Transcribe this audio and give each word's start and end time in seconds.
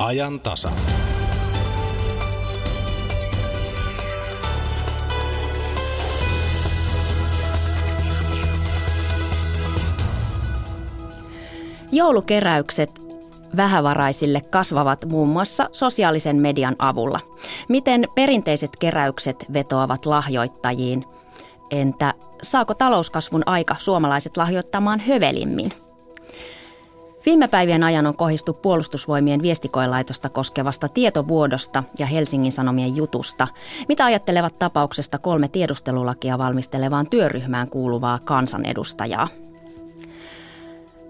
ajan 0.00 0.40
tasa. 0.40 0.70
Joulukeräykset 11.92 12.90
vähävaraisille 13.56 14.40
kasvavat 14.40 15.04
muun 15.04 15.28
muassa 15.28 15.68
sosiaalisen 15.72 16.36
median 16.36 16.76
avulla. 16.78 17.20
Miten 17.68 18.08
perinteiset 18.14 18.70
keräykset 18.80 19.44
vetoavat 19.52 20.06
lahjoittajiin? 20.06 21.04
Entä 21.70 22.14
saako 22.42 22.74
talouskasvun 22.74 23.42
aika 23.46 23.76
suomalaiset 23.78 24.36
lahjoittamaan 24.36 25.00
hövelimmin? 25.00 25.72
Viime 27.26 27.48
päivien 27.48 27.82
ajan 27.82 28.06
on 28.06 28.16
kohistu 28.16 28.52
puolustusvoimien 28.52 29.42
viestikoelaitosta 29.42 30.28
koskevasta 30.28 30.88
tietovuodosta 30.88 31.84
ja 31.98 32.06
Helsingin 32.06 32.52
Sanomien 32.52 32.96
jutusta. 32.96 33.48
Mitä 33.88 34.04
ajattelevat 34.04 34.58
tapauksesta 34.58 35.18
kolme 35.18 35.48
tiedustelulakia 35.48 36.38
valmistelevaan 36.38 37.06
työryhmään 37.06 37.68
kuuluvaa 37.68 38.18
kansanedustajaa? 38.24 39.28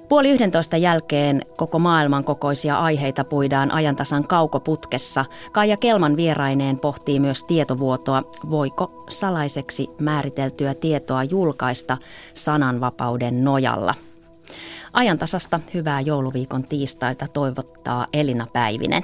Puoli 0.09 0.31
yhdentoista 0.31 0.77
jälkeen 0.77 1.43
koko 1.57 1.79
maailman 1.79 2.25
kokoisia 2.25 2.79
aiheita 2.79 3.25
puidaan 3.25 3.71
ajantasan 3.71 4.27
kaukoputkessa. 4.27 5.25
Kaija 5.53 5.77
Kelman 5.77 6.17
vieraineen 6.17 6.79
pohtii 6.79 7.21
myös 7.21 7.45
tietovuotoa. 7.45 8.23
Voiko 8.51 9.05
salaiseksi 9.09 9.89
määriteltyä 9.99 10.75
tietoa 10.75 11.25
julkaista 11.25 11.97
sananvapauden 12.35 13.45
nojalla? 13.45 13.95
Ajantasasta 14.93 15.61
hyvää 15.75 16.01
jouluviikon 16.01 16.65
tiistaita 16.65 17.29
toivottaa 17.29 18.07
Elina 18.13 18.47
Päivinen. 18.53 19.03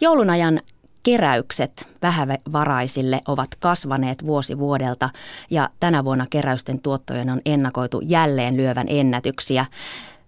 Joulunajan 0.00 0.60
keräykset 1.02 1.88
vähävaraisille 2.02 3.20
ovat 3.28 3.54
kasvaneet 3.54 4.26
vuosi 4.26 4.58
vuodelta 4.58 5.10
ja 5.50 5.68
tänä 5.80 6.04
vuonna 6.04 6.26
keräysten 6.30 6.80
tuottojen 6.80 7.30
on 7.30 7.40
ennakoitu 7.44 8.00
jälleen 8.04 8.56
lyövän 8.56 8.86
ennätyksiä. 8.88 9.66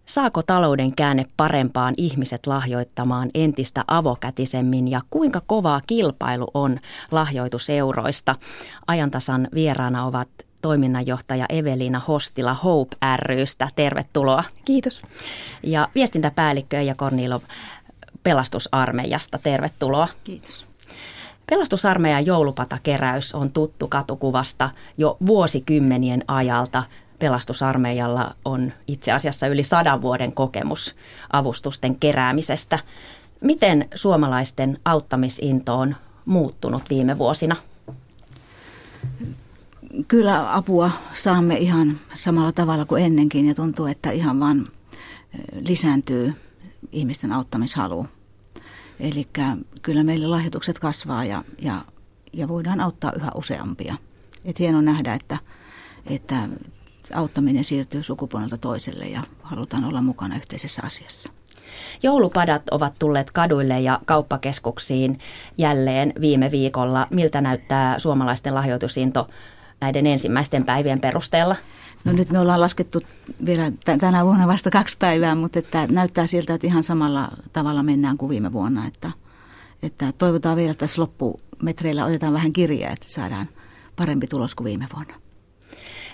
Saako 0.08 0.42
talouden 0.42 0.94
käänne 0.94 1.26
parempaan 1.36 1.94
ihmiset 1.96 2.46
lahjoittamaan 2.46 3.30
entistä 3.34 3.84
avokätisemmin 3.88 4.88
ja 4.88 5.00
kuinka 5.10 5.42
kovaa 5.46 5.80
kilpailu 5.86 6.46
on 6.54 6.78
lahjoituseuroista? 7.10 8.36
Ajantasan 8.86 9.48
vieraana 9.54 10.04
ovat 10.04 10.28
toiminnanjohtaja 10.62 11.46
Evelina 11.48 12.00
Hostila 12.08 12.54
Hope 12.54 12.96
rystä. 13.16 13.68
Tervetuloa. 13.76 14.44
Kiitos. 14.64 15.02
Ja 15.62 15.88
viestintäpäällikkö 15.94 16.82
ja 16.82 16.94
Kornilov 16.94 17.42
pelastusarmeijasta. 18.22 19.38
Tervetuloa. 19.38 20.08
Kiitos. 20.24 20.66
Pelastusarmeijan 21.50 22.26
joulupatakeräys 22.26 23.34
on 23.34 23.52
tuttu 23.52 23.88
katukuvasta 23.88 24.70
jo 24.98 25.16
vuosikymmenien 25.26 26.24
ajalta. 26.28 26.82
Pelastusarmeijalla 27.18 28.34
on 28.44 28.72
itse 28.86 29.12
asiassa 29.12 29.46
yli 29.46 29.62
sadan 29.62 30.02
vuoden 30.02 30.32
kokemus 30.32 30.96
avustusten 31.32 31.96
keräämisestä. 31.96 32.78
Miten 33.40 33.88
suomalaisten 33.94 34.78
auttamisinto 34.84 35.78
on 35.78 35.96
muuttunut 36.24 36.82
viime 36.90 37.18
vuosina? 37.18 37.56
Kyllä 40.08 40.54
apua 40.54 40.90
saamme 41.12 41.56
ihan 41.56 41.98
samalla 42.14 42.52
tavalla 42.52 42.84
kuin 42.84 43.04
ennenkin 43.04 43.46
ja 43.48 43.54
tuntuu, 43.54 43.86
että 43.86 44.10
ihan 44.10 44.40
vaan 44.40 44.66
lisääntyy 45.60 46.34
ihmisten 46.92 47.32
auttamishalu. 47.32 48.06
Eli 49.00 49.28
kyllä 49.82 50.02
meillä 50.02 50.30
lahjoitukset 50.30 50.78
kasvaa 50.78 51.24
ja, 51.24 51.44
ja, 51.58 51.84
ja 52.32 52.48
voidaan 52.48 52.80
auttaa 52.80 53.12
yhä 53.12 53.30
useampia. 53.34 53.96
Et 54.44 54.58
hieno 54.58 54.80
nähdä, 54.80 55.14
että, 55.14 55.38
että 56.06 56.48
auttaminen 57.14 57.64
siirtyy 57.64 58.02
sukupuolelta 58.02 58.58
toiselle 58.58 59.04
ja 59.04 59.22
halutaan 59.42 59.84
olla 59.84 60.02
mukana 60.02 60.36
yhteisessä 60.36 60.82
asiassa. 60.84 61.30
Joulupadat 62.02 62.62
ovat 62.70 62.94
tulleet 62.98 63.30
kaduille 63.30 63.80
ja 63.80 64.00
kauppakeskuksiin 64.06 65.18
jälleen 65.58 66.12
viime 66.20 66.50
viikolla. 66.50 67.06
Miltä 67.10 67.40
näyttää 67.40 67.98
suomalaisten 67.98 68.54
lahjoitusinto 68.54 69.28
näiden 69.80 70.06
ensimmäisten 70.06 70.64
päivien 70.64 71.00
perusteella? 71.00 71.56
No 72.04 72.12
nyt 72.12 72.30
me 72.30 72.38
ollaan 72.38 72.60
laskettu 72.60 73.00
vielä 73.46 73.72
tänä 74.00 74.24
vuonna 74.24 74.46
vasta 74.46 74.70
kaksi 74.70 74.96
päivää, 74.98 75.34
mutta 75.34 75.58
että 75.58 75.86
näyttää 75.90 76.26
siltä, 76.26 76.54
että 76.54 76.66
ihan 76.66 76.84
samalla 76.84 77.28
tavalla 77.52 77.82
mennään 77.82 78.16
kuin 78.18 78.30
viime 78.30 78.52
vuonna. 78.52 78.86
Että, 78.86 79.10
että 79.82 80.12
toivotaan 80.12 80.56
vielä, 80.56 80.70
että 80.70 80.80
tässä 80.80 81.02
loppumetreillä 81.02 82.04
otetaan 82.04 82.32
vähän 82.32 82.52
kirjaa, 82.52 82.92
että 82.92 83.08
saadaan 83.08 83.48
parempi 83.96 84.26
tulos 84.26 84.54
kuin 84.54 84.64
viime 84.64 84.86
vuonna. 84.94 85.14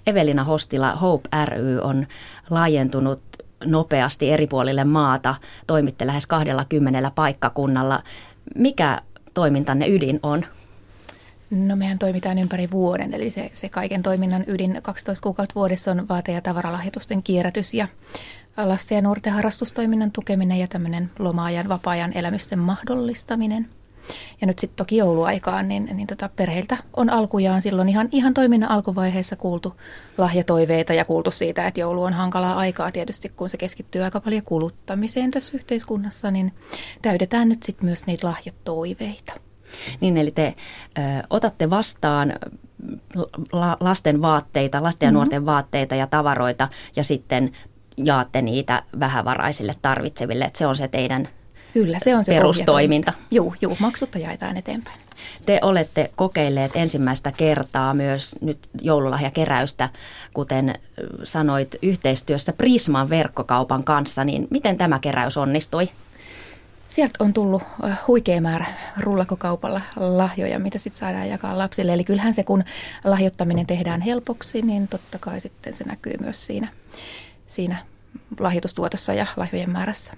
Evelina 0.06 0.44
Hostila, 0.44 0.94
Hope 0.94 1.28
ry 1.44 1.78
on 1.80 2.06
laajentunut 2.50 3.22
nopeasti 3.64 4.32
eri 4.32 4.46
puolille 4.46 4.84
maata, 4.84 5.34
toimitte 5.66 6.06
lähes 6.06 6.26
20 6.26 7.10
paikkakunnalla. 7.14 8.02
Mikä 8.54 9.00
toimintanne 9.34 9.88
ydin 9.88 10.20
on? 10.22 10.44
No 11.50 11.76
mehän 11.76 11.98
toimitaan 11.98 12.38
ympäri 12.38 12.70
vuoden, 12.70 13.14
eli 13.14 13.30
se, 13.30 13.50
se 13.52 13.68
kaiken 13.68 14.02
toiminnan 14.02 14.44
ydin 14.46 14.80
12 14.82 15.22
kuukautta 15.22 15.54
vuodessa 15.54 15.90
on 15.90 16.08
vaate- 16.08 16.32
ja 16.32 16.40
tavaralahjoitusten 16.40 17.22
kierrätys 17.22 17.74
ja 17.74 17.88
lasten 18.56 18.96
ja 18.96 19.02
nuorten 19.02 19.32
harrastustoiminnan 19.32 20.12
tukeminen 20.12 20.58
ja 20.58 20.68
tämmöinen 20.68 21.10
loma-ajan, 21.18 21.68
vapaa-ajan 21.68 22.12
elämysten 22.14 22.58
mahdollistaminen. 22.58 23.68
Ja 24.40 24.46
nyt 24.46 24.58
sitten 24.58 24.76
toki 24.76 24.96
jouluaikaan, 24.96 25.68
niin, 25.68 25.90
niin 25.92 26.06
tota 26.06 26.30
perheiltä 26.36 26.76
on 26.96 27.10
alkujaan 27.10 27.62
silloin 27.62 27.88
ihan, 27.88 28.08
ihan 28.12 28.34
toiminnan 28.34 28.70
alkuvaiheessa 28.70 29.36
kuultu 29.36 29.74
lahjatoiveita 30.18 30.94
ja 30.94 31.04
kuultu 31.04 31.30
siitä, 31.30 31.66
että 31.66 31.80
joulu 31.80 32.02
on 32.02 32.12
hankalaa 32.12 32.54
aikaa 32.54 32.92
tietysti, 32.92 33.28
kun 33.28 33.48
se 33.48 33.56
keskittyy 33.56 34.02
aika 34.02 34.20
paljon 34.20 34.42
kuluttamiseen 34.42 35.30
tässä 35.30 35.56
yhteiskunnassa, 35.56 36.30
niin 36.30 36.52
täydetään 37.02 37.48
nyt 37.48 37.62
sitten 37.62 37.84
myös 37.84 38.06
niitä 38.06 38.26
lahjatoiveita. 38.26 39.32
Niin 40.00 40.16
eli 40.16 40.30
te 40.30 40.54
ö, 40.98 41.00
otatte 41.30 41.70
vastaan 41.70 42.34
la, 43.52 43.76
lasten 43.80 44.22
vaatteita, 44.22 44.82
lasten 44.82 45.06
ja 45.06 45.10
mm-hmm. 45.10 45.14
nuorten 45.14 45.46
vaatteita 45.46 45.94
ja 45.94 46.06
tavaroita 46.06 46.68
ja 46.96 47.04
sitten 47.04 47.52
jaatte 47.96 48.42
niitä 48.42 48.82
vähävaraisille 49.00 49.74
tarvitseville. 49.82 50.44
Että 50.44 50.58
se 50.58 50.66
on 50.66 50.76
se 50.76 50.88
teidän 50.88 51.28
Kyllä, 51.74 51.98
se 52.02 52.16
on 52.16 52.24
se 52.24 52.34
perustoiminta. 52.34 53.12
Joo, 53.30 53.54
joo, 53.60 53.76
maksutta 53.78 54.18
jaetaan 54.18 54.56
eteenpäin. 54.56 54.96
Te 55.46 55.58
olette 55.62 56.10
kokeilleet 56.16 56.72
ensimmäistä 56.74 57.32
kertaa 57.36 57.94
myös 57.94 58.36
nyt 58.40 58.58
joululahjakeräystä, 58.82 59.88
kuten 60.34 60.74
sanoit, 61.24 61.76
yhteistyössä 61.82 62.52
Prisman 62.52 63.10
verkkokaupan 63.10 63.84
kanssa, 63.84 64.24
niin 64.24 64.48
miten 64.50 64.76
tämä 64.76 64.98
keräys 64.98 65.36
onnistui? 65.36 65.88
sieltä 66.88 67.24
on 67.24 67.32
tullut 67.32 67.62
huikea 68.06 68.40
määrä 68.40 68.66
rullakokaupalla 69.00 69.80
lahjoja, 69.96 70.58
mitä 70.58 70.78
sitten 70.78 70.98
saadaan 70.98 71.28
jakaa 71.28 71.58
lapsille. 71.58 71.94
Eli 71.94 72.04
kyllähän 72.04 72.34
se, 72.34 72.44
kun 72.44 72.64
lahjoittaminen 73.04 73.66
tehdään 73.66 74.00
helpoksi, 74.00 74.62
niin 74.62 74.88
totta 74.88 75.18
kai 75.18 75.40
sitten 75.40 75.74
se 75.74 75.84
näkyy 75.84 76.14
myös 76.20 76.46
siinä, 76.46 76.68
siinä 77.46 77.76
lahjoitustuotossa 78.40 79.14
ja 79.14 79.26
lahjojen 79.36 79.70
määrässä. 79.70 80.12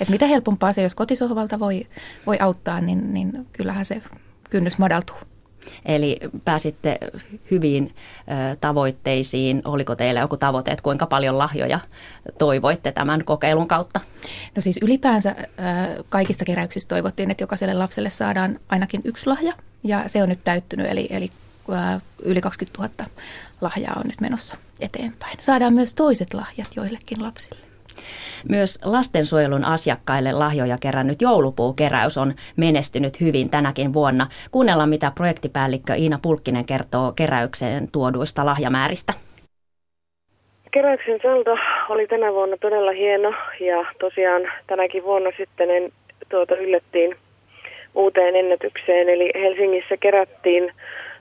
Et 0.00 0.08
mitä 0.08 0.26
helpompaa 0.26 0.72
se, 0.72 0.82
jos 0.82 0.94
kotisohvalta 0.94 1.58
voi, 1.58 1.86
voi 2.26 2.36
auttaa, 2.40 2.80
niin, 2.80 3.14
niin 3.14 3.46
kyllähän 3.52 3.84
se 3.84 4.02
kynnys 4.50 4.78
madaltuu. 4.78 5.16
Eli 5.84 6.18
pääsitte 6.44 6.98
hyviin 7.50 7.94
ö, 8.20 8.56
tavoitteisiin. 8.60 9.62
Oliko 9.64 9.96
teillä 9.96 10.20
joku 10.20 10.36
tavoite, 10.36 10.70
että 10.70 10.82
kuinka 10.82 11.06
paljon 11.06 11.38
lahjoja 11.38 11.80
toivoitte 12.38 12.92
tämän 12.92 13.24
kokeilun 13.24 13.68
kautta? 13.68 14.00
No 14.56 14.62
siis 14.62 14.78
ylipäänsä 14.82 15.34
ö, 15.38 16.04
kaikista 16.08 16.44
keräyksistä 16.44 16.88
toivottiin, 16.88 17.30
että 17.30 17.42
jokaiselle 17.42 17.74
lapselle 17.74 18.10
saadaan 18.10 18.60
ainakin 18.68 19.00
yksi 19.04 19.26
lahja. 19.26 19.54
Ja 19.84 20.04
se 20.06 20.22
on 20.22 20.28
nyt 20.28 20.44
täyttynyt, 20.44 20.86
eli, 20.90 21.06
eli 21.10 21.30
ö, 21.68 22.00
yli 22.22 22.40
20 22.40 23.02
000 23.02 23.10
lahjaa 23.60 23.94
on 23.96 24.06
nyt 24.06 24.20
menossa 24.20 24.56
eteenpäin. 24.80 25.36
Saadaan 25.40 25.74
myös 25.74 25.94
toiset 25.94 26.34
lahjat 26.34 26.68
joillekin 26.76 27.22
lapsille. 27.22 27.67
Myös 28.48 28.78
lastensuojelun 28.84 29.64
asiakkaille 29.64 30.32
lahjoja 30.32 30.76
kerännyt 30.80 31.22
joulupuukeräys 31.22 32.18
on 32.18 32.34
menestynyt 32.56 33.20
hyvin 33.20 33.50
tänäkin 33.50 33.92
vuonna. 33.92 34.26
Kuunnellaan, 34.50 34.88
mitä 34.88 35.12
projektipäällikkö 35.14 35.94
Iina 35.94 36.18
Pulkkinen 36.22 36.64
kertoo 36.64 37.12
keräykseen 37.16 37.88
tuoduista 37.92 38.46
lahjamääristä. 38.46 39.12
Keräyksen 40.70 41.18
saldo 41.22 41.56
oli 41.88 42.06
tänä 42.06 42.32
vuonna 42.32 42.56
todella 42.60 42.92
hieno 42.92 43.32
ja 43.60 43.86
tosiaan 44.00 44.42
tänäkin 44.66 45.04
vuonna 45.04 45.30
sitten 45.36 45.70
en, 45.70 45.92
tuota, 46.28 46.56
yllettiin 46.56 47.16
uuteen 47.94 48.36
ennätykseen. 48.36 49.08
Eli 49.08 49.30
Helsingissä 49.34 49.96
kerättiin 49.96 50.72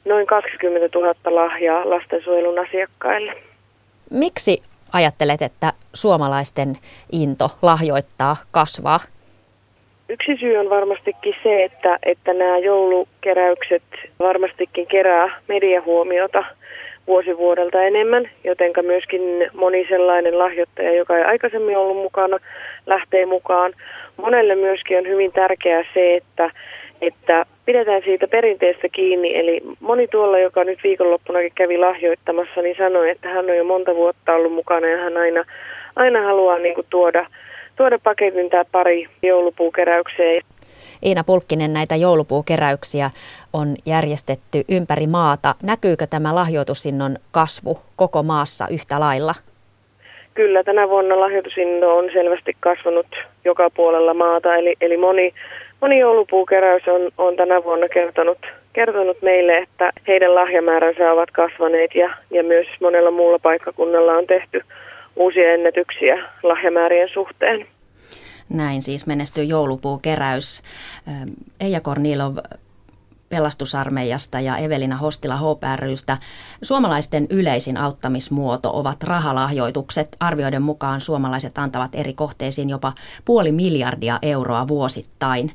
noin 0.05 0.27
20 0.27 0.99
000 0.99 1.15
lahjaa 1.25 1.89
lastensuojelun 1.89 2.59
asiakkaille. 2.59 3.33
Miksi 4.11 4.61
ajattelet, 4.93 5.41
että 5.41 5.73
suomalaisten 5.93 6.77
into 7.11 7.49
lahjoittaa 7.61 8.35
kasvaa? 8.51 8.99
Yksi 10.09 10.37
syy 10.39 10.57
on 10.57 10.69
varmastikin 10.69 11.35
se, 11.43 11.63
että, 11.63 11.99
että 12.03 12.33
nämä 12.33 12.57
joulukeräykset 12.57 13.83
varmastikin 14.19 14.87
kerää 14.87 15.41
mediahuomiota 15.47 16.43
vuosi 17.07 17.37
vuodelta 17.37 17.83
enemmän, 17.83 18.29
jotenka 18.43 18.81
myöskin 18.81 19.21
moni 19.53 19.85
sellainen 19.89 20.39
lahjoittaja, 20.39 20.95
joka 20.95 21.17
ei 21.17 21.23
aikaisemmin 21.23 21.77
ollut 21.77 21.97
mukana, 21.97 22.37
lähtee 22.85 23.25
mukaan. 23.25 23.73
Monelle 24.17 24.55
myöskin 24.55 24.97
on 24.97 25.07
hyvin 25.07 25.31
tärkeää 25.31 25.83
se, 25.93 26.15
että, 26.15 26.49
että 27.01 27.45
pidetään 27.65 28.01
siitä 28.05 28.27
perinteestä 28.27 28.89
kiinni. 28.89 29.35
Eli 29.35 29.61
moni 29.79 30.07
tuolla, 30.07 30.39
joka 30.39 30.63
nyt 30.63 30.79
viikonloppunakin 30.83 31.51
kävi 31.55 31.77
lahjoittamassa, 31.77 32.61
niin 32.61 32.75
sanoi, 32.77 33.09
että 33.09 33.29
hän 33.29 33.49
on 33.49 33.57
jo 33.57 33.63
monta 33.63 33.95
vuotta 33.95 34.33
ollut 34.33 34.53
mukana 34.53 34.87
ja 34.87 34.97
hän 34.97 35.17
aina, 35.17 35.43
aina 35.95 36.21
haluaa 36.21 36.57
niin 36.57 36.75
kuin 36.75 36.87
tuoda, 36.89 37.27
tuoda 37.75 37.99
paketin 38.03 38.49
tämä 38.49 38.65
pari 38.71 39.07
joulupuukeräykseen. 39.23 40.41
Iina 41.05 41.23
Pulkkinen, 41.23 41.73
näitä 41.73 41.95
joulupuukeräyksiä 41.95 43.09
on 43.53 43.75
järjestetty 43.85 44.63
ympäri 44.69 45.07
maata. 45.07 45.55
Näkyykö 45.63 46.07
tämä 46.07 46.35
lahjoitusinnon 46.35 47.15
kasvu 47.31 47.79
koko 47.95 48.23
maassa 48.23 48.67
yhtä 48.71 48.99
lailla? 48.99 49.33
Kyllä, 50.33 50.63
tänä 50.63 50.89
vuonna 50.89 51.19
lahjoitusinto 51.19 51.97
on 51.97 52.09
selvästi 52.13 52.55
kasvanut 52.59 53.07
joka 53.45 53.69
puolella 53.69 54.13
maata, 54.13 54.55
eli, 54.55 54.75
eli 54.81 54.97
moni, 54.97 55.33
moni 55.81 55.99
joulupuukeräys 55.99 56.87
on, 56.87 57.11
on 57.17 57.35
tänä 57.35 57.63
vuonna 57.63 57.89
kertonut, 57.89 58.37
kertonut 58.73 59.21
meille, 59.21 59.57
että 59.57 59.91
heidän 60.07 60.35
lahjamääränsä 60.35 61.11
ovat 61.11 61.31
kasvaneet 61.31 61.95
ja, 61.95 62.09
ja 62.31 62.43
myös 62.43 62.67
monella 62.81 63.11
muulla 63.11 63.39
paikkakunnalla 63.39 64.13
on 64.13 64.27
tehty 64.27 64.61
uusia 65.15 65.53
ennätyksiä 65.53 66.23
lahjamäärien 66.43 67.09
suhteen. 67.13 67.67
Näin 68.49 68.81
siis 68.81 69.07
menestyy 69.07 69.43
joulupuukeräys. 69.43 70.63
Eija 71.59 71.81
Kornilov 71.81 72.35
pelastusarmeijasta 73.29 74.39
ja 74.39 74.57
Evelina 74.57 74.97
Hostila 74.97 75.37
HPRYstä. 75.37 76.17
Suomalaisten 76.61 77.27
yleisin 77.29 77.77
auttamismuoto 77.77 78.69
ovat 78.73 79.03
rahalahjoitukset. 79.03 80.17
Arvioiden 80.19 80.61
mukaan 80.61 81.01
suomalaiset 81.01 81.57
antavat 81.57 81.95
eri 81.95 82.13
kohteisiin 82.13 82.69
jopa 82.69 82.93
puoli 83.25 83.51
miljardia 83.51 84.19
euroa 84.21 84.67
vuosittain. 84.67 85.51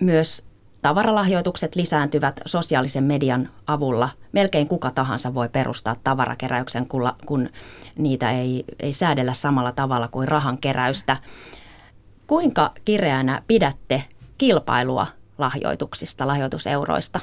Myös 0.00 0.44
tavaralahjoitukset 0.82 1.76
lisääntyvät 1.76 2.40
sosiaalisen 2.46 3.04
median 3.04 3.48
avulla. 3.66 4.08
Melkein 4.32 4.68
kuka 4.68 4.90
tahansa 4.90 5.34
voi 5.34 5.48
perustaa 5.48 5.96
tavarakeräyksen, 6.04 6.86
kun 7.26 7.48
niitä 7.98 8.30
ei, 8.30 8.64
ei 8.80 8.92
säädellä 8.92 9.32
samalla 9.32 9.72
tavalla 9.72 10.08
kuin 10.08 10.28
rahankeräystä. 10.28 11.16
Kuinka 12.26 12.72
kireänä 12.84 13.42
pidätte 13.46 14.04
kilpailua 14.38 15.06
lahjoituksista, 15.38 16.26
lahjoituseuroista? 16.26 17.20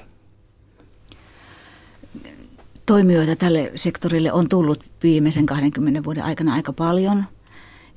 Toimijoita 2.86 3.36
tälle 3.36 3.72
sektorille 3.76 4.34
on 4.34 4.50
tullut 4.50 4.84
viimeisen 5.04 5.46
20 5.46 6.04
vuoden 6.04 6.24
aikana 6.24 6.54
aika 6.54 6.74
paljon. 6.74 7.26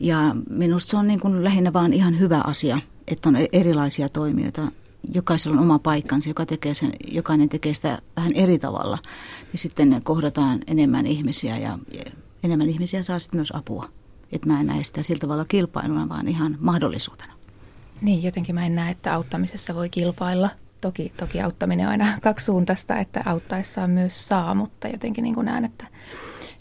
Ja 0.00 0.36
minusta 0.50 0.90
se 0.90 0.96
on 0.96 1.06
niin 1.06 1.20
kuin 1.20 1.44
lähinnä 1.44 1.72
vaan 1.72 1.92
ihan 1.92 2.18
hyvä 2.18 2.40
asia, 2.46 2.78
että 3.08 3.28
on 3.28 3.36
erilaisia 3.52 4.08
toimijoita. 4.08 4.72
Jokaisella 5.14 5.56
on 5.56 5.62
oma 5.62 5.78
paikkansa, 5.78 6.30
joka 6.30 6.46
tekee 6.46 6.74
sen, 6.74 6.92
jokainen 7.08 7.48
tekee 7.48 7.74
sitä 7.74 8.02
vähän 8.16 8.32
eri 8.34 8.58
tavalla. 8.58 8.98
Ja 9.52 9.58
sitten 9.58 10.00
kohdataan 10.02 10.60
enemmän 10.66 11.06
ihmisiä 11.06 11.56
ja 11.56 11.78
enemmän 12.42 12.68
ihmisiä 12.68 13.02
saa 13.02 13.18
sitten 13.18 13.38
myös 13.38 13.52
apua. 13.56 13.88
Että 14.32 14.46
mä 14.46 14.60
en 14.60 14.66
näe 14.66 14.82
sitä 14.82 15.02
sillä 15.02 15.20
tavalla 15.20 15.44
kilpailuna, 15.44 16.08
vaan 16.08 16.28
ihan 16.28 16.56
mahdollisuutena. 16.60 17.32
Niin, 18.00 18.22
jotenkin 18.22 18.54
mä 18.54 18.66
en 18.66 18.74
näe, 18.74 18.90
että 18.90 19.14
auttamisessa 19.14 19.74
voi 19.74 19.88
kilpailla. 19.88 20.50
Toki, 20.80 21.12
toki 21.16 21.40
auttaminen 21.40 21.86
on 21.86 21.90
aina 21.90 22.18
kaksisuuntaista, 22.22 22.98
että 22.98 23.22
auttaessaan 23.26 23.90
myös 23.90 24.28
saa, 24.28 24.54
mutta 24.54 24.88
jotenkin 24.88 25.22
niin 25.22 25.34
kuin 25.34 25.44
näen, 25.44 25.64
että, 25.64 25.86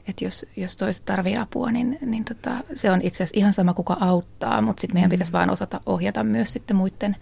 että 0.08 0.26
jos, 0.26 0.46
jos 0.56 0.78
toiset 0.78 1.06
tarvii 1.06 1.38
apua, 1.38 1.72
niin, 1.72 1.98
niin 2.02 2.26
tota, 2.26 2.52
se 2.76 2.92
on 2.92 3.02
itse 3.02 3.24
asiassa 3.24 3.40
ihan 3.40 3.54
sama, 3.54 3.74
kuka 3.74 3.98
auttaa, 4.00 4.62
mutta 4.62 4.82
sitten 4.82 4.96
meidän 4.96 5.10
mm. 5.10 5.12
pitäisi 5.12 5.32
vaan 5.32 5.50
osata 5.50 5.82
ohjata 5.86 6.24
myös 6.24 6.54
sitten 6.54 6.78
muiden, 6.78 7.16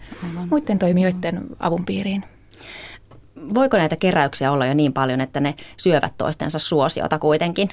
muiden 0.50 0.78
toimijoiden 0.78 1.46
avun 1.60 1.84
piiriin. 1.84 2.24
Voiko 3.54 3.76
näitä 3.76 3.96
keräyksiä 3.96 4.52
olla 4.52 4.66
jo 4.66 4.74
niin 4.74 4.92
paljon, 4.92 5.20
että 5.20 5.40
ne 5.40 5.54
syövät 5.76 6.14
toistensa 6.18 6.58
suosiota 6.58 7.18
kuitenkin? 7.18 7.68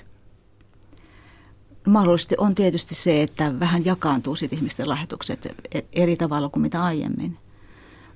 Mahdollisesti 1.89 2.35
on 2.37 2.55
tietysti 2.55 2.95
se, 2.95 3.23
että 3.23 3.59
vähän 3.59 3.85
jakaantuu 3.85 4.35
sit 4.35 4.53
ihmisten 4.53 4.89
lahjoitukset 4.89 5.45
e- 5.73 5.81
eri 5.93 6.15
tavalla 6.15 6.49
kuin 6.49 6.61
mitä 6.61 6.83
aiemmin. 6.83 7.37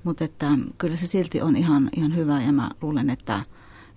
Mutta 0.03 0.23
että 0.23 0.47
kyllä 0.77 0.95
se 0.95 1.07
silti 1.07 1.41
on 1.41 1.55
ihan, 1.55 1.89
ihan 1.95 2.15
hyvä 2.15 2.41
ja 2.41 2.51
mä 2.51 2.69
luulen, 2.81 3.09
että, 3.09 3.43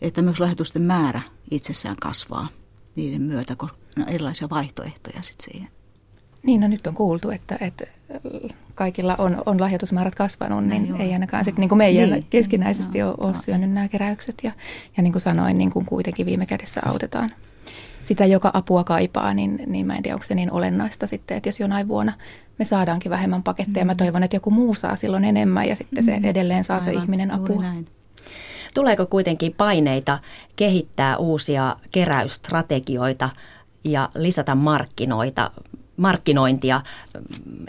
että 0.00 0.22
myös 0.22 0.40
lahjoitusten 0.40 0.82
määrä 0.82 1.20
itsessään 1.50 1.96
kasvaa 2.02 2.48
niiden 2.96 3.22
myötä, 3.22 3.56
kun 3.56 3.70
on 3.98 4.08
erilaisia 4.08 4.48
vaihtoehtoja 4.50 5.22
sitten 5.22 5.52
siihen. 5.52 5.68
Niin, 6.42 6.60
no 6.60 6.68
nyt 6.68 6.86
on 6.86 6.94
kuultu, 6.94 7.30
että, 7.30 7.58
että 7.60 7.84
kaikilla 8.74 9.16
on, 9.18 9.42
on 9.46 9.60
lahjoitusmäärät 9.60 10.14
kasvanut, 10.14 10.64
niin 10.64 10.88
Näin 10.88 11.00
ei 11.00 11.12
ainakaan 11.12 11.44
sitten 11.44 11.60
niin 11.60 11.68
kuin 11.68 11.78
meidän 11.78 12.10
niin. 12.10 12.26
keskinäisesti 12.30 12.98
no, 12.98 13.08
ole, 13.08 13.16
ole 13.18 13.34
syönyt 13.34 13.70
nämä 13.70 13.88
keräykset. 13.88 14.34
Ja, 14.42 14.52
ja 14.96 15.02
niin 15.02 15.12
kuin 15.12 15.22
sanoin, 15.22 15.58
niin 15.58 15.70
kuin 15.70 15.86
kuitenkin 15.86 16.26
viime 16.26 16.46
kädessä 16.46 16.80
autetaan 16.86 17.30
sitä, 18.06 18.24
joka 18.24 18.50
apua 18.54 18.84
kaipaa, 18.84 19.34
niin, 19.34 19.62
niin 19.66 19.86
mä 19.86 19.96
en 19.96 20.02
tiedä, 20.02 20.14
onko 20.14 20.24
se 20.24 20.34
niin 20.34 20.52
olennaista 20.52 21.06
sitten, 21.06 21.36
että 21.36 21.48
jos 21.48 21.60
jonain 21.60 21.88
vuonna 21.88 22.12
me 22.58 22.64
saadaankin 22.64 23.10
vähemmän 23.10 23.42
paketteja, 23.42 23.84
mm. 23.84 23.86
mä 23.86 23.94
toivon, 23.94 24.22
että 24.22 24.36
joku 24.36 24.50
muu 24.50 24.74
saa 24.74 24.96
silloin 24.96 25.24
enemmän 25.24 25.68
ja 25.68 25.76
sitten 25.76 26.04
se 26.04 26.18
mm. 26.18 26.24
edelleen 26.24 26.64
saa 26.64 26.78
Aivan, 26.78 26.94
se 26.94 27.00
ihminen 27.00 27.30
apua. 27.30 27.62
Näin. 27.62 27.86
Tuleeko 28.74 29.06
kuitenkin 29.06 29.54
paineita 29.54 30.18
kehittää 30.56 31.16
uusia 31.16 31.76
keräysstrategioita 31.90 33.30
ja 33.84 34.08
lisätä 34.14 34.54
markkinoita, 34.54 35.50
markkinointia? 35.96 36.80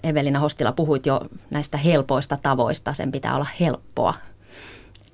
Evelina 0.03 0.39
Hostila, 0.39 0.71
puhuit 0.71 1.05
jo 1.05 1.21
näistä 1.49 1.77
helpoista 1.77 2.37
tavoista. 2.37 2.93
Sen 2.93 3.11
pitää 3.11 3.35
olla 3.35 3.47
helppoa, 3.59 4.13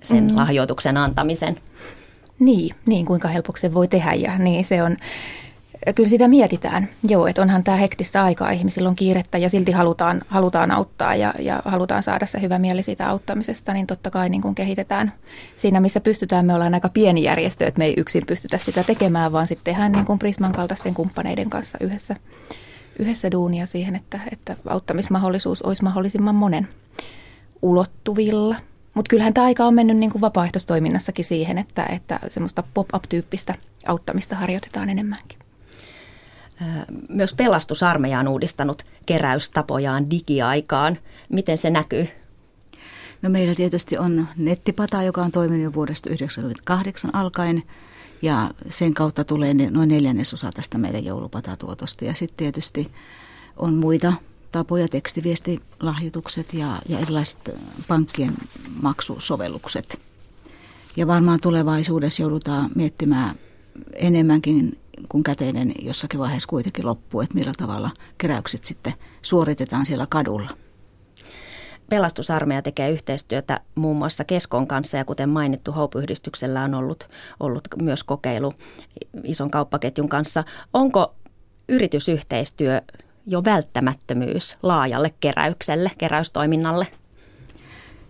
sen 0.02 0.24
mm. 0.24 0.36
lahjoituksen 0.36 0.98
antamisen. 0.98 1.60
Niin, 2.40 2.76
niin 2.86 3.06
kuinka 3.06 3.28
helpoksi 3.28 3.62
se 3.62 3.74
voi 3.74 3.88
tehdä 3.88 4.14
ja 4.14 4.38
niin 4.38 4.66
se 4.66 4.84
on, 4.84 4.98
kyllä 5.96 6.10
sitä 6.10 6.28
mietitään. 6.28 6.90
Joo, 7.08 7.28
että 7.28 7.42
onhan 7.42 7.64
tämä 7.64 7.78
hektistä 7.78 8.24
aikaa, 8.24 8.52
ihmisillä 8.52 8.90
on 8.90 8.96
kiirettä 8.96 9.38
ja 9.38 9.50
silti 9.50 9.72
halutaan, 9.72 10.22
halutaan 10.28 10.72
auttaa 10.72 11.16
ja, 11.16 11.34
ja 11.40 11.62
halutaan 11.66 12.04
saada 12.04 12.26
se 12.26 12.42
hyvä 12.42 12.60
mieli 12.60 12.84
siitä 12.84 13.10
auttamisesta, 13.10 13.74
niin 13.74 13.88
totta 13.88 14.12
kai 14.12 14.30
niin 14.30 14.42
kun 14.42 14.56
kehitetään 14.56 15.14
siinä, 15.58 15.80
missä 15.80 16.00
pystytään. 16.00 16.46
Me 16.46 16.54
ollaan 16.54 16.74
aika 16.74 16.90
pieni 16.90 17.24
järjestö, 17.24 17.68
että 17.68 17.80
me 17.80 17.86
ei 17.86 17.94
yksin 17.98 18.26
pystytä 18.28 18.58
sitä 18.58 18.84
tekemään, 18.84 19.32
vaan 19.32 19.48
sitten 19.48 19.74
tehdään 19.74 19.92
niin 19.92 20.06
kuin 20.06 20.20
Prisman 20.20 20.52
kaltaisten 20.52 20.94
kumppaneiden 20.94 21.50
kanssa 21.50 21.78
yhdessä, 21.82 22.16
yhdessä 23.00 23.32
duunia 23.32 23.66
siihen, 23.66 23.96
että, 23.96 24.20
että 24.32 24.56
auttamismahdollisuus 24.68 25.62
olisi 25.62 25.84
mahdollisimman 25.84 26.36
monen 26.36 26.68
ulottuvilla– 27.62 28.56
mutta 28.94 29.10
kyllähän 29.10 29.34
tämä 29.34 29.46
aika 29.46 29.66
on 29.66 29.74
mennyt 29.74 29.98
niin 29.98 30.12
kuin 30.12 30.22
vapaaehtoistoiminnassakin 30.22 31.26
siihen, 31.26 31.58
että, 31.58 31.86
että 31.86 32.20
semmoista 32.30 32.64
pop-up-tyyppistä 32.74 33.56
auttamista 33.88 34.36
harjoitetaan 34.36 34.90
enemmänkin. 34.90 35.40
Myös 37.10 37.34
pelastusarmeija 37.34 38.20
on 38.20 38.28
uudistanut 38.28 38.84
keräystapojaan 39.06 40.10
digiaikaan. 40.10 40.98
Miten 41.30 41.58
se 41.58 41.70
näkyy? 41.70 42.08
No 43.22 43.30
meillä 43.30 43.56
tietysti 43.56 43.98
on 43.98 44.28
nettipata, 44.38 45.04
joka 45.04 45.22
on 45.22 45.32
toiminut 45.32 45.64
jo 45.64 45.74
vuodesta 45.74 46.10
1998 46.10 47.16
alkaen. 47.16 47.64
Ja 48.22 48.52
sen 48.70 48.94
kautta 48.94 49.24
tulee 49.24 49.54
noin 49.54 49.90
neljännesosa 49.90 50.52
tästä 50.54 50.78
meidän 50.78 51.06
joulupatatuotosta. 51.06 52.06
Ja 52.06 52.14
sitten 52.14 52.38
tietysti 52.38 52.92
on 53.58 53.74
muita 53.74 54.14
tapoja, 54.54 54.88
tekstiviestilahjoitukset 54.88 56.54
ja, 56.54 56.68
ja 56.90 57.00
erilaiset 57.00 57.56
pankkien 57.88 58.34
maksusovellukset. 58.82 60.00
Ja 60.98 61.08
varmaan 61.08 61.40
tulevaisuudessa 61.40 62.22
joudutaan 62.22 62.72
miettimään 62.76 63.36
enemmänkin 63.94 64.78
kun 65.10 65.24
käteinen 65.24 65.74
jossakin 65.82 66.20
vaiheessa 66.20 66.50
kuitenkin 66.50 66.86
loppuu, 66.86 67.22
että 67.22 67.36
millä 67.36 67.54
tavalla 67.58 67.92
keräykset 68.18 68.64
sitten 68.64 68.94
suoritetaan 69.22 69.86
siellä 69.86 70.08
kadulla. 70.10 70.50
Pelastusarmeija 71.90 72.62
tekee 72.62 72.90
yhteistyötä 72.90 73.60
muun 73.76 73.98
muassa 73.98 74.24
Keskon 74.24 74.68
kanssa 74.68 74.98
ja 74.98 75.06
kuten 75.06 75.30
mainittu, 75.30 75.72
Hope-yhdistyksellä 75.72 76.64
on 76.64 76.74
ollut, 76.74 77.10
ollut 77.40 77.68
myös 77.82 78.04
kokeilu 78.04 78.54
ison 79.24 79.52
kauppaketjun 79.52 80.10
kanssa. 80.10 80.44
Onko 80.74 81.16
yritysyhteistyö 81.70 82.82
jo 83.26 83.44
välttämättömyys 83.44 84.58
laajalle 84.64 85.14
keräykselle, 85.20 85.92
keräystoiminnalle? 85.98 86.88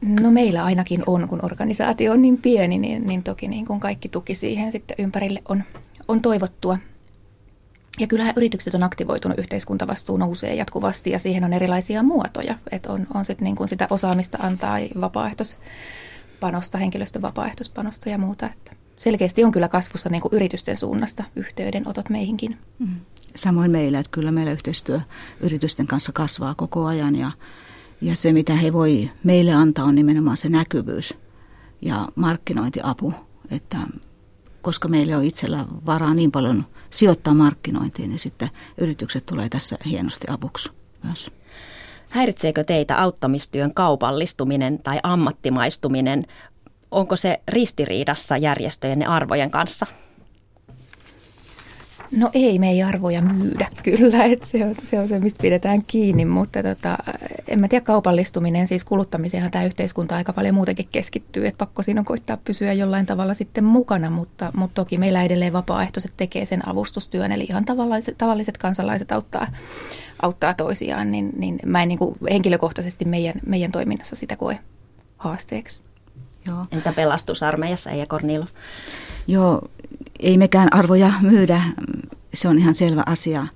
No 0.01 0.32
meillä 0.32 0.63
ainakin 0.63 1.03
on, 1.05 1.27
kun 1.27 1.46
organisaatio 1.46 2.12
on 2.12 2.22
niin 2.22 2.38
pieni, 2.38 2.77
niin, 2.77 3.08
niin 3.08 3.24
toki 3.24 3.48
niin 3.48 3.65
kun 3.65 3.79
kaikki 3.79 4.10
tuki 4.10 4.36
siihen 4.36 4.72
sitten 4.72 4.96
ympärille 5.00 5.41
on, 5.50 5.63
on 6.08 6.22
toivottua. 6.22 6.77
Ja 8.00 8.08
kyllähän 8.08 8.34
yritykset 8.38 8.75
on 8.75 8.84
aktivoitunut, 8.84 9.39
yhteiskuntavastuu 9.39 10.17
nousee 10.17 10.55
jatkuvasti 10.55 11.10
ja 11.10 11.20
siihen 11.20 11.43
on 11.43 11.53
erilaisia 11.53 12.03
muotoja. 12.03 12.58
Että 12.72 12.91
on, 12.91 13.08
on 13.13 13.25
sit 13.25 13.41
niin 13.41 13.55
kuin 13.55 13.67
sitä 13.67 13.88
osaamista 13.89 14.38
antaa 14.41 14.77
vapaaehtoispanosta, 15.01 16.77
henkilöstön 16.77 17.22
vapaaehtoispanosta 17.22 18.10
ja 18.10 18.17
muuta. 18.17 18.46
Että 18.46 18.75
selkeästi 18.98 19.43
on 19.43 19.51
kyllä 19.51 19.67
kasvussa 19.67 20.10
niin 20.10 20.22
kuin 20.22 20.34
yritysten 20.34 20.77
suunnasta 20.77 21.24
yhteydenotot 21.36 22.10
meihinkin. 22.10 22.58
Mm. 22.79 22.96
Samoin 23.36 23.72
meillä, 23.72 24.00
että 24.00 24.12
kyllä 24.12 24.32
meillä 24.32 24.52
yhteistyö 24.52 25.00
yritysten 25.40 25.88
kanssa 25.88 26.12
kasvaa 26.12 26.56
koko 26.56 26.86
ajan 26.86 27.16
ja, 27.16 27.32
ja 28.02 28.16
se 28.16 28.34
mitä 28.34 28.56
he 28.56 28.74
voi 28.74 29.10
meille 29.24 29.54
antaa 29.54 29.86
on 29.86 29.96
nimenomaan 29.96 30.38
se 30.38 30.50
näkyvyys 30.50 31.13
ja 31.82 32.08
markkinointiapu, 32.16 33.13
että 33.52 33.78
koska 34.62 34.88
meillä 34.88 35.18
on 35.18 35.24
itsellä 35.24 35.66
varaa 35.86 36.13
niin 36.13 36.32
paljon 36.32 36.66
sijoittaa 36.90 37.34
markkinointiin, 37.34 38.10
niin 38.10 38.20
sitten 38.20 38.50
yritykset 38.78 39.25
tulee 39.25 39.50
tässä 39.50 39.78
hienosti 39.86 40.28
avuksi 40.30 40.72
myös. 41.04 41.32
Häiritseekö 42.10 42.63
teitä 42.63 43.02
auttamistyön 43.02 43.74
kaupallistuminen 43.74 44.80
tai 44.80 45.00
ammattimaistuminen? 45.04 46.25
Onko 46.92 47.16
se 47.16 47.42
ristiriidassa 47.48 48.38
järjestöjen 48.38 49.08
arvojen 49.08 49.52
kanssa? 49.52 49.86
No 52.17 52.29
ei, 52.34 52.60
me 52.60 52.70
ei 52.70 52.84
arvoja 52.84 53.22
myydä 53.22 53.67
kyllä, 53.84 54.24
että 54.25 54.46
se, 54.46 54.65
on, 54.65 54.75
se 54.84 55.00
on 55.00 55.08
se, 55.08 55.20
mistä 55.20 55.41
pidetään 55.41 55.86
kiinni, 55.88 56.25
mutta 56.25 56.63
tota, 56.63 56.98
en 57.48 57.60
mä 57.60 57.67
tiedä 57.67 57.86
kaupallistuminen, 57.86 58.67
siis 58.67 58.84
kuluttamiseenhan 58.84 59.51
tämä 59.51 59.65
yhteiskunta 59.65 60.15
aika 60.15 60.34
paljon 60.34 60.55
muutenkin 60.55 60.88
keskittyy, 60.91 61.48
että 61.48 61.58
pakko 61.58 61.82
siinä 61.82 62.01
on 62.01 62.05
koittaa 62.05 62.38
pysyä 62.38 62.74
jollain 62.74 63.05
tavalla 63.05 63.34
sitten 63.34 63.63
mukana, 63.63 64.10
mutta, 64.10 64.51
mutta 64.55 64.82
toki 64.82 64.98
meillä 64.98 65.24
edelleen 65.24 65.53
vapaaehtoiset 65.53 66.13
tekee 66.17 66.46
sen 66.46 66.67
avustustyön, 66.70 67.32
eli 67.32 67.43
ihan 67.50 67.65
tavalliset, 67.65 68.17
tavalliset 68.17 68.58
kansalaiset 68.58 69.12
auttaa, 69.12 69.48
auttaa 70.22 70.53
toisiaan, 70.53 71.12
niin, 71.12 71.29
niin 71.38 71.60
mä 71.65 71.82
en 71.82 71.88
niin 71.88 72.00
kuin 72.00 72.15
henkilökohtaisesti 72.29 73.05
meidän, 73.05 73.36
meidän 73.46 73.72
toiminnassa 73.72 74.15
sitä 74.15 74.36
koe 74.36 74.60
haasteeksi. 75.17 75.93
Joo. 76.48 76.66
Entä 76.72 76.94
pelastusarmeijassa, 76.94 77.92
Eija 77.92 78.06
Kornilu? 78.06 78.46
Joo, 79.28 79.62
ei 80.20 80.38
mekään 80.38 80.74
arvoja 80.74 81.14
myydä, 81.22 81.64
se 82.34 82.48
on 82.48 82.60
ihan 82.60 82.74
selvä 82.74 83.04
asia. 83.06 83.48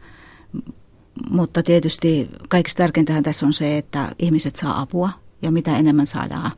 Mutta 1.29 1.63
tietysti 1.63 2.29
kaikista 2.49 2.77
tärkeintähän 2.83 3.23
tässä 3.23 3.45
on 3.45 3.53
se, 3.53 3.77
että 3.77 4.11
ihmiset 4.19 4.55
saa 4.55 4.81
apua 4.81 5.09
ja 5.41 5.51
mitä 5.51 5.77
enemmän 5.77 6.07
saadaan 6.07 6.51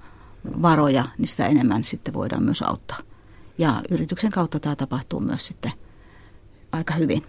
varoja, 0.61 1.05
niin 1.17 1.27
sitä 1.27 1.47
enemmän 1.47 1.83
sitten 1.83 2.13
voidaan 2.13 2.43
myös 2.43 2.61
auttaa. 2.61 2.97
Ja 3.57 3.81
yrityksen 3.91 4.31
kautta 4.31 4.59
tämä 4.59 4.75
tapahtuu 4.75 5.19
myös 5.19 5.47
sitten 5.47 5.71
aika 6.71 6.93
hyvin. 6.93 7.23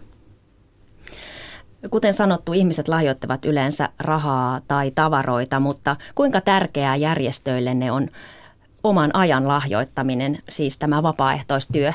Kuten 1.91 2.15
sanottu, 2.15 2.53
ihmiset 2.53 2.89
lahjoittavat 2.89 3.45
yleensä 3.45 3.89
rahaa 3.99 4.61
tai 4.69 4.91
tavaroita, 4.91 5.61
mutta 5.61 5.97
kuinka 6.15 6.41
tärkeää 6.41 6.97
järjestöille 6.97 7.75
ne 7.75 7.93
on 7.93 8.09
oman 8.85 9.17
ajan 9.17 9.49
lahjoittaminen, 9.49 10.39
siis 10.49 10.79
tämä 10.79 11.03
vapaaehtoistyö? 11.03 11.93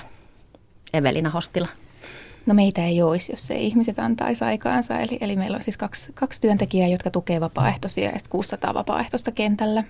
Evelina 0.93 1.29
Hostila? 1.29 1.67
No 2.45 2.53
meitä 2.53 2.85
ei 2.85 3.01
olisi, 3.01 3.31
jos 3.31 3.51
ei 3.51 3.65
ihmiset 3.65 3.99
antaisi 3.99 4.45
aikaansa. 4.45 4.99
Eli, 4.99 5.17
eli 5.21 5.35
meillä 5.35 5.55
on 5.55 5.61
siis 5.61 5.77
kaksi, 5.77 6.11
kaksi 6.13 6.41
työntekijää, 6.41 6.87
jotka 6.87 7.11
tukee 7.11 7.41
vapaaehtoisia 7.41 8.03
ja 8.03 8.11
sitten 8.11 8.31
600 8.31 8.73
vapaaehtoista 8.73 9.31
kentällä. 9.31 9.83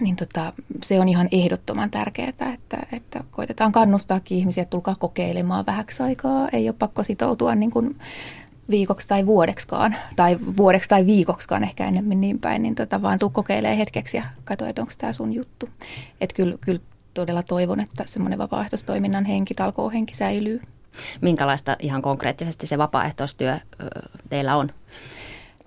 Niin 0.00 0.16
tota, 0.16 0.52
se 0.82 1.00
on 1.00 1.08
ihan 1.08 1.28
ehdottoman 1.32 1.90
tärkeää, 1.90 2.28
että, 2.28 2.86
että 2.92 3.24
koitetaan 3.30 3.72
kannustaakin 3.72 4.38
ihmisiä, 4.38 4.62
että 4.62 4.70
tulkaa 4.70 4.94
kokeilemaan 4.98 5.66
vähäksi 5.66 6.02
aikaa. 6.02 6.48
Ei 6.52 6.68
ole 6.68 6.76
pakko 6.78 7.02
sitoutua 7.02 7.54
niin 7.54 7.70
kuin 7.70 7.96
viikoksi 8.70 9.08
tai 9.08 9.26
vuodeksikaan, 9.26 9.96
tai 10.16 10.38
vuodeksi 10.56 10.88
tai 10.88 11.06
viikoksikaan 11.06 11.62
ehkä 11.62 11.86
enemmän 11.86 12.20
niin 12.20 12.38
päin, 12.38 12.62
niin 12.62 12.74
tota, 12.74 13.02
vaan 13.02 13.18
tuu 13.18 13.30
kokeilemaan 13.30 13.78
hetkeksi 13.78 14.16
ja 14.16 14.22
katso, 14.44 14.66
että 14.66 14.82
onko 14.82 14.92
tämä 14.98 15.12
sun 15.12 15.32
juttu. 15.32 15.68
Että 16.20 16.36
kyllä, 16.36 16.58
kyllä 16.60 16.80
todella 17.14 17.42
toivon, 17.42 17.80
että 17.80 18.04
semmoinen 18.06 18.38
vapaaehtoistoiminnan 18.38 19.24
henki, 19.24 19.54
talkoohenki 19.54 20.14
säilyy. 20.14 20.62
Minkälaista 21.20 21.76
ihan 21.78 22.02
konkreettisesti 22.02 22.66
se 22.66 22.78
vapaaehtoistyö 22.78 23.58
teillä 24.28 24.56
on? 24.56 24.70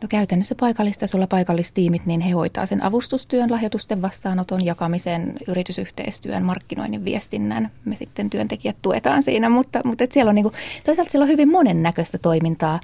No 0.02 0.08
käytännössä 0.08 0.56
paikallistasolla 0.56 1.28
paikallistiimit, 1.28 2.06
niin 2.06 2.22
he 2.22 2.32
hoitaa 2.32 2.66
sen 2.66 2.84
avustustyön, 2.84 3.52
lahjoitusten 3.52 4.02
vastaanoton, 4.02 4.66
jakamisen, 4.66 5.36
yritysyhteistyön, 5.48 6.44
markkinoinnin, 6.44 7.06
viestinnän. 7.06 7.72
Me 7.86 7.96
sitten 7.96 8.30
työntekijät 8.30 8.76
tuetaan 8.82 9.24
siinä, 9.24 9.50
mutta, 9.50 9.82
mutta 9.84 10.04
et 10.04 10.12
siellä 10.12 10.30
on 10.30 10.36
niinku, 10.36 10.52
toisaalta 10.84 11.12
siellä 11.12 11.24
on 11.24 11.30
hyvin 11.30 11.52
monennäköistä 11.52 12.18
toimintaa, 12.18 12.80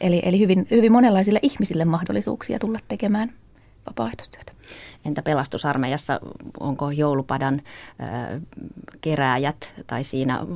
eli, 0.00 0.22
eli 0.24 0.38
hyvin, 0.38 0.66
hyvin 0.70 0.92
monenlaisille 0.92 1.38
ihmisille 1.42 1.84
mahdollisuuksia 1.84 2.58
tulla 2.58 2.78
tekemään 2.88 3.32
vapaaehtoistyötä. 3.86 4.52
Entä 5.04 5.22
pelastusarmeijassa, 5.22 6.20
onko 6.60 6.90
joulupadan 6.90 7.62
ö, 7.62 8.40
kerääjät 9.00 9.72
tai 9.86 10.04
siinä 10.04 10.46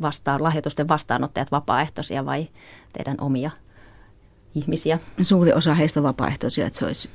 vastaan, 0.00 0.42
lahjoitusten 0.42 0.88
vastaanottajat 0.88 1.52
vapaaehtoisia 1.52 2.26
vai 2.26 2.48
teidän 2.92 3.16
omia 3.20 3.50
ihmisiä? 4.56 4.98
Suuri 5.22 5.52
osa 5.52 5.74
heistä 5.74 6.00
on 6.00 6.04
vapaaehtoisia, 6.04 6.66
että 6.66 6.78
se 6.78 6.84
olisi 6.84 7.10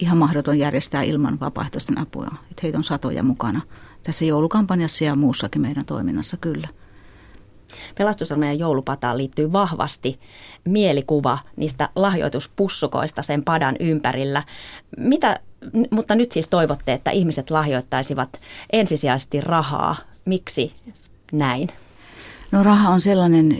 ihan 0.00 0.18
mahdoton 0.18 0.58
järjestää 0.58 1.02
ilman 1.02 1.40
vapaaehtoisten 1.40 1.98
apua. 1.98 2.26
Että 2.26 2.60
heitä 2.62 2.78
on 2.78 2.84
satoja 2.84 3.22
mukana 3.22 3.60
tässä 4.02 4.24
joulukampanjassa 4.24 5.04
ja 5.04 5.14
muussakin 5.14 5.62
meidän 5.62 5.84
toiminnassa 5.84 6.36
kyllä. 6.36 6.68
Pelastusarmeijan 7.98 8.58
joulupataan 8.58 9.18
liittyy 9.18 9.52
vahvasti 9.52 10.20
mielikuva 10.64 11.38
niistä 11.56 11.88
lahjoituspussukoista 11.96 13.22
sen 13.22 13.44
padan 13.44 13.76
ympärillä. 13.80 14.42
Mitä, 14.98 15.40
mutta 15.90 16.14
nyt 16.14 16.32
siis 16.32 16.48
toivotte, 16.48 16.92
että 16.92 17.10
ihmiset 17.10 17.50
lahjoittaisivat 17.50 18.40
ensisijaisesti 18.72 19.40
rahaa. 19.40 19.96
Miksi 20.24 20.72
näin? 21.32 21.68
No 22.52 22.62
raha 22.62 22.90
on 22.90 23.00
sellainen, 23.00 23.56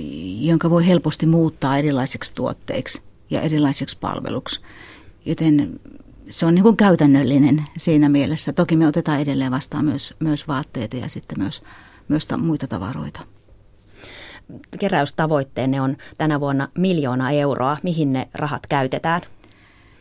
jonka 0.47 0.71
voi 0.71 0.87
helposti 0.87 1.27
muuttaa 1.27 1.79
erilaiseksi 1.79 2.35
tuotteiksi 2.35 3.03
ja 3.33 3.41
erilaiseksi 3.41 3.99
palveluksi. 4.01 4.61
Joten 5.27 5.81
se 6.29 6.47
on 6.47 6.55
niin 6.55 6.63
kuin 6.63 6.77
käytännöllinen 6.77 7.63
siinä 7.77 8.09
mielessä. 8.09 8.53
Toki 8.53 8.77
me 8.77 8.87
otetaan 8.87 9.21
edelleen 9.21 9.53
vastaan 9.53 9.85
myös, 9.85 10.15
myös 10.19 10.49
vaatteita 10.49 10.97
ja 10.97 11.09
sitten 11.09 11.39
myös, 11.39 11.63
myös 12.09 12.27
ta, 12.27 12.37
muita 12.37 12.67
tavaroita. 12.67 13.21
Keräystavoitteenne 14.79 15.81
on 15.81 15.97
tänä 16.19 16.41
vuonna 16.41 16.69
miljoona 16.79 17.31
euroa. 17.31 17.77
Mihin 17.83 18.13
ne 18.13 18.29
rahat 18.35 18.67
käytetään? 18.67 19.21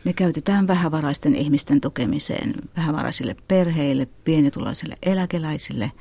Ne 0.04 0.12
käytetään 0.12 0.68
vähävaraisten 0.68 1.34
ihmisten 1.34 1.80
tukemiseen, 1.80 2.54
vähävaraisille 2.76 3.36
perheille, 3.48 4.08
pienituloisille 4.24 4.96
eläkeläisille, 5.02 5.92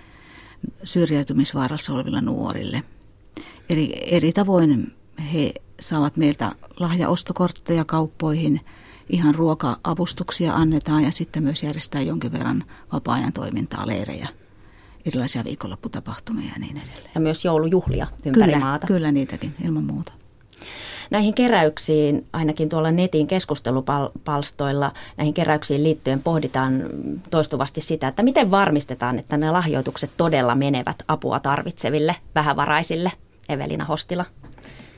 syrjäytymisvaarassa 0.83 1.93
oleville 1.93 2.21
nuorille. 2.21 2.83
Eri, 3.69 3.93
eri 4.15 4.33
tavoin 4.33 4.93
he 5.33 5.53
saavat 5.81 6.17
meiltä 6.17 6.51
lahjaostokortteja 6.79 7.85
kauppoihin, 7.85 8.61
ihan 9.09 9.35
ruoka-avustuksia 9.35 10.53
annetaan 10.53 11.03
ja 11.03 11.11
sitten 11.11 11.43
myös 11.43 11.63
järjestää 11.63 12.01
jonkin 12.01 12.31
verran 12.31 12.63
vapaa-ajan 12.93 13.33
toimintaa, 13.33 13.87
leirejä, 13.87 14.29
erilaisia 15.05 15.43
viikonlopputapahtumia 15.43 16.49
ja 16.53 16.59
niin 16.59 16.77
edelleen. 16.77 17.11
Ja 17.15 17.21
myös 17.21 17.45
joulujuhlia 17.45 18.07
ympäri 18.25 18.51
kyllä, 18.51 18.65
maata. 18.65 18.87
Kyllä 18.87 19.11
niitäkin, 19.11 19.55
ilman 19.65 19.83
muuta. 19.83 20.13
Näihin 21.11 21.33
keräyksiin, 21.33 22.27
ainakin 22.33 22.69
tuolla 22.69 22.91
netin 22.91 23.27
keskustelupalstoilla, 23.27 24.91
näihin 25.17 25.33
keräyksiin 25.33 25.83
liittyen 25.83 26.21
pohditaan 26.21 26.83
toistuvasti 27.29 27.81
sitä, 27.81 28.07
että 28.07 28.23
miten 28.23 28.51
varmistetaan, 28.51 29.19
että 29.19 29.37
ne 29.37 29.51
lahjoitukset 29.51 30.11
todella 30.17 30.55
menevät 30.55 31.03
apua 31.07 31.39
tarvitseville, 31.39 32.15
vähävaraisille. 32.35 33.11
Evelina 33.49 33.85
Hostila. 33.85 34.25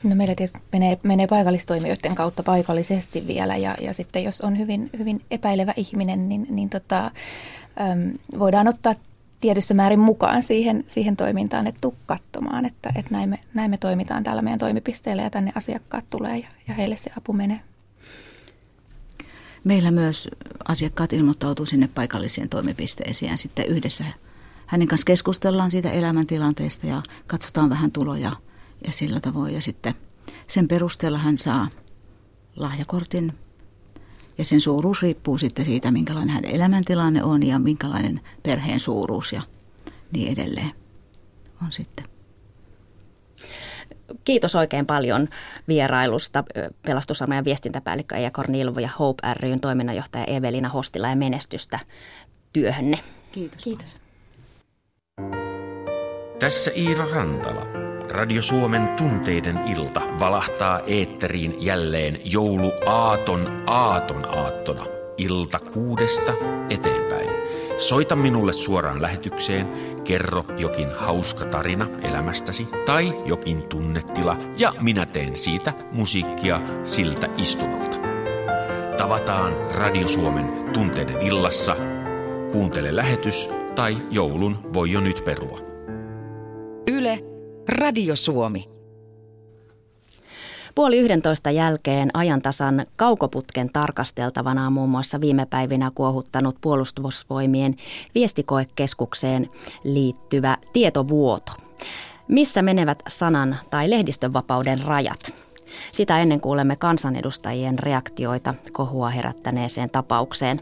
No 0.04 0.14
meillä 0.14 0.34
tietysti 0.34 0.60
menee, 0.72 0.98
menee 1.02 1.26
paikallistoimijoiden 1.26 2.14
kautta 2.14 2.42
paikallisesti 2.42 3.26
vielä 3.26 3.56
ja, 3.56 3.74
ja 3.80 3.92
sitten 3.92 4.24
jos 4.24 4.40
on 4.40 4.58
hyvin, 4.58 4.90
hyvin 4.98 5.22
epäilevä 5.30 5.72
ihminen, 5.76 6.28
niin, 6.28 6.46
niin 6.50 6.70
tota, 6.70 7.04
äm, 7.04 8.18
voidaan 8.38 8.68
ottaa 8.68 8.94
tietyssä 9.40 9.74
määrin 9.74 10.00
mukaan 10.00 10.42
siihen, 10.42 10.84
siihen 10.88 11.16
toimintaan, 11.16 11.66
että 11.66 11.80
tuu 11.80 11.94
katsomaan, 12.06 12.66
että, 12.66 12.92
että 12.96 13.10
näin, 13.10 13.30
me, 13.30 13.38
näin 13.54 13.70
me 13.70 13.76
toimitaan 13.76 14.24
täällä 14.24 14.42
meidän 14.42 14.58
toimipisteellä 14.58 15.22
ja 15.22 15.30
tänne 15.30 15.52
asiakkaat 15.54 16.04
tulee 16.10 16.38
ja, 16.38 16.48
ja 16.68 16.74
heille 16.74 16.96
se 16.96 17.10
apu 17.18 17.32
menee. 17.32 17.60
Meillä 19.64 19.90
myös 19.90 20.28
asiakkaat 20.68 21.12
ilmoittautuu 21.12 21.66
sinne 21.66 21.88
paikallisiin 21.94 22.48
toimipisteisiin 22.48 23.30
ja 23.30 23.36
sitten 23.36 23.66
yhdessä 23.66 24.04
hänen 24.66 24.88
kanssa 24.88 25.04
keskustellaan 25.04 25.70
siitä 25.70 25.90
elämäntilanteesta 25.90 26.86
ja 26.86 27.02
katsotaan 27.26 27.70
vähän 27.70 27.92
tuloja 27.92 28.32
ja 28.86 28.92
sillä 28.92 29.20
tavoin. 29.20 29.54
Ja 29.54 29.60
sitten 29.60 29.94
sen 30.46 30.68
perusteella 30.68 31.18
hän 31.18 31.38
saa 31.38 31.68
lahjakortin 32.56 33.32
ja 34.38 34.44
sen 34.44 34.60
suuruus 34.60 35.02
riippuu 35.02 35.38
sitten 35.38 35.64
siitä, 35.64 35.90
minkälainen 35.90 36.34
hänen 36.34 36.54
elämäntilanne 36.54 37.24
on 37.24 37.42
ja 37.42 37.58
minkälainen 37.58 38.20
perheen 38.42 38.80
suuruus 38.80 39.32
ja 39.32 39.42
niin 40.12 40.32
edelleen 40.32 40.70
on 41.62 41.72
sitten. 41.72 42.04
kiitos 44.24 44.54
oikein 44.54 44.86
paljon 44.86 45.28
vierailusta 45.68 46.44
pelastusarmeijan 46.82 47.44
viestintäpäällikkö 47.44 48.16
Eija 48.16 48.30
Kornilvu 48.30 48.78
ja 48.78 48.90
Hope 48.98 49.34
ryn 49.40 49.60
toiminnanjohtaja 49.60 50.24
Evelina 50.24 50.68
Hostila 50.68 51.08
ja 51.08 51.16
menestystä 51.16 51.78
työhönne. 52.52 52.98
Kiitos. 53.32 53.64
Kiitos. 53.64 53.98
Tässä 56.38 56.70
Iiro 56.76 57.10
Rantala. 57.10 57.93
Radio 58.10 58.42
Suomen 58.42 58.88
tunteiden 58.96 59.60
ilta 59.66 60.00
valahtaa 60.20 60.80
eetteriin 60.86 61.56
jälleen 61.60 62.20
joulu 62.24 62.72
aaton 62.86 63.62
aaton 63.66 64.24
aattona. 64.24 64.86
Ilta 65.16 65.58
kuudesta 65.58 66.32
eteenpäin. 66.70 67.30
Soita 67.76 68.16
minulle 68.16 68.52
suoraan 68.52 69.02
lähetykseen, 69.02 69.72
kerro 70.04 70.44
jokin 70.58 70.88
hauska 70.96 71.44
tarina 71.44 71.88
elämästäsi 72.02 72.68
tai 72.86 73.12
jokin 73.26 73.62
tunnetila 73.62 74.36
ja 74.58 74.72
minä 74.80 75.06
teen 75.06 75.36
siitä 75.36 75.72
musiikkia 75.92 76.62
siltä 76.84 77.28
istumalta. 77.36 77.96
Tavataan 78.98 79.52
Radio 79.74 80.06
Suomen 80.06 80.52
tunteiden 80.72 81.22
illassa. 81.22 81.76
Kuuntele 82.52 82.96
lähetys 82.96 83.48
tai 83.74 83.96
joulun 84.10 84.58
voi 84.74 84.92
jo 84.92 85.00
nyt 85.00 85.22
perua. 85.24 85.60
Yle, 86.90 87.33
Radio 87.68 88.16
Suomi. 88.16 88.68
Puoli 90.74 90.98
yhdentoista 90.98 91.50
jälkeen 91.50 92.10
ajantasan 92.14 92.86
kaukoputken 92.96 93.70
tarkasteltavana 93.72 94.66
on 94.66 94.72
muun 94.72 94.90
muassa 94.90 95.20
viime 95.20 95.46
päivinä 95.46 95.90
kuohuttanut 95.94 96.56
puolustusvoimien 96.60 97.76
viestikoekeskukseen 98.14 99.50
liittyvä 99.84 100.58
tietovuoto. 100.72 101.52
Missä 102.28 102.62
menevät 102.62 103.02
sanan 103.08 103.56
tai 103.70 103.90
lehdistönvapauden 103.90 104.82
rajat? 104.82 105.34
Sitä 105.92 106.18
ennen 106.18 106.40
kuulemme 106.40 106.76
kansanedustajien 106.76 107.78
reaktioita 107.78 108.54
kohua 108.72 109.10
herättäneeseen 109.10 109.90
tapaukseen. 109.90 110.60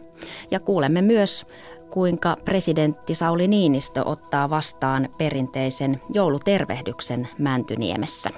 Ja 0.51 0.61
kuulemme 0.61 1.03
myös, 1.03 1.47
kuinka 1.93 2.37
presidentti 2.45 3.15
Sauli 3.15 3.49
Niinistö 3.49 4.03
ottaa 4.05 4.51
vastaan 4.51 5.09
perinteisen 5.19 6.01
joulutervehdyksen 6.15 7.29
Mäntyniemessä. 7.39 8.31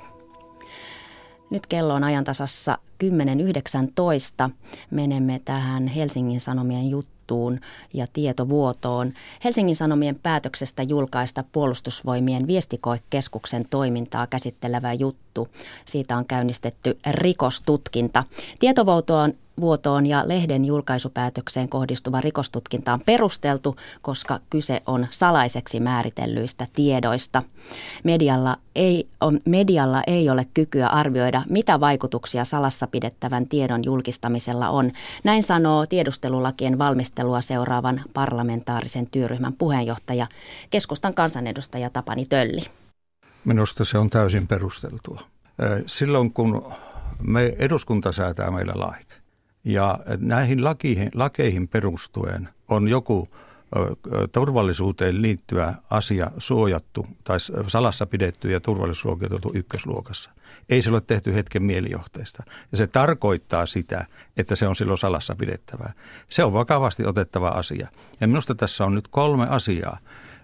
Nyt 1.51 1.67
kello 1.67 1.95
on 1.95 2.05
ajantasassa 2.05 2.79
10.19. 3.05 4.51
Menemme 4.91 5.41
tähän 5.45 5.87
Helsingin 5.87 6.41
Sanomien 6.41 6.91
juttuun 6.91 7.61
ja 7.93 8.07
tietovuotoon. 8.13 9.13
Helsingin 9.45 9.77
Sanomien 9.77 10.19
päätöksestä 10.23 10.83
julkaista 10.83 11.45
puolustusvoimien 11.53 12.47
viestikoekeskuksen 12.47 13.67
toimintaa 13.71 14.27
käsittelevä 14.27 14.93
juttu. 14.93 15.49
Siitä 15.85 16.17
on 16.17 16.27
käynnistetty 16.27 16.99
rikostutkinta. 17.11 18.25
Tietovuotoon 18.59 19.35
vuotoon 19.61 20.07
ja 20.07 20.29
lehden 20.29 20.65
julkaisupäätökseen 20.65 21.69
kohdistuva 21.69 22.21
rikostutkinta 22.21 22.93
on 22.93 23.01
perusteltu, 23.07 23.77
koska 24.03 24.41
kyse 24.51 24.83
on 24.87 25.07
salaiseksi 25.11 25.81
määritellyistä 25.81 26.67
tiedoista. 26.73 27.43
Medialla 28.05 28.57
ei, 28.75 29.09
on, 29.21 29.41
medialla 29.45 30.03
ei 30.07 30.31
ole 30.31 30.47
kykyä 30.55 30.87
arvioida, 30.87 31.43
mitä 31.49 31.81
vaikutuksia 31.81 32.45
salassa 32.45 32.87
pidettävän 32.87 33.47
tiedon 33.49 33.85
julkistamisella 33.85 34.69
on. 34.69 34.93
Näin 35.25 35.43
sanoo 35.43 35.87
tiedustelulakien 35.87 36.79
valmistelua 36.79 37.41
seuraavan 37.41 38.03
parlamentaarisen 38.15 39.07
työryhmän 39.07 39.53
puheenjohtaja, 39.53 40.27
keskustan 40.71 41.15
kansanedustaja 41.15 41.91
Tapani 41.91 42.27
Tölli. 42.27 42.61
Minusta 43.45 43.85
se 43.85 43.99
on 43.99 44.11
täysin 44.11 44.47
perusteltua. 44.47 45.21
Silloin 45.87 46.33
kun 46.33 46.73
me 47.23 47.57
eduskunta 47.59 48.13
säätää 48.13 48.51
meillä 48.51 48.73
lait, 48.77 49.24
ja 49.65 49.99
näihin 50.19 50.65
lakeihin, 50.65 51.11
lakeihin 51.15 51.69
perustuen 51.69 52.49
on 52.69 52.89
joku 52.89 53.29
turvallisuuteen 54.33 55.23
liittyvä 55.23 55.75
asia 55.91 56.31
suojattu 56.39 57.07
tai 57.25 57.39
salassa 57.67 58.07
pidetty 58.07 58.51
ja 58.51 58.61
turvallisuusluokiteltu 58.61 59.51
ykkösluokassa. 59.55 60.31
Ei 60.69 60.83
se 60.83 60.91
ole 60.91 61.01
tehty 61.01 61.35
hetken 61.35 61.63
mielijohteesta. 61.63 62.43
Ja 62.73 62.79
se 62.79 62.87
tarkoittaa 62.87 63.67
sitä, 63.67 64.07
että 64.37 64.57
se 64.57 64.69
on 64.69 64.77
silloin 64.77 64.99
salassa 64.99 65.35
pidettävää. 65.35 65.93
Se 66.29 66.45
on 66.45 66.53
vakavasti 66.53 67.07
otettava 67.07 67.49
asia. 67.49 67.89
Ja 68.21 68.29
minusta 68.29 68.55
tässä 68.55 68.85
on 68.85 68.95
nyt 68.95 69.09
kolme 69.09 69.47
asiaa. 69.49 69.99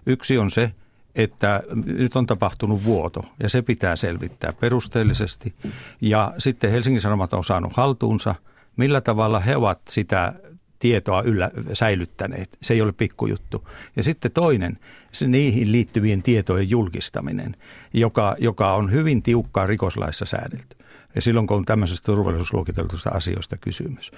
Yksi 0.05 0.37
on 0.37 0.51
se, 0.51 0.71
että 1.15 1.63
nyt 1.85 2.15
on 2.15 2.25
tapahtunut 2.25 2.83
vuoto 2.83 3.25
ja 3.43 3.49
se 3.49 3.61
pitää 3.61 3.95
selvittää 3.95 4.53
perusteellisesti. 4.53 5.53
Ja 6.01 6.33
sitten 6.37 6.71
Helsingin 6.71 7.01
Sanomat 7.01 7.33
on 7.33 7.43
saanut 7.43 7.73
haltuunsa– 7.77 8.35
millä 8.77 9.01
tavalla 9.01 9.39
he 9.39 9.55
ovat 9.55 9.81
sitä 9.89 10.33
tietoa 10.79 11.21
yllä 11.21 11.51
säilyttäneet. 11.73 12.57
Se 12.61 12.73
ei 12.73 12.81
ole 12.81 12.91
pikkujuttu. 12.91 13.67
Ja 13.95 14.03
sitten 14.03 14.31
toinen, 14.31 14.79
se 15.11 15.27
niihin 15.27 15.71
liittyvien 15.71 16.23
tietojen 16.23 16.69
julkistaminen, 16.69 17.55
joka, 17.93 18.35
joka 18.39 18.73
on 18.73 18.91
hyvin 18.91 19.23
tiukkaa 19.23 19.67
rikoslaissa 19.67 20.25
säädelty. 20.25 20.77
Ja 21.15 21.21
silloin 21.21 21.47
kun 21.47 21.57
on 21.57 21.65
tämmöisestä 21.65 22.05
turvallisuusluokiteltuista 22.05 23.09
asioista 23.09 23.57
kysymys. 23.61 24.11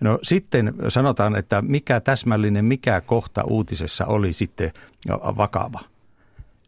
No 0.00 0.18
sitten 0.22 0.74
sanotaan, 0.88 1.36
että 1.36 1.62
mikä 1.62 2.00
täsmällinen, 2.00 2.64
mikä 2.64 3.00
kohta 3.00 3.44
uutisessa 3.44 4.06
oli 4.06 4.32
sitten 4.32 4.72
vakava. 5.36 5.80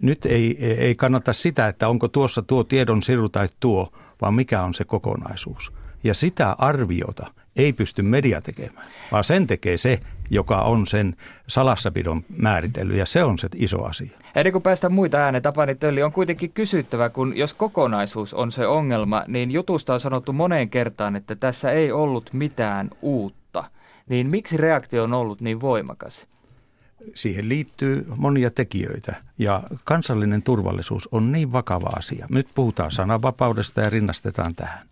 Nyt 0.03 0.27
ei, 0.27 0.65
ei 0.65 0.95
kannata 0.95 1.33
sitä, 1.33 1.69
että 1.69 1.89
onko 1.89 2.09
tuossa 2.09 2.43
tuo 2.43 2.65
tiedon 2.65 3.03
siru 3.03 3.29
tai 3.29 3.49
tuo, 3.61 3.93
vaan 4.21 4.35
mikä 4.35 4.63
on 4.63 4.75
se 4.75 4.85
kokonaisuus. 4.85 5.73
Ja 6.05 6.15
sitä 6.15 6.57
arviota 6.59 7.27
ei 7.57 7.73
pysty 7.73 8.03
media 8.03 8.41
tekemään, 8.41 8.87
vaan 9.13 9.25
sen 9.25 9.47
tekee 9.47 9.77
se, 9.77 10.01
joka 10.31 10.61
on 10.61 10.87
sen 10.87 11.17
salassapidon 11.47 12.25
määritellyt, 12.37 12.97
ja 12.97 13.07
se 13.07 13.25
on 13.25 13.39
se 13.39 13.49
iso 13.57 13.85
asia. 13.85 14.19
Ennen 14.35 14.53
kuin 14.53 14.63
päästään 14.63 14.93
muita 14.93 15.19
ääneen, 15.19 15.43
Tapani 15.43 15.75
Tölli, 15.75 16.03
on 16.03 16.13
kuitenkin 16.13 16.53
kysyttävä, 16.53 17.09
kun 17.09 17.37
jos 17.37 17.55
kokonaisuus 17.55 18.35
on 18.35 18.53
se 18.53 18.67
ongelma, 18.67 19.25
niin 19.27 19.51
jutusta 19.51 19.95
on 19.95 20.01
sanottu 20.01 20.33
moneen 20.33 20.71
kertaan, 20.71 21.17
että 21.17 21.35
tässä 21.35 21.71
ei 21.71 21.93
ollut 21.93 22.31
mitään 22.33 22.91
uutta. 23.03 23.65
Niin 24.09 24.31
miksi 24.31 24.57
reaktio 24.57 25.05
on 25.05 25.13
ollut 25.13 25.41
niin 25.41 25.61
voimakas? 25.61 26.27
Siihen 27.15 27.49
liittyy 27.49 28.07
monia 28.17 28.51
tekijöitä 28.51 29.15
ja 29.39 29.63
kansallinen 29.85 30.43
turvallisuus 30.43 31.09
on 31.13 31.33
niin 31.33 31.53
vakava 31.53 31.91
asia. 31.97 32.27
Nyt 32.31 32.49
puhutaan 32.55 32.93
sananvapaudesta 32.93 33.81
ja 33.81 33.91
rinnastetaan 33.91 34.55
tähän. 34.55 34.90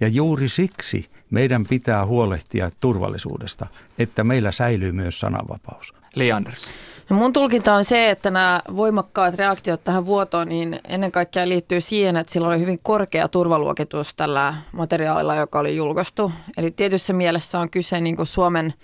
Ja 0.00 0.08
juuri 0.08 0.48
siksi 0.48 1.10
meidän 1.30 1.66
pitää 1.66 2.06
huolehtia 2.06 2.70
turvallisuudesta, 2.80 3.66
että 3.98 4.24
meillä 4.24 4.52
säilyy 4.52 4.92
myös 4.92 5.20
sananvapaus. 5.20 5.94
Li 6.14 6.32
Anders. 6.32 6.68
No 7.10 7.16
mun 7.16 7.32
tulkinta 7.32 7.74
on 7.74 7.84
se, 7.84 8.10
että 8.10 8.30
nämä 8.30 8.62
voimakkaat 8.76 9.34
reaktiot 9.34 9.84
tähän 9.84 10.06
vuotoon 10.06 10.48
niin 10.48 10.80
ennen 10.88 11.12
kaikkea 11.12 11.48
liittyy 11.48 11.80
siihen, 11.80 12.16
että 12.16 12.32
sillä 12.32 12.48
oli 12.48 12.60
hyvin 12.60 12.78
korkea 12.82 13.28
turvaluokitus 13.28 14.14
tällä 14.14 14.54
materiaalilla, 14.72 15.34
joka 15.34 15.58
oli 15.58 15.76
julkaistu. 15.76 16.32
Eli 16.56 16.70
tietyssä 16.70 17.12
mielessä 17.12 17.58
on 17.58 17.70
kyse 17.70 18.00
niin 18.00 18.16
kuin 18.16 18.26
Suomen 18.26 18.74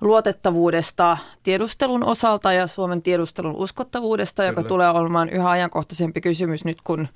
luotettavuudesta 0.00 1.16
tiedustelun 1.42 2.04
osalta 2.04 2.52
ja 2.52 2.66
Suomen 2.66 3.02
tiedustelun 3.02 3.56
uskottavuudesta, 3.56 4.42
Kyllä. 4.42 4.50
joka 4.50 4.62
tulee 4.62 4.88
olemaan 4.88 5.28
yhä 5.28 5.50
ajankohtaisempi 5.50 6.20
kysymys 6.20 6.64
nyt, 6.64 6.78
kun 6.84 7.08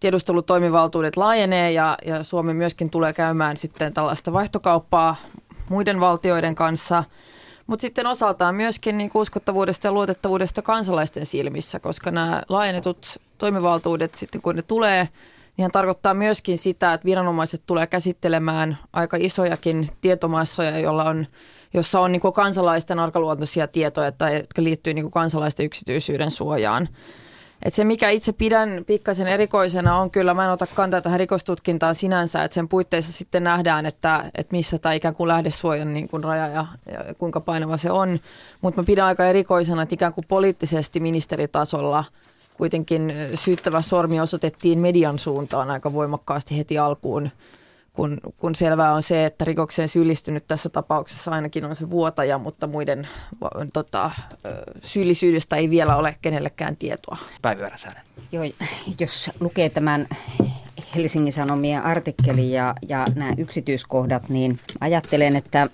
tiedustelutoimivaltuudet 0.00 1.16
laajenee 1.16 1.72
ja, 1.72 1.98
ja 2.04 2.22
Suomi 2.22 2.54
myöskin 2.54 2.90
tulee 2.90 3.12
käymään 3.12 3.56
sitten 3.56 3.94
tällaista 3.94 4.32
vaihtokauppaa 4.32 5.16
muiden 5.68 6.00
valtioiden 6.00 6.54
kanssa, 6.54 7.04
mutta 7.66 7.80
sitten 7.80 8.06
osaltaan 8.06 8.54
myöskin 8.54 8.98
niin 8.98 9.10
uskottavuudesta 9.14 9.86
ja 9.86 9.92
luotettavuudesta 9.92 10.62
kansalaisten 10.62 11.26
silmissä, 11.26 11.80
koska 11.80 12.10
nämä 12.10 12.42
laajennetut 12.48 13.18
toimivaltuudet 13.38 14.14
sitten 14.14 14.42
kun 14.42 14.56
ne 14.56 14.62
tulee, 14.62 15.08
niin 15.56 15.70
tarkoittaa 15.70 16.14
myöskin 16.14 16.58
sitä, 16.58 16.92
että 16.92 17.04
viranomaiset 17.04 17.62
tulee 17.66 17.86
käsittelemään 17.86 18.78
aika 18.92 19.16
isojakin 19.20 19.88
tietomassoja, 20.00 20.78
jolla 20.78 21.04
on, 21.04 21.26
jossa 21.74 22.00
on 22.00 22.12
niin 22.12 22.32
kansalaisten 22.34 22.98
arkaluontoisia 22.98 23.68
tietoja, 23.68 24.12
tai, 24.12 24.36
jotka 24.36 24.62
liittyy 24.62 24.94
niin 24.94 25.10
kansalaisten 25.10 25.66
yksityisyyden 25.66 26.30
suojaan. 26.30 26.88
Et 27.62 27.74
se, 27.74 27.84
mikä 27.84 28.10
itse 28.10 28.32
pidän 28.32 28.84
pikkasen 28.86 29.28
erikoisena 29.28 29.96
on 29.96 30.10
kyllä, 30.10 30.34
mä 30.34 30.44
en 30.44 30.50
ota 30.50 30.66
kantaa 30.74 31.00
tähän 31.00 31.20
rikostutkintaan 31.20 31.94
sinänsä, 31.94 32.44
että 32.44 32.54
sen 32.54 32.68
puitteissa 32.68 33.12
sitten 33.12 33.44
nähdään, 33.44 33.86
että, 33.86 34.30
että 34.34 34.56
missä 34.56 34.78
tämä 34.78 34.92
ikään 34.92 35.14
kuin 35.14 35.28
lähdesuojan 35.28 35.94
niin 35.94 36.08
kuin 36.08 36.24
raja 36.24 36.48
ja, 36.48 36.66
ja 36.92 37.14
kuinka 37.14 37.40
painava 37.40 37.76
se 37.76 37.90
on. 37.90 38.20
Mutta 38.60 38.80
mä 38.80 38.86
pidän 38.86 39.06
aika 39.06 39.26
erikoisena, 39.26 39.82
että 39.82 39.94
ikään 39.94 40.12
kuin 40.12 40.24
poliittisesti 40.28 41.00
ministeritasolla 41.00 42.04
kuitenkin 42.56 43.14
syyttävä 43.34 43.82
sormi 43.82 44.20
osoitettiin 44.20 44.78
median 44.78 45.18
suuntaan 45.18 45.70
aika 45.70 45.92
voimakkaasti 45.92 46.58
heti 46.58 46.78
alkuun 46.78 47.30
kun, 47.98 48.20
kun 48.36 48.54
selvää 48.54 48.92
on 48.92 49.02
se, 49.02 49.26
että 49.26 49.44
rikokseen 49.44 49.88
syyllistynyt 49.88 50.44
tässä 50.48 50.68
tapauksessa 50.68 51.30
ainakin 51.30 51.64
on 51.64 51.76
se 51.76 51.90
vuotaja, 51.90 52.38
mutta 52.38 52.66
muiden 52.66 53.08
tota, 53.72 54.10
syyllisyydestä 54.82 55.56
ei 55.56 55.70
vielä 55.70 55.96
ole 55.96 56.16
kenellekään 56.22 56.76
tietoa. 56.76 57.16
Päivi 57.42 57.62
Joo, 58.32 58.44
jos 59.00 59.30
lukee 59.40 59.70
tämän 59.70 60.08
Helsingin 60.96 61.32
Sanomien 61.32 61.82
artikkeli 61.82 62.52
ja, 62.52 62.74
ja 62.88 63.06
nämä 63.14 63.34
yksityiskohdat, 63.38 64.28
niin 64.28 64.58
ajattelen, 64.80 65.36
että 65.36 65.68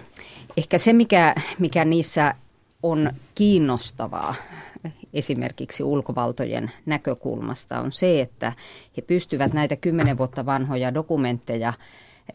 ehkä 0.56 0.78
se, 0.78 0.92
mikä, 0.92 1.34
mikä 1.58 1.84
niissä 1.84 2.34
on 2.82 3.12
kiinnostavaa 3.34 4.34
esimerkiksi 5.14 5.82
ulkovaltojen 5.82 6.70
näkökulmasta 6.86 7.80
on 7.80 7.92
se, 7.92 8.20
että 8.20 8.52
he 8.96 9.02
pystyvät 9.02 9.52
näitä 9.52 9.76
kymmenen 9.76 10.18
vuotta 10.18 10.46
vanhoja 10.46 10.94
dokumentteja 10.94 11.72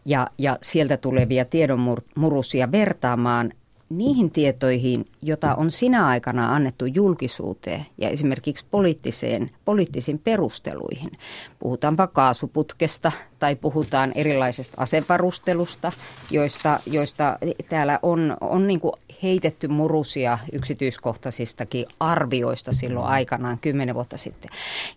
ja, 0.06 0.28
ja 0.38 0.58
sieltä 0.62 0.98
tulevia 0.98 1.46
tiedonmurusia 1.46 2.72
vertaamaan 2.72 3.54
niihin 3.90 4.32
tietoihin, 4.32 5.06
joita 5.22 5.56
on 5.56 5.72
sinä 5.72 6.08
aikana 6.08 6.54
annettu 6.54 6.86
julkisuuteen 6.86 7.86
ja 7.98 8.10
esimerkiksi 8.10 8.66
poliittiseen, 8.72 9.52
poliittisiin 9.66 10.20
perusteluihin. 10.20 11.12
Puhutaanpa 11.60 12.08
kaasuputkesta 12.08 13.12
tai 13.40 13.56
puhutaan 13.56 14.12
erilaisesta 14.16 14.82
asevarustelusta, 14.82 15.92
joista, 16.32 16.80
joista 16.86 17.38
täällä 17.70 18.00
on, 18.04 18.38
on 18.42 18.68
niin 18.68 18.80
kuin 18.80 18.94
heitetty 19.24 19.68
murusia 19.68 20.38
yksityiskohtaisistakin 20.54 21.86
arvioista 22.00 22.74
silloin 22.74 23.06
aikanaan 23.06 23.60
kymmenen 23.60 23.96
vuotta 23.96 24.18
sitten. 24.18 24.52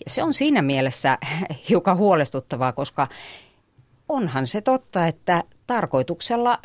Ja 0.04 0.10
se 0.10 0.22
on 0.22 0.34
siinä 0.34 0.62
mielessä 0.62 1.18
hiukan 1.68 1.96
huolestuttavaa, 1.96 2.72
koska 2.72 3.08
onhan 4.12 4.46
se 4.46 4.60
totta, 4.60 5.06
että 5.06 5.44
tarkoituksella, 5.66 6.58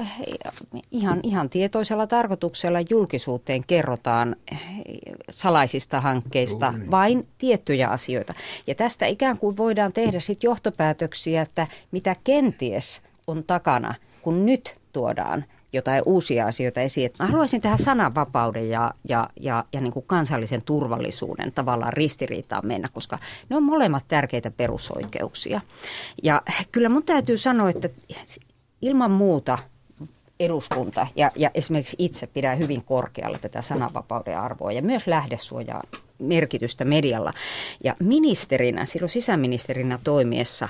ihan, 0.92 1.20
ihan 1.24 1.50
tietoisella 1.50 2.08
tarkoituksella 2.08 2.80
julkisuuteen 2.90 3.64
kerrotaan 3.68 4.36
salaisista 5.30 6.02
hankkeista 6.02 6.66
Juuri. 6.66 6.80
Niin. 6.80 6.92
vain 6.92 7.28
tiettyjä 7.38 7.88
asioita. 7.88 8.34
Ja 8.68 8.76
tästä 8.76 9.06
ikään 9.06 9.38
kuin 9.38 9.58
voidaan 9.58 9.94
tehdä 9.94 10.20
sitten 10.20 10.48
johtopäätöksiä, 10.48 11.42
että 11.42 11.68
mitä 11.92 12.16
kenties 12.24 13.02
on 13.28 13.44
takana, 13.44 13.94
kun 14.22 14.46
nyt 14.46 14.76
tuodaan 14.94 15.46
jotain 15.74 16.04
uusia 16.06 16.46
asioita 16.46 16.82
esiin. 16.82 17.12
Mä 17.20 17.26
haluaisin 17.26 17.62
tähän 17.62 17.78
sananvapauden 17.78 18.70
ja, 18.70 18.94
ja, 19.10 19.30
ja, 19.40 19.66
ja 19.74 19.82
niin 19.82 19.94
kuin 19.94 20.06
kansallisen 20.08 20.62
turvallisuuden 20.62 21.52
tavallaan 21.52 21.94
ristiriitaan 21.94 22.68
mennä, 22.68 22.88
koska 22.94 23.18
ne 23.50 23.56
on 23.56 23.64
molemmat 23.64 24.04
tärkeitä 24.08 24.52
perusoikeuksia. 24.52 25.62
Ja 26.24 26.42
kyllä 26.72 26.90
mun 26.90 27.04
täytyy 27.04 27.38
sanoa, 27.38 27.70
että 27.70 27.90
ilman 28.82 29.12
muuta 29.12 29.58
eduskunta 30.40 31.08
ja, 31.16 31.32
ja 31.36 31.52
esimerkiksi 31.54 31.96
itse 32.00 32.28
pidää 32.28 32.56
hyvin 32.56 32.84
korkealla 32.86 33.38
tätä 33.38 33.62
sananvapauden 33.62 34.40
arvoa 34.40 34.72
ja 34.72 34.82
myös 34.82 35.08
lähdesuojaa 35.08 35.84
merkitystä 36.20 36.86
medialla. 36.86 37.34
Ja 37.84 37.96
ministerinä, 38.00 38.86
silloin 38.86 39.10
sisäministerinä 39.10 40.00
toimiessa, 40.04 40.70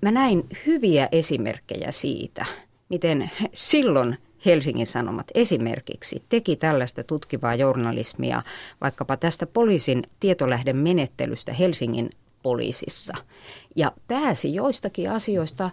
mä 0.00 0.10
näin 0.10 0.46
hyviä 0.66 1.08
esimerkkejä 1.12 1.92
siitä, 1.92 2.46
miten 2.94 3.30
silloin 3.52 4.18
Helsingin 4.46 4.86
Sanomat 4.86 5.26
esimerkiksi 5.34 6.22
teki 6.28 6.56
tällaista 6.56 7.04
tutkivaa 7.04 7.54
journalismia 7.54 8.42
vaikkapa 8.80 9.16
tästä 9.16 9.46
poliisin 9.46 10.02
tietolähden 10.20 10.76
menettelystä 10.76 11.52
Helsingin 11.52 12.10
poliisissa. 12.42 13.14
Ja 13.76 13.92
pääsi 14.08 14.54
joistakin 14.54 15.10
asioista 15.10 15.70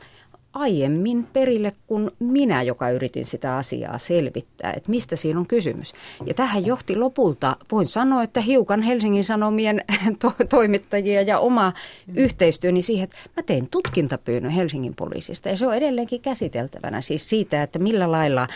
aiemmin 0.54 1.28
perille 1.34 1.72
kuin 1.88 2.10
minä, 2.20 2.64
joka 2.64 2.90
yritin 2.90 3.26
sitä 3.26 3.58
asiaa 3.58 3.98
selvittää, 3.98 4.74
että 4.74 4.90
mistä 4.90 5.16
siinä 5.16 5.40
on 5.40 5.48
kysymys. 5.48 5.94
Ja 6.26 6.34
tähän 6.34 6.66
johti 6.66 6.96
lopulta, 6.96 7.56
voin 7.72 7.86
sanoa, 7.86 8.24
että 8.24 8.42
hiukan 8.42 8.82
Helsingin 8.82 9.24
Sanomien 9.24 9.82
to- 10.22 10.34
toimittajia 10.50 11.22
ja 11.22 11.40
oma 11.40 11.74
yhteistyöni 12.16 12.82
siihen, 12.82 13.04
että 13.04 13.18
mä 13.38 13.44
tein 13.44 13.68
tutkintapyynnön 13.72 14.52
Helsingin 14.52 14.96
poliisista 14.96 15.50
ja 15.50 15.58
se 15.58 15.68
on 15.68 15.76
edelleenkin 15.76 16.22
käsiteltävänä 16.22 17.02
siis 17.02 17.30
siitä, 17.30 17.64
että 17.64 17.80
millä 17.80 18.12
lailla 18.12 18.48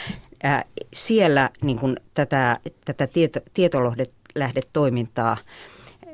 ää, 0.43 0.65
siellä 0.93 1.49
niin 1.61 1.79
kuin 1.79 1.97
tätä, 2.13 2.59
tätä 2.85 3.07
tieto, 3.07 3.39
tietolähdetoimintaa 3.53 5.37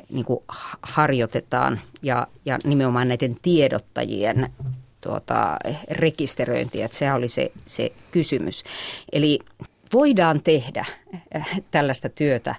niin 0.10 0.26
kuin 0.26 0.44
harjoitetaan 0.82 1.80
ja, 2.04 2.28
ja 2.46 2.60
nimenomaan 2.64 3.08
näiden 3.08 3.36
tiedottajien 3.42 4.50
tuota, 5.02 5.58
rekisteröintiä, 5.90 6.86
että 6.86 6.98
se 6.98 7.14
oli 7.14 7.28
se, 7.28 7.52
se 7.66 7.92
kysymys. 8.12 8.64
Eli 9.12 9.40
voidaan 9.94 10.42
tehdä 10.44 10.86
äh, 11.36 11.62
tällaista 11.72 12.10
työtä 12.10 12.56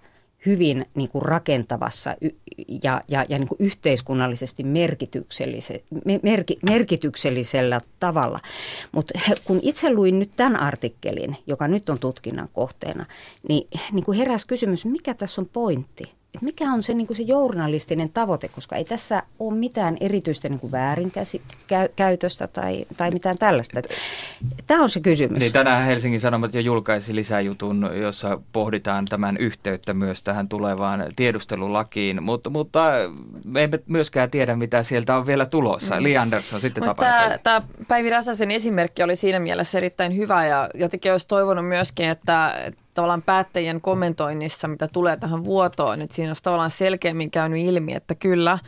hyvin 0.47 0.87
niin 0.95 1.09
kuin 1.09 1.23
rakentavassa 1.23 2.17
ja, 2.83 3.01
ja, 3.09 3.27
ja 3.29 3.39
niin 3.39 3.49
kuin 3.49 3.57
yhteiskunnallisesti 3.59 4.63
merkityksellisellä, 4.63 5.83
merki, 6.23 6.59
merkityksellisellä 6.69 7.81
tavalla. 8.01 8.41
Mutta 8.93 9.19
kun 9.45 9.59
itse 9.63 9.95
luin 9.95 10.19
nyt 10.19 10.31
tämän 10.37 10.57
artikkelin, 10.57 11.37
joka 11.47 11.69
nyt 11.69 11.89
on 11.89 11.99
tutkinnan 11.99 12.49
kohteena, 12.53 13.07
niin, 13.49 13.69
niin 13.93 14.05
kuin 14.05 14.19
heräsi 14.19 14.47
kysymys, 14.47 14.85
mikä 14.85 15.15
tässä 15.15 15.41
on 15.41 15.49
pointti? 15.53 16.22
Että 16.35 16.45
mikä 16.45 16.73
on 16.73 16.83
se, 16.83 16.95
niin 16.95 17.07
kuin 17.07 17.17
se 17.17 17.23
journalistinen 17.23 18.11
tavoite, 18.11 18.49
koska 18.49 18.77
ei 18.77 18.85
tässä 18.85 19.23
ole 19.39 19.55
mitään 19.55 19.97
erityistä 20.01 20.49
niin 20.49 20.61
kuin 20.61 20.73
väärinkäytöstä 20.73 22.47
tai, 22.47 22.87
tai 22.97 23.11
mitään 23.11 23.39
tällaista. 23.39 23.83
Tämä 24.67 24.83
on 24.83 24.91
se 24.91 25.01
kysymys. 25.01 25.39
Niin, 25.39 25.53
tänään 25.53 25.87
Helsingin 25.87 26.21
Sanomat 26.21 26.55
jo 26.55 26.61
julkaisi 26.61 27.15
lisäjutun, 27.15 27.91
jossa 28.01 28.41
pohditaan 28.53 29.05
tämän 29.05 29.37
yhteyttä 29.37 29.95
myös 29.95 30.23
tähän 30.23 30.49
tulevaan 30.49 31.05
tiedustelulakiin, 31.17 32.23
mutta, 32.23 32.51
mutta 32.51 32.85
me 33.45 33.63
emme 33.63 33.79
myöskään 33.87 34.31
tiedä, 34.31 34.57
mitä 34.57 34.83
sieltä 34.83 35.17
on 35.17 35.27
vielä 35.27 35.47
tulossa. 35.47 35.97
Mm. 35.97 36.03
Li 36.03 36.17
Andersson 36.17 36.61
sitten 36.61 36.85
tämä, 36.97 37.39
tämä 37.43 37.63
Päivi 37.89 38.11
Räsäsen 38.11 38.51
esimerkki 38.51 39.03
oli 39.03 39.17
siinä 39.17 39.39
mielessä 39.39 39.79
erittäin 39.79 40.17
hyvä 40.17 40.47
ja 40.47 40.71
jotenkin 40.75 41.13
olisi 41.13 41.29
toivonut 41.29 41.69
myöskin, 41.69 42.09
että 42.09 42.55
tavallaan 42.95 43.23
päättäjien 43.23 43.81
kommentoinnissa, 43.81 44.69
mitä 44.69 44.89
tulee 44.93 45.17
tähän 45.17 45.45
vuotoon, 45.45 46.03
että 46.03 46.17
siinä 46.17 46.31
olisi 46.31 46.43
tavallaan 46.43 46.71
selkeämmin 46.71 47.31
käynyt 47.31 47.67
ilmi, 47.67 47.95
että 47.95 48.15
kyllä, 48.15 48.59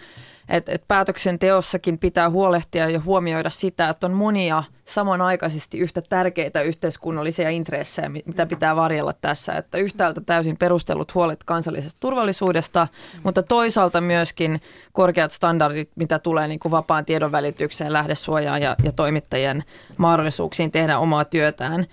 että, 0.48 0.72
että 0.72 0.84
päätöksenteossakin 0.88 1.98
pitää 1.98 2.30
huolehtia 2.30 2.90
ja 2.90 3.00
huomioida 3.00 3.50
sitä, 3.50 3.88
että 3.88 4.06
on 4.06 4.12
monia 4.12 4.62
samanaikaisesti 4.84 5.78
yhtä 5.78 6.02
tärkeitä 6.02 6.62
yhteiskunnallisia 6.62 7.50
intressejä, 7.50 8.08
mitä 8.08 8.46
pitää 8.46 8.76
varjella 8.76 9.12
tässä. 9.12 9.52
Että 9.52 9.78
yhtäältä 9.78 10.20
täysin 10.20 10.56
perustellut 10.56 11.14
huolet 11.14 11.44
kansallisesta 11.44 12.00
turvallisuudesta, 12.00 12.88
mutta 13.22 13.42
toisaalta 13.42 14.00
myöskin 14.00 14.60
korkeat 14.92 15.32
standardit, 15.32 15.90
mitä 15.94 16.18
tulee 16.18 16.48
niin 16.48 16.60
kuin 16.60 16.72
vapaan 16.72 17.04
tiedon 17.04 17.32
välitykseen, 17.32 17.92
lähdesuojaan 17.92 18.62
ja, 18.62 18.76
ja 18.82 18.92
toimittajien 18.92 19.64
mahdollisuuksiin 19.96 20.70
tehdä 20.70 20.98
omaa 20.98 21.24
työtään. 21.24 21.86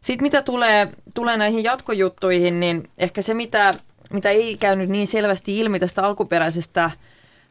Sitten 0.00 0.22
mitä 0.22 0.42
tulee, 0.42 0.88
tulee 1.14 1.36
näihin 1.36 1.64
jatkojuttuihin, 1.64 2.60
niin 2.60 2.90
ehkä 2.98 3.22
se, 3.22 3.34
mitä, 3.34 3.74
mitä 4.10 4.30
ei 4.30 4.56
käynyt 4.56 4.88
niin 4.88 5.06
selvästi 5.06 5.58
ilmi 5.58 5.80
tästä 5.80 6.02
alkuperäisestä 6.02 6.90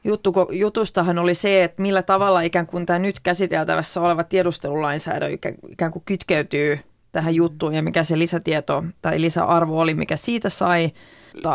juttu, 0.03 0.33
jutustahan 0.51 1.19
oli 1.19 1.35
se, 1.35 1.63
että 1.63 1.81
millä 1.81 2.03
tavalla 2.03 2.41
ikään 2.41 2.67
kuin 2.67 2.85
tämä 2.85 2.99
nyt 2.99 3.19
käsiteltävässä 3.19 4.01
oleva 4.01 4.23
tiedustelulainsäädäntö 4.23 5.49
ikään 5.69 5.91
kuin 5.91 6.03
kytkeytyy 6.05 6.79
tähän 7.17 7.35
juttuun 7.35 7.73
ja 7.73 7.83
mikä 7.83 8.03
se 8.03 8.19
lisätieto 8.19 8.83
tai 9.01 9.21
lisäarvo 9.21 9.79
oli, 9.79 9.93
mikä 9.93 10.17
siitä 10.17 10.49
sai. 10.49 10.91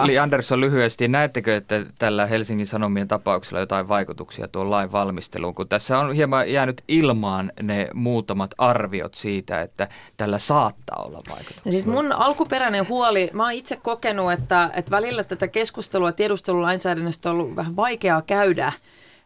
Li 0.05 0.19
Andersson 0.19 0.61
lyhyesti, 0.61 1.09
näettekö, 1.09 1.57
että 1.57 1.81
tällä 1.99 2.27
Helsingin 2.27 2.67
Sanomien 2.67 3.09
tapauksella 3.09 3.61
jotain 3.61 3.89
vaikutuksia 3.89 4.49
tuon 4.49 4.71
lain 4.71 4.93
valmisteluun, 4.93 5.55
kun 5.55 5.69
tässä 5.69 5.99
on 5.99 6.13
hieman 6.13 6.53
jäänyt 6.53 6.83
ilmaan 6.89 7.53
ne 7.63 7.89
muutamat 7.95 8.51
arviot 8.59 9.15
siitä, 9.15 9.61
että 9.61 9.89
tällä 10.17 10.39
saattaa 10.39 11.03
olla 11.05 11.21
vaikutuksia? 11.31 11.63
No 11.65 11.73
siis 11.73 11.87
mun 11.87 12.13
alkuperäinen 12.13 12.89
huoli, 12.89 13.31
mä 13.33 13.43
oon 13.43 13.53
itse 13.53 13.77
kokenut, 13.77 14.33
että, 14.33 14.71
että 14.75 14.91
välillä 14.91 15.25
tätä 15.25 15.49
keskustelua 15.49 16.13
tiedustelulainsäädännöstä 16.13 17.31
on 17.31 17.37
ollut 17.37 17.57
vähän 17.57 17.77
vaikeaa 17.77 18.23
käydä, 18.23 18.73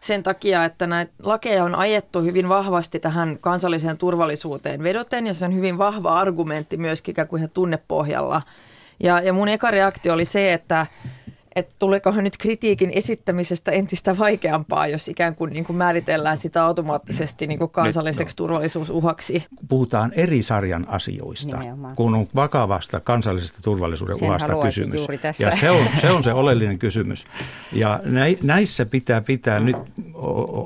sen 0.01 0.23
takia, 0.23 0.65
että 0.65 0.87
näitä 0.87 1.13
lakeja 1.23 1.65
on 1.65 1.75
ajettu 1.75 2.21
hyvin 2.21 2.49
vahvasti 2.49 3.01
tähän 3.01 3.39
kansalliseen 3.41 3.99
turvallisuuteen 3.99 4.83
vedoten, 4.83 5.27
ja 5.27 5.35
se 5.35 5.45
on 5.45 5.55
hyvin 5.55 5.79
vahva 5.79 6.19
argumentti 6.19 6.77
myöskin 6.77 7.13
ikään 7.13 7.29
kuin 7.29 7.51
tunnepohjalla. 7.51 8.43
Ja, 9.03 9.21
ja 9.21 9.33
mun 9.33 9.49
eka 9.49 9.71
reaktio 9.71 10.15
oli 10.15 10.25
se, 10.25 10.53
että 10.53 10.87
että 11.57 11.75
tuleekohan 11.79 12.25
nyt 12.25 12.37
kritiikin 12.37 12.91
esittämisestä 12.95 13.71
entistä 13.71 14.19
vaikeampaa, 14.19 14.87
jos 14.87 15.09
ikään 15.09 15.35
kuin, 15.35 15.53
niin 15.53 15.65
kuin 15.65 15.77
määritellään 15.77 16.37
sitä 16.37 16.65
automaattisesti 16.65 17.47
niin 17.47 17.59
kuin 17.59 17.71
kansalliseksi 17.71 18.33
nyt, 18.33 18.39
no. 18.39 18.47
turvallisuusuhaksi. 18.47 19.45
Puhutaan 19.69 20.13
eri 20.13 20.43
sarjan 20.43 20.85
asioista, 20.89 21.59
Nimenomaan. 21.59 21.97
kun 21.97 22.15
on 22.15 22.29
vakavasta 22.35 23.01
kansallisesta 23.01 23.59
turvallisuuden 23.63 24.17
Sen 24.17 24.29
uhasta 24.29 24.53
kysymys. 24.63 25.07
Ja 25.41 25.51
se 25.51 25.71
on, 25.71 25.87
se 26.01 26.11
on 26.11 26.23
se 26.23 26.33
oleellinen 26.33 26.79
kysymys. 26.79 27.27
Ja 27.73 28.01
näissä 28.43 28.87
pitää 28.87 29.21
pitää 29.21 29.61
nyt 29.61 29.77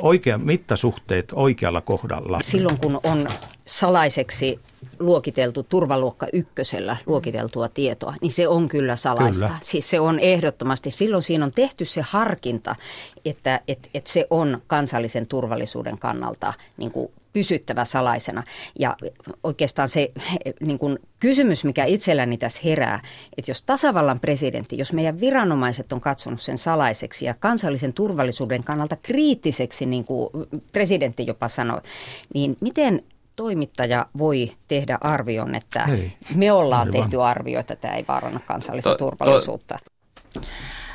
oikea 0.02 0.38
mittasuhteet 0.38 1.32
oikealla 1.34 1.80
kohdalla. 1.80 2.38
Silloin 2.42 2.78
kun 2.78 3.00
on 3.02 3.26
salaiseksi 3.70 4.60
luokiteltu 4.98 5.62
turvaluokka 5.62 6.26
ykkösellä 6.32 6.96
luokiteltua 7.06 7.68
tietoa, 7.68 8.14
niin 8.20 8.32
se 8.32 8.48
on 8.48 8.68
kyllä 8.68 8.96
salaista. 8.96 9.44
Kyllä. 9.44 9.58
Siis 9.62 9.90
se 9.90 10.00
on 10.00 10.20
ehdottomasti, 10.20 10.90
silloin 10.90 11.22
siinä 11.22 11.44
on 11.44 11.52
tehty 11.52 11.84
se 11.84 12.00
harkinta, 12.00 12.76
että 13.24 13.60
et, 13.68 13.90
et 13.94 14.06
se 14.06 14.26
on 14.30 14.62
kansallisen 14.66 15.26
turvallisuuden 15.26 15.98
kannalta 15.98 16.52
niin 16.76 16.90
kuin 16.90 17.12
pysyttävä 17.32 17.84
salaisena. 17.84 18.42
Ja 18.78 18.96
oikeastaan 19.44 19.88
se 19.88 20.12
niin 20.60 20.78
kuin 20.78 20.98
kysymys, 21.20 21.64
mikä 21.64 21.84
itselläni 21.84 22.38
tässä 22.38 22.60
herää, 22.64 23.02
että 23.38 23.50
jos 23.50 23.62
tasavallan 23.62 24.20
presidentti, 24.20 24.78
jos 24.78 24.92
meidän 24.92 25.20
viranomaiset 25.20 25.92
on 25.92 26.00
katsonut 26.00 26.40
sen 26.40 26.58
salaiseksi 26.58 27.24
ja 27.24 27.34
kansallisen 27.40 27.92
turvallisuuden 27.92 28.64
kannalta 28.64 28.96
kriittiseksi, 28.96 29.86
niin 29.86 30.04
kuin 30.04 30.30
presidentti 30.72 31.26
jopa 31.26 31.48
sanoi, 31.48 31.80
niin 32.34 32.56
miten 32.60 33.02
toimittaja 33.40 34.06
voi 34.18 34.50
tehdä 34.68 34.98
arvion, 35.00 35.54
että 35.54 35.86
Hei, 35.86 36.12
me 36.34 36.52
ollaan 36.52 36.88
aivan. 36.88 36.92
tehty 36.92 37.22
arvio, 37.22 37.60
että 37.60 37.76
tämä 37.76 37.94
ei 37.94 38.04
vaaranna 38.08 38.40
kansallista 38.46 38.90
to, 38.90 38.96
turvallisuutta? 38.96 39.76
To. 40.34 40.40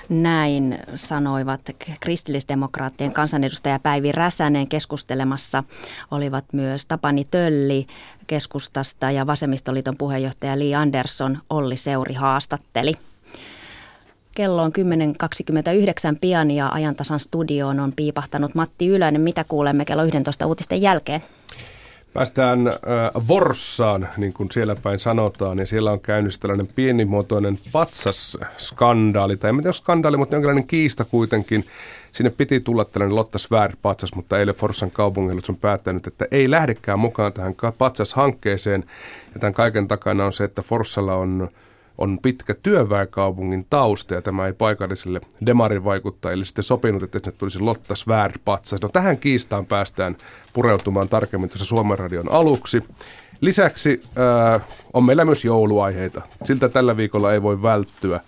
Näin 0.10 0.80
sanoivat 0.96 1.62
kristillisdemokraattien 2.00 3.14
kansanedustaja 3.14 3.80
Päivi 3.80 4.12
Räsänen 4.12 4.68
keskustelemassa. 4.68 5.64
Olivat 6.12 6.46
myös 6.52 6.86
Tapani 6.86 7.28
Tölli 7.32 7.88
keskustasta 8.28 9.12
ja 9.12 9.28
Vasemmistoliiton 9.28 9.98
puheenjohtaja 9.98 10.60
Li 10.60 10.76
Andersson 10.76 11.38
Olli 11.50 11.78
Seuri 11.78 12.14
haastatteli. 12.14 12.94
Kello 14.36 14.62
on 14.62 14.72
10.29 16.14 16.18
pian 16.22 16.52
ja 16.52 16.70
ajantasan 16.70 17.20
studioon 17.20 17.80
on 17.80 17.94
piipahtanut 17.96 18.56
Matti 18.56 18.88
Ylönen. 18.88 19.22
Mitä 19.22 19.44
kuulemme 19.44 19.86
kello 19.86 20.04
11 20.04 20.46
uutisten 20.46 20.82
jälkeen? 20.82 21.22
Päästään 22.16 22.68
äh, 22.68 22.74
Vorssaan, 23.28 24.10
niin 24.18 24.34
kuin 24.34 24.52
siellä 24.52 24.76
päin 24.76 25.00
sanotaan, 25.00 25.60
ja 25.60 25.66
siellä 25.66 25.92
on 25.92 26.00
käynnissä 26.00 26.42
tällainen 26.42 26.68
pienimuotoinen 26.76 27.60
patsasskandaali, 27.72 29.38
tai 29.38 29.50
en 29.50 29.56
tiedä 29.58 29.74
skandaali, 29.74 30.18
mutta 30.18 30.36
jonkinlainen 30.36 30.68
kiista 30.68 31.06
kuitenkin. 31.06 31.66
Sinne 32.12 32.30
piti 32.30 32.60
tulla 32.60 32.86
tällainen 32.86 33.16
Lotta 33.16 33.38
Svärd-patsas, 33.38 34.16
mutta 34.16 34.40
eilen 34.40 34.56
Forssan 34.56 34.92
kaupungilla 34.92 35.42
on 35.50 35.58
päättänyt, 35.58 36.08
että 36.08 36.26
ei 36.32 36.52
lähdekään 36.52 37.00
mukaan 37.00 37.34
tähän 37.34 37.56
patsashankkeeseen. 37.78 38.84
Ja 39.34 39.40
tämän 39.40 39.54
kaiken 39.54 39.88
takana 39.88 40.26
on 40.26 40.34
se, 40.34 40.44
että 40.44 40.62
Forssalla 40.62 41.16
on 41.16 41.50
on 41.98 42.20
pitkä 42.22 42.54
työväenkaupungin 42.54 43.66
tausta 43.70 44.14
ja 44.14 44.22
tämä 44.22 44.48
ei 44.48 44.54
paikallisille 44.54 45.22
demarivaikuttajille 45.46 46.46
sitten 46.46 46.64
sopinut, 46.64 47.04
että 47.04 47.20
se 47.24 47.32
tulisi 47.32 47.60
Lotta 47.60 47.96
Svärd 47.96 48.36
patsas. 48.46 48.82
No 48.82 48.90
tähän 48.90 49.18
kiistaan 49.18 49.66
päästään 49.66 50.18
pureutumaan 50.54 51.10
tarkemmin 51.10 51.50
tuossa 51.50 51.66
Suomen 51.66 52.00
radion 52.00 52.32
aluksi. 52.32 52.84
Lisäksi 53.42 54.04
äh, 54.56 54.62
on 54.94 55.04
meillä 55.04 55.26
myös 55.26 55.46
jouluaiheita. 55.46 56.22
Siltä 56.44 56.70
tällä 56.70 56.98
viikolla 56.98 57.34
ei 57.34 57.42
voi 57.42 57.62
välttyä. 57.62 58.20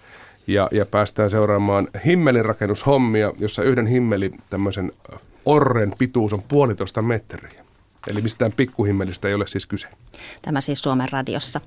Ja, 0.47 0.67
ja 0.71 0.85
päästään 0.85 1.29
seuraamaan 1.29 1.87
himmelin 2.05 2.45
rakennushommia, 2.45 3.33
jossa 3.39 3.63
yhden 3.63 3.87
himmeli 3.87 4.31
tämmöisen 4.49 4.91
orren 5.45 5.93
pituus 5.97 6.33
on 6.33 6.43
puolitoista 6.47 7.01
metriä. 7.01 7.65
Eli 8.07 8.21
mistään 8.21 8.51
pikkuhimmelistä 8.57 9.27
ei 9.27 9.33
ole 9.33 9.47
siis 9.47 9.65
kyse. 9.65 9.87
Tämä 10.41 10.61
siis 10.61 10.79
Suomen 10.79 11.07
radiossa. 11.11 11.61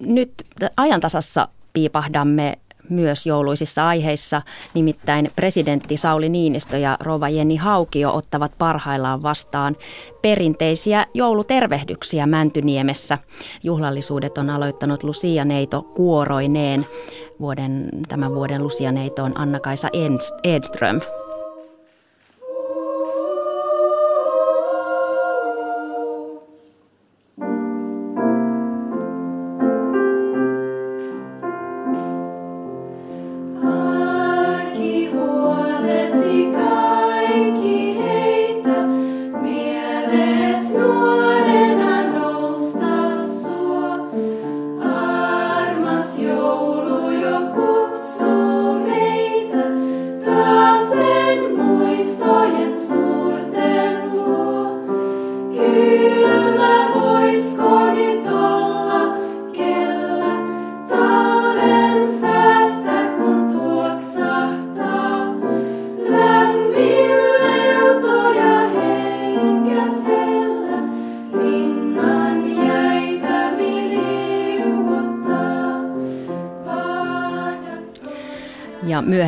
Nyt 0.00 0.32
ajantasassa 0.76 1.48
piipahdamme 1.72 2.58
myös 2.88 3.26
jouluisissa 3.26 3.88
aiheissa, 3.88 4.42
nimittäin 4.74 5.30
presidentti 5.36 5.96
Sauli 5.96 6.28
Niinistö 6.28 6.78
ja 6.78 6.96
rouva 7.00 7.28
Jenni 7.28 7.56
Haukio 7.56 8.14
ottavat 8.14 8.52
parhaillaan 8.58 9.22
vastaan 9.22 9.76
perinteisiä 10.22 11.06
joulutervehdyksiä 11.14 12.26
Mäntyniemessä. 12.26 13.18
Juhlallisuudet 13.62 14.38
on 14.38 14.50
aloittanut 14.50 15.02
Lucia 15.02 15.44
Neito 15.44 15.82
kuoroineen. 15.82 16.86
Vuoden, 17.40 17.88
tämän 18.08 18.34
vuoden 18.34 18.62
Lucia 18.62 18.92
Neito 18.92 19.24
on 19.24 19.38
Anna-Kaisa 19.38 19.88
Edström. 20.44 21.00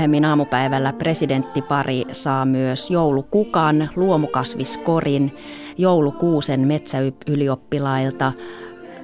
Myöhemmin 0.08 0.24
aamupäivällä 0.24 0.92
presidenttipari 0.92 2.04
saa 2.12 2.44
myös 2.44 2.90
joulukukan, 2.90 3.90
luomukasviskorin, 3.96 5.36
joulukuusen 5.78 6.60
metsäylioppilailta, 6.60 8.32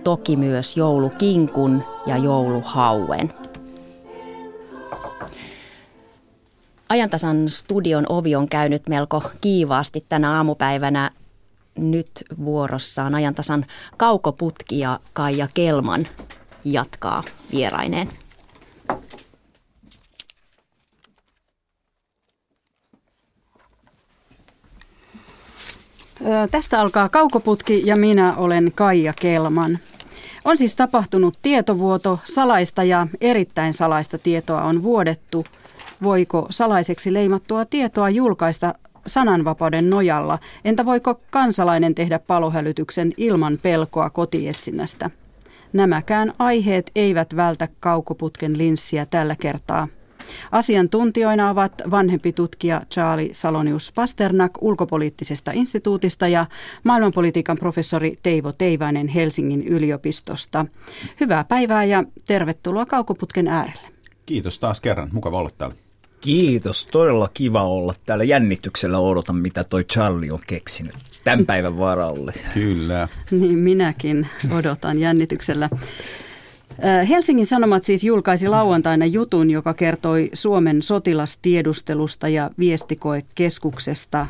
toki 0.04 0.36
myös 0.36 0.76
joulukinkun 0.76 1.84
ja 2.06 2.16
jouluhauen. 2.16 3.32
Ajantasan 6.88 7.48
studion 7.48 8.06
ovi 8.08 8.36
on 8.36 8.48
käynyt 8.48 8.88
melko 8.88 9.22
kiivaasti 9.40 10.04
tänä 10.08 10.36
aamupäivänä. 10.36 11.10
Nyt 11.78 12.10
vuorossaan 12.44 13.14
ajantasan 13.14 13.66
kaukoputki 13.96 14.78
ja 14.78 15.00
Kaija 15.12 15.48
Kelman 15.54 16.06
jatkaa 16.64 17.22
vieraineen. 17.52 18.08
Tästä 26.50 26.80
alkaa 26.80 27.08
kaukoputki 27.08 27.82
ja 27.86 27.96
minä 27.96 28.34
olen 28.36 28.72
Kaija 28.74 29.12
Kelman. 29.20 29.78
On 30.44 30.56
siis 30.56 30.76
tapahtunut 30.76 31.38
tietovuoto, 31.42 32.18
salaista 32.24 32.84
ja 32.84 33.06
erittäin 33.20 33.74
salaista 33.74 34.18
tietoa 34.18 34.62
on 34.62 34.82
vuodettu. 34.82 35.44
Voiko 36.02 36.46
salaiseksi 36.50 37.12
leimattua 37.12 37.64
tietoa 37.64 38.10
julkaista 38.10 38.74
sananvapauden 39.06 39.90
nojalla? 39.90 40.38
Entä 40.64 40.86
voiko 40.86 41.20
kansalainen 41.30 41.94
tehdä 41.94 42.18
palohälytyksen 42.18 43.12
ilman 43.16 43.58
pelkoa 43.62 44.10
kotietsinnästä? 44.10 45.10
Nämäkään 45.72 46.32
aiheet 46.38 46.90
eivät 46.94 47.36
vältä 47.36 47.68
kaukoputken 47.80 48.58
linssiä 48.58 49.06
tällä 49.06 49.36
kertaa. 49.40 49.88
Asiantuntijoina 50.52 51.50
ovat 51.50 51.72
vanhempi 51.90 52.32
tutkija 52.32 52.82
Charlie 52.92 53.34
Salonius 53.34 53.92
Pasternak 53.94 54.52
ulkopoliittisesta 54.60 55.50
instituutista 55.54 56.28
ja 56.28 56.46
maailmanpolitiikan 56.84 57.56
professori 57.56 58.18
Teivo 58.22 58.52
Teivainen 58.52 59.08
Helsingin 59.08 59.68
yliopistosta. 59.68 60.66
Hyvää 61.20 61.44
päivää 61.44 61.84
ja 61.84 62.04
tervetuloa 62.26 62.86
Kaukoputken 62.86 63.48
äärelle. 63.48 63.88
Kiitos 64.26 64.58
taas 64.58 64.80
kerran. 64.80 65.08
Mukava 65.12 65.38
olla 65.38 65.50
täällä. 65.58 65.76
Kiitos, 66.20 66.86
todella 66.86 67.30
kiva 67.34 67.64
olla 67.64 67.94
täällä. 68.06 68.24
Jännityksellä 68.24 68.98
odotan, 68.98 69.36
mitä 69.36 69.64
toi 69.64 69.84
Charlie 69.84 70.32
on 70.32 70.38
keksinyt 70.46 70.94
tämän 71.24 71.46
päivän 71.46 71.78
varalle. 71.78 72.32
Kyllä. 72.54 73.08
Niin 73.30 73.58
minäkin 73.58 74.26
odotan 74.50 74.98
jännityksellä. 74.98 75.68
Helsingin 77.08 77.46
Sanomat 77.46 77.84
siis 77.84 78.04
julkaisi 78.04 78.48
lauantaina 78.48 79.06
jutun, 79.06 79.50
joka 79.50 79.74
kertoi 79.74 80.30
Suomen 80.32 80.82
sotilastiedustelusta 80.82 82.28
ja 82.28 82.50
viestikoekeskuksesta. 82.58 84.26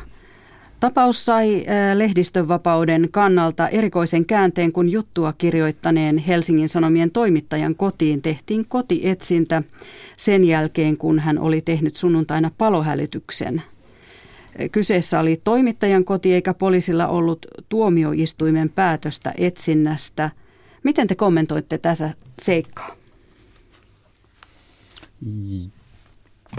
Tapaus 0.79 1.25
sai 1.25 1.65
lehdistönvapauden 1.93 3.07
kannalta 3.11 3.67
erikoisen 3.67 4.25
käänteen, 4.25 4.71
kun 4.71 4.89
juttua 4.89 5.33
kirjoittaneen 5.37 6.17
Helsingin 6.17 6.69
Sanomien 6.69 7.11
toimittajan 7.11 7.75
kotiin 7.75 8.21
tehtiin 8.21 8.65
kotietsintä 8.65 9.63
sen 10.17 10.43
jälkeen, 10.43 10.97
kun 10.97 11.19
hän 11.19 11.39
oli 11.39 11.61
tehnyt 11.61 11.95
sunnuntaina 11.95 12.51
palohälytyksen. 12.57 13.61
Kyseessä 14.71 15.19
oli 15.19 15.41
toimittajan 15.43 16.05
koti 16.05 16.33
eikä 16.33 16.53
poliisilla 16.53 17.07
ollut 17.07 17.45
tuomioistuimen 17.69 18.69
päätöstä 18.69 19.33
etsinnästä. 19.37 20.29
Miten 20.83 21.07
te 21.07 21.15
kommentoitte 21.15 21.77
tässä 21.77 22.13
seikkaa? 22.39 22.95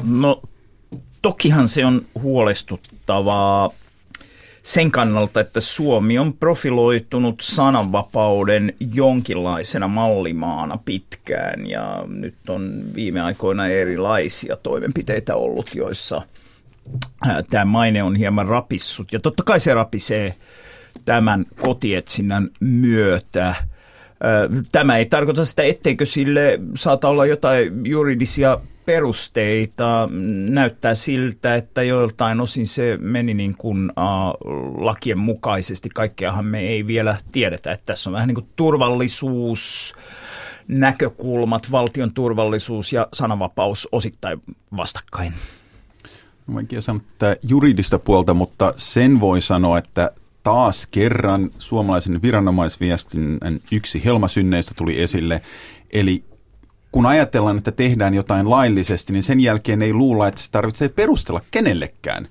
No 0.05 0.43
tokihan 1.23 1.69
se 1.69 1.87
on 1.87 2.07
huolestuttavaa 2.23 3.71
sen 4.63 4.91
kannalta, 4.91 5.41
että 5.41 5.61
Suomi 5.61 6.19
on 6.19 6.33
profiloitunut 6.33 7.41
sananvapauden 7.41 8.75
jonkinlaisena 8.95 9.89
mallimaana 9.89 10.79
pitkään 10.85 11.67
ja 11.67 12.05
nyt 12.07 12.49
on 12.49 12.85
viime 12.95 13.21
aikoina 13.21 13.67
erilaisia 13.69 14.57
toimenpiteitä 14.57 15.37
ollut, 15.37 15.71
joissa 15.75 16.23
tämä 17.51 17.65
maine 17.65 18.03
on 18.03 18.17
hieman 18.17 18.47
rapissut. 18.47 19.13
Ja 19.13 19.21
totta 19.21 19.43
kai 19.43 19.61
se 19.61 19.75
rapisee 19.75 20.35
tämän 21.05 21.47
kotietsinnän 21.61 22.51
myötä. 22.61 23.55
Tämä 24.73 24.97
ei 24.97 25.07
tarkoita 25.07 25.45
sitä, 25.45 25.63
etteikö 25.63 26.07
sille 26.07 26.61
saata 26.75 27.09
olla 27.09 27.27
jotain 27.27 27.87
juridisia 27.87 28.59
perusteita. 28.85 30.09
Näyttää 30.49 30.95
siltä, 30.95 31.55
että 31.55 31.83
joiltain 31.83 32.41
osin 32.41 32.67
se 32.67 32.99
meni 33.01 33.35
niin 33.35 33.55
kuin 33.59 33.91
uh, 33.91 34.51
lakien 34.85 35.19
mukaisesti. 35.19 35.89
Kaikkeahan 35.89 36.45
me 36.45 36.61
ei 36.61 36.87
vielä 36.87 37.17
tiedetä, 37.33 37.73
että 37.73 37.87
tässä 37.87 38.11
on 38.11 38.15
vähän 38.15 38.29
niin 38.29 38.35
kuin 38.35 38.49
turvallisuus, 38.57 39.95
näkökulmat, 40.69 41.71
valtion 41.71 42.13
turvallisuus 42.13 42.93
ja 42.93 43.09
sananvapaus 43.13 43.89
osittain 43.93 44.43
vastakkain. 44.77 45.33
En 46.59 46.83
sanoa 46.83 47.01
tätä 47.19 47.37
juridista 47.49 47.99
puolta, 47.99 48.35
mutta 48.35 48.75
sen 48.77 49.21
voi 49.21 49.43
sanoa, 49.43 49.79
että 49.79 50.11
taas 50.43 50.87
kerran 50.87 51.51
suomalaisen 51.59 52.23
viranomaisviestinnän 52.23 53.61
yksi 53.73 54.05
helmasynneistä 54.05 54.75
tuli 54.77 55.01
esille. 55.03 55.43
Eli 55.91 56.25
kun 56.93 57.07
ajatellaan, 57.07 57.59
että 57.59 57.73
tehdään 57.73 58.15
jotain 58.15 58.51
laillisesti, 58.51 59.13
niin 59.13 59.23
sen 59.23 59.41
jälkeen 59.41 59.83
ei 59.83 59.93
luulla, 59.93 60.29
että 60.29 60.43
se 60.43 60.51
tarvitsee 60.51 60.89
perustella 60.89 61.41
kenellekään. 61.51 62.29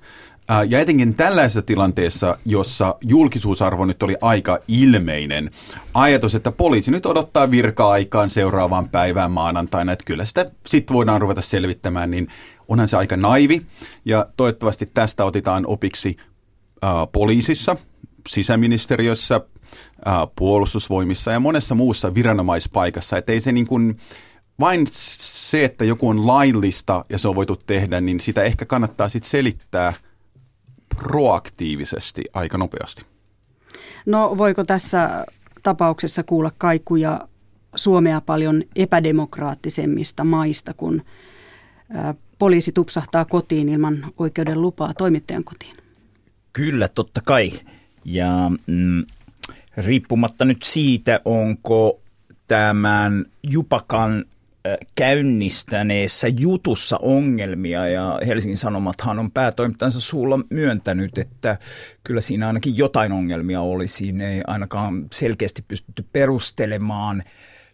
Ja 0.68 0.80
etenkin 0.80 1.14
tällaisessa 1.14 1.62
tilanteessa, 1.62 2.38
jossa 2.46 2.94
julkisuusarvo 3.00 3.84
nyt 3.84 4.02
oli 4.02 4.16
aika 4.20 4.58
ilmeinen, 4.68 5.50
ajatus, 5.94 6.34
että 6.34 6.52
poliisi 6.52 6.90
nyt 6.90 7.06
odottaa 7.06 7.50
virka-aikaan 7.50 8.30
seuraavaan 8.30 8.88
päivään 8.88 9.30
maanantaina, 9.30 9.92
että 9.92 10.04
kyllä 10.04 10.24
sitä 10.24 10.50
sitten 10.66 10.94
voidaan 10.94 11.20
ruveta 11.20 11.42
selvittämään, 11.42 12.10
niin 12.10 12.28
onhan 12.68 12.88
se 12.88 12.96
aika 12.96 13.16
naivi. 13.16 13.62
Ja 14.04 14.26
toivottavasti 14.36 14.90
tästä 14.94 15.24
otetaan 15.24 15.66
opiksi 15.66 16.16
äh, 16.84 16.90
poliisissa, 17.12 17.76
sisäministeriössä, 18.28 19.40
äh, 20.06 20.14
puolustusvoimissa 20.36 21.32
ja 21.32 21.40
monessa 21.40 21.74
muussa 21.74 22.14
viranomaispaikassa, 22.14 23.18
että 23.18 23.32
ei 23.32 23.40
se 23.40 23.52
niin 23.52 23.66
kuin, 23.66 23.96
vain 24.60 24.86
se, 24.92 25.64
että 25.64 25.84
joku 25.84 26.08
on 26.08 26.26
laillista 26.26 27.04
ja 27.08 27.18
se 27.18 27.28
on 27.28 27.34
voitu 27.34 27.56
tehdä, 27.56 28.00
niin 28.00 28.20
sitä 28.20 28.42
ehkä 28.42 28.64
kannattaa 28.64 29.08
sitten 29.08 29.30
selittää 29.30 29.92
proaktiivisesti 30.96 32.24
aika 32.32 32.58
nopeasti. 32.58 33.04
No 34.06 34.38
voiko 34.38 34.64
tässä 34.64 35.26
tapauksessa 35.62 36.22
kuulla 36.22 36.52
kaikuja 36.58 37.28
Suomea 37.76 38.20
paljon 38.20 38.62
epädemokraattisemmista 38.76 40.24
maista, 40.24 40.74
kun 40.74 41.02
poliisi 42.38 42.72
tupsahtaa 42.72 43.24
kotiin 43.24 43.68
ilman 43.68 44.06
oikeuden 44.18 44.60
lupaa 44.60 44.94
toimittajan 44.94 45.44
kotiin? 45.44 45.76
Kyllä, 46.52 46.88
totta 46.88 47.20
kai. 47.24 47.50
Ja 48.04 48.50
mm, 48.66 49.04
riippumatta 49.76 50.44
nyt 50.44 50.62
siitä, 50.62 51.20
onko 51.24 52.00
tämän 52.48 53.24
Jupakan 53.42 54.24
käynnistäneessä 54.94 56.28
jutussa 56.28 56.96
ongelmia 57.02 57.88
ja 57.88 58.18
Helsingin 58.26 58.56
Sanomathan 58.56 59.18
on 59.18 59.30
päätoimittajansa 59.30 60.00
suulla 60.00 60.40
myöntänyt, 60.50 61.18
että 61.18 61.58
kyllä 62.04 62.20
siinä 62.20 62.46
ainakin 62.46 62.76
jotain 62.76 63.12
ongelmia 63.12 63.60
oli. 63.60 63.88
Siinä 63.88 64.30
ei 64.30 64.40
ainakaan 64.46 65.06
selkeästi 65.12 65.64
pystytty 65.68 66.04
perustelemaan 66.12 67.22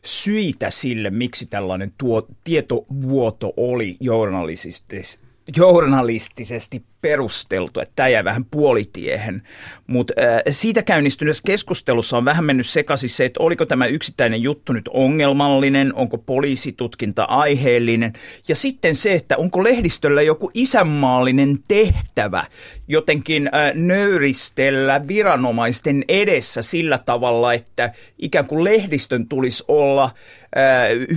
syitä 0.04 0.70
sille, 0.70 1.10
miksi 1.10 1.46
tällainen 1.46 1.92
tuo, 1.98 2.28
tietovuoto 2.44 3.52
oli 3.56 3.96
journalistisesti 4.00 5.27
journalistisesti 5.56 6.82
perusteltu, 7.00 7.80
että 7.80 7.92
tämä 7.96 8.08
jäi 8.08 8.24
vähän 8.24 8.44
puolitiehen. 8.44 9.42
Mutta 9.86 10.14
äh, 10.22 10.40
siitä 10.50 10.82
käynnistyneessä 10.82 11.42
keskustelussa 11.46 12.16
on 12.16 12.24
vähän 12.24 12.44
mennyt 12.44 12.66
sekaisin 12.66 13.10
se, 13.10 13.24
että 13.24 13.42
oliko 13.42 13.66
tämä 13.66 13.86
yksittäinen 13.86 14.42
juttu 14.42 14.72
nyt 14.72 14.88
ongelmallinen, 14.88 15.94
onko 15.94 16.18
poliisitutkinta 16.18 17.24
aiheellinen, 17.24 18.12
ja 18.48 18.56
sitten 18.56 18.94
se, 18.94 19.14
että 19.14 19.36
onko 19.36 19.64
lehdistöllä 19.64 20.22
joku 20.22 20.50
isänmaallinen 20.54 21.58
tehtävä 21.68 22.44
jotenkin 22.88 23.50
äh, 23.54 23.74
nöyristellä 23.74 25.08
viranomaisten 25.08 26.04
edessä 26.08 26.62
sillä 26.62 26.98
tavalla, 26.98 27.52
että 27.52 27.92
ikään 28.18 28.46
kuin 28.46 28.64
lehdistön 28.64 29.28
tulisi 29.28 29.64
olla 29.68 30.10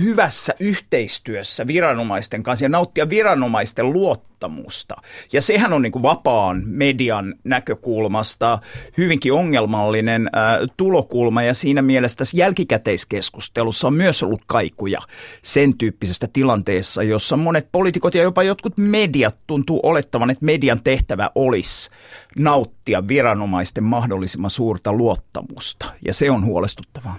hyvässä 0.04 0.54
yhteistyössä 0.60 1.66
viranomaisten 1.66 2.42
kanssa 2.42 2.64
ja 2.64 2.68
nauttia 2.68 3.08
viranomaisten 3.08 3.92
luottamusta. 3.92 4.96
Ja 5.32 5.42
sehän 5.42 5.72
on 5.72 5.82
niin 5.82 5.92
kuin 5.92 6.02
vapaan 6.02 6.62
median 6.66 7.34
näkökulmasta 7.44 8.58
hyvinkin 8.98 9.32
ongelmallinen 9.32 10.30
tulokulma 10.76 11.42
ja 11.42 11.54
siinä 11.54 11.82
mielessä 11.82 12.18
tässä 12.18 12.36
jälkikäteiskeskustelussa 12.36 13.86
on 13.86 13.94
myös 13.94 14.22
ollut 14.22 14.42
kaikuja 14.46 15.00
sen 15.42 15.78
tyyppisestä 15.78 16.28
tilanteessa, 16.32 17.02
jossa 17.02 17.36
monet 17.36 17.68
poliitikot 17.72 18.14
ja 18.14 18.22
jopa 18.22 18.42
jotkut 18.42 18.78
mediat 18.78 19.38
tuntuu 19.46 19.80
olettavan, 19.82 20.30
että 20.30 20.44
median 20.44 20.82
tehtävä 20.82 21.30
olisi 21.34 21.90
nauttia 22.38 23.08
viranomaisten 23.08 23.84
mahdollisimman 23.84 24.50
suurta 24.50 24.92
luottamusta 24.92 25.86
ja 26.06 26.14
se 26.14 26.30
on 26.30 26.44
huolestuttavaa. 26.44 27.16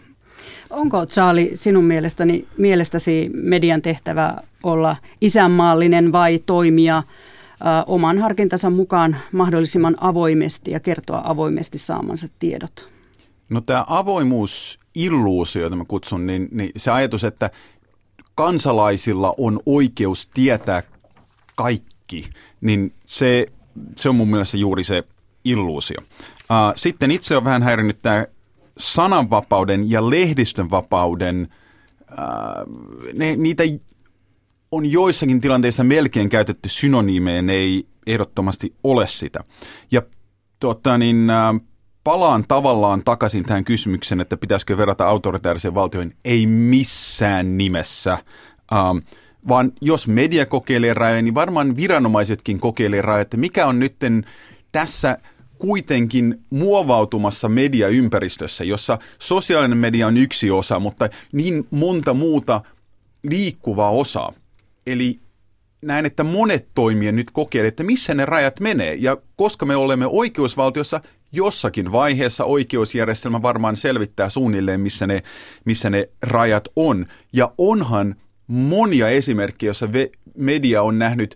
Onko 0.73 1.05
Charlie 1.05 1.51
sinun 1.55 1.83
mielestäni, 1.83 2.47
mielestäsi 2.57 3.29
median 3.33 3.81
tehtävä 3.81 4.37
olla 4.63 4.95
isänmaallinen 5.21 6.11
vai 6.11 6.39
toimia 6.45 7.03
oman 7.87 8.19
harkintansa 8.19 8.69
mukaan 8.69 9.17
mahdollisimman 9.31 9.95
avoimesti 10.01 10.71
ja 10.71 10.79
kertoa 10.79 11.21
avoimesti 11.25 11.77
saamansa 11.77 12.27
tiedot? 12.39 12.89
No 13.49 13.61
tämä 13.61 13.85
avoimuusilluusio, 13.87 15.61
jota 15.61 15.75
mä 15.75 15.85
kutsun, 15.87 16.27
niin, 16.27 16.49
niin 16.51 16.71
se 16.77 16.91
ajatus, 16.91 17.23
että 17.23 17.49
kansalaisilla 18.35 19.33
on 19.37 19.59
oikeus 19.65 20.27
tietää 20.27 20.83
kaikki, 21.55 22.29
niin 22.61 22.93
se, 23.05 23.45
se 23.95 24.09
on 24.09 24.15
mun 24.15 24.29
mielestä 24.29 24.57
juuri 24.57 24.83
se 24.83 25.03
illuusio. 25.45 25.97
Sitten 26.75 27.11
itse 27.11 27.37
on 27.37 27.43
vähän 27.43 27.63
häirinnyt 27.63 27.97
tämä 28.01 28.25
sananvapauden 28.77 29.89
ja 29.89 30.09
lehdistönvapauden, 30.09 31.47
ne, 33.13 33.35
niitä 33.35 33.63
on 34.71 34.85
joissakin 34.85 35.41
tilanteissa 35.41 35.83
melkein 35.83 36.29
käytetty 36.29 36.69
synoniimeen, 36.69 37.49
ei 37.49 37.87
ehdottomasti 38.07 38.75
ole 38.83 39.07
sitä. 39.07 39.43
Ja 39.91 40.01
tota, 40.59 40.97
niin, 40.97 41.29
äh, 41.29 41.55
palaan 42.03 42.45
tavallaan 42.47 43.01
takaisin 43.05 43.43
tähän 43.43 43.63
kysymykseen, 43.63 44.21
että 44.21 44.37
pitäisikö 44.37 44.77
verrata 44.77 45.07
autoritaariseen 45.07 45.75
valtioihin. 45.75 46.15
Ei 46.25 46.47
missään 46.47 47.57
nimessä. 47.57 48.17
Ähm, 48.73 48.97
vaan 49.47 49.71
jos 49.81 50.07
media 50.07 50.45
kokeilee 50.45 50.93
rajoja, 50.93 51.21
niin 51.21 51.35
varmaan 51.35 51.75
viranomaisetkin 51.75 52.59
kokeilee 52.59 53.01
rajoja, 53.01 53.21
että 53.21 53.37
mikä 53.37 53.67
on 53.67 53.79
nytten 53.79 54.25
tässä 54.71 55.17
kuitenkin 55.63 56.41
muovautumassa 56.49 57.49
mediaympäristössä, 57.49 58.63
jossa 58.63 58.97
sosiaalinen 59.19 59.77
media 59.77 60.07
on 60.07 60.17
yksi 60.17 60.51
osa, 60.51 60.79
mutta 60.79 61.09
niin 61.31 61.67
monta 61.71 62.13
muuta 62.13 62.61
liikkuvaa 63.23 63.89
osaa. 63.89 64.33
Eli 64.87 65.19
näen, 65.81 66.05
että 66.05 66.23
monet 66.23 66.67
toimijat 66.75 67.15
nyt 67.15 67.31
kokeilevat, 67.31 67.71
että 67.71 67.83
missä 67.83 68.13
ne 68.13 68.25
rajat 68.25 68.59
menee. 68.59 68.95
Ja 68.95 69.17
koska 69.35 69.65
me 69.65 69.75
olemme 69.75 70.05
oikeusvaltiossa, 70.07 71.01
jossakin 71.31 71.91
vaiheessa 71.91 72.45
oikeusjärjestelmä 72.45 73.41
varmaan 73.41 73.75
selvittää 73.75 74.29
suunnilleen, 74.29 74.81
missä 74.81 75.07
ne, 75.07 75.23
missä 75.65 75.89
ne 75.89 76.09
rajat 76.21 76.67
on. 76.75 77.05
Ja 77.33 77.51
onhan 77.57 78.15
monia 78.47 79.09
esimerkkejä, 79.09 79.67
joissa 79.67 79.89
media 80.37 80.81
on 80.81 80.99
nähnyt, 80.99 81.35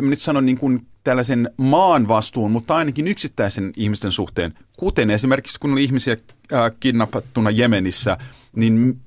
nyt 0.00 0.20
sanon 0.20 0.46
niin 0.46 0.58
kuin 0.58 0.86
tällaisen 1.04 1.50
maan 1.56 2.08
vastuun, 2.08 2.50
mutta 2.50 2.74
ainakin 2.74 3.08
yksittäisen 3.08 3.72
ihmisten 3.76 4.12
suhteen, 4.12 4.54
kuten 4.78 5.10
esimerkiksi 5.10 5.60
kun 5.60 5.72
on 5.72 5.78
ihmisiä 5.78 6.16
äh, 6.52 6.72
kidnappattuna 6.80 7.50
Jemenissä, 7.50 8.18
niin 8.56 9.00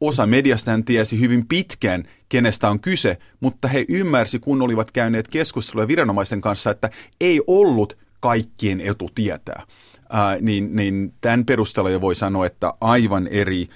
osa 0.00 0.26
mediasta 0.26 0.70
hän 0.70 0.84
tiesi 0.84 1.20
hyvin 1.20 1.46
pitkään, 1.46 2.04
kenestä 2.28 2.70
on 2.70 2.80
kyse, 2.80 3.18
mutta 3.40 3.68
he 3.68 3.84
ymmärsi, 3.88 4.38
kun 4.38 4.62
olivat 4.62 4.90
käyneet 4.90 5.28
keskustelua 5.28 5.88
viranomaisten 5.88 6.40
kanssa, 6.40 6.70
että 6.70 6.90
ei 7.20 7.40
ollut 7.46 7.98
kaikkien 8.20 8.80
etu 8.80 9.10
tietää. 9.14 9.62
Ää, 10.10 10.38
niin, 10.40 10.76
niin 10.76 11.14
tämän 11.20 11.44
perusteella 11.44 11.90
jo 11.90 12.00
voi 12.00 12.14
sanoa, 12.14 12.46
että 12.46 12.74
aivan 12.80 13.26
eri 13.26 13.68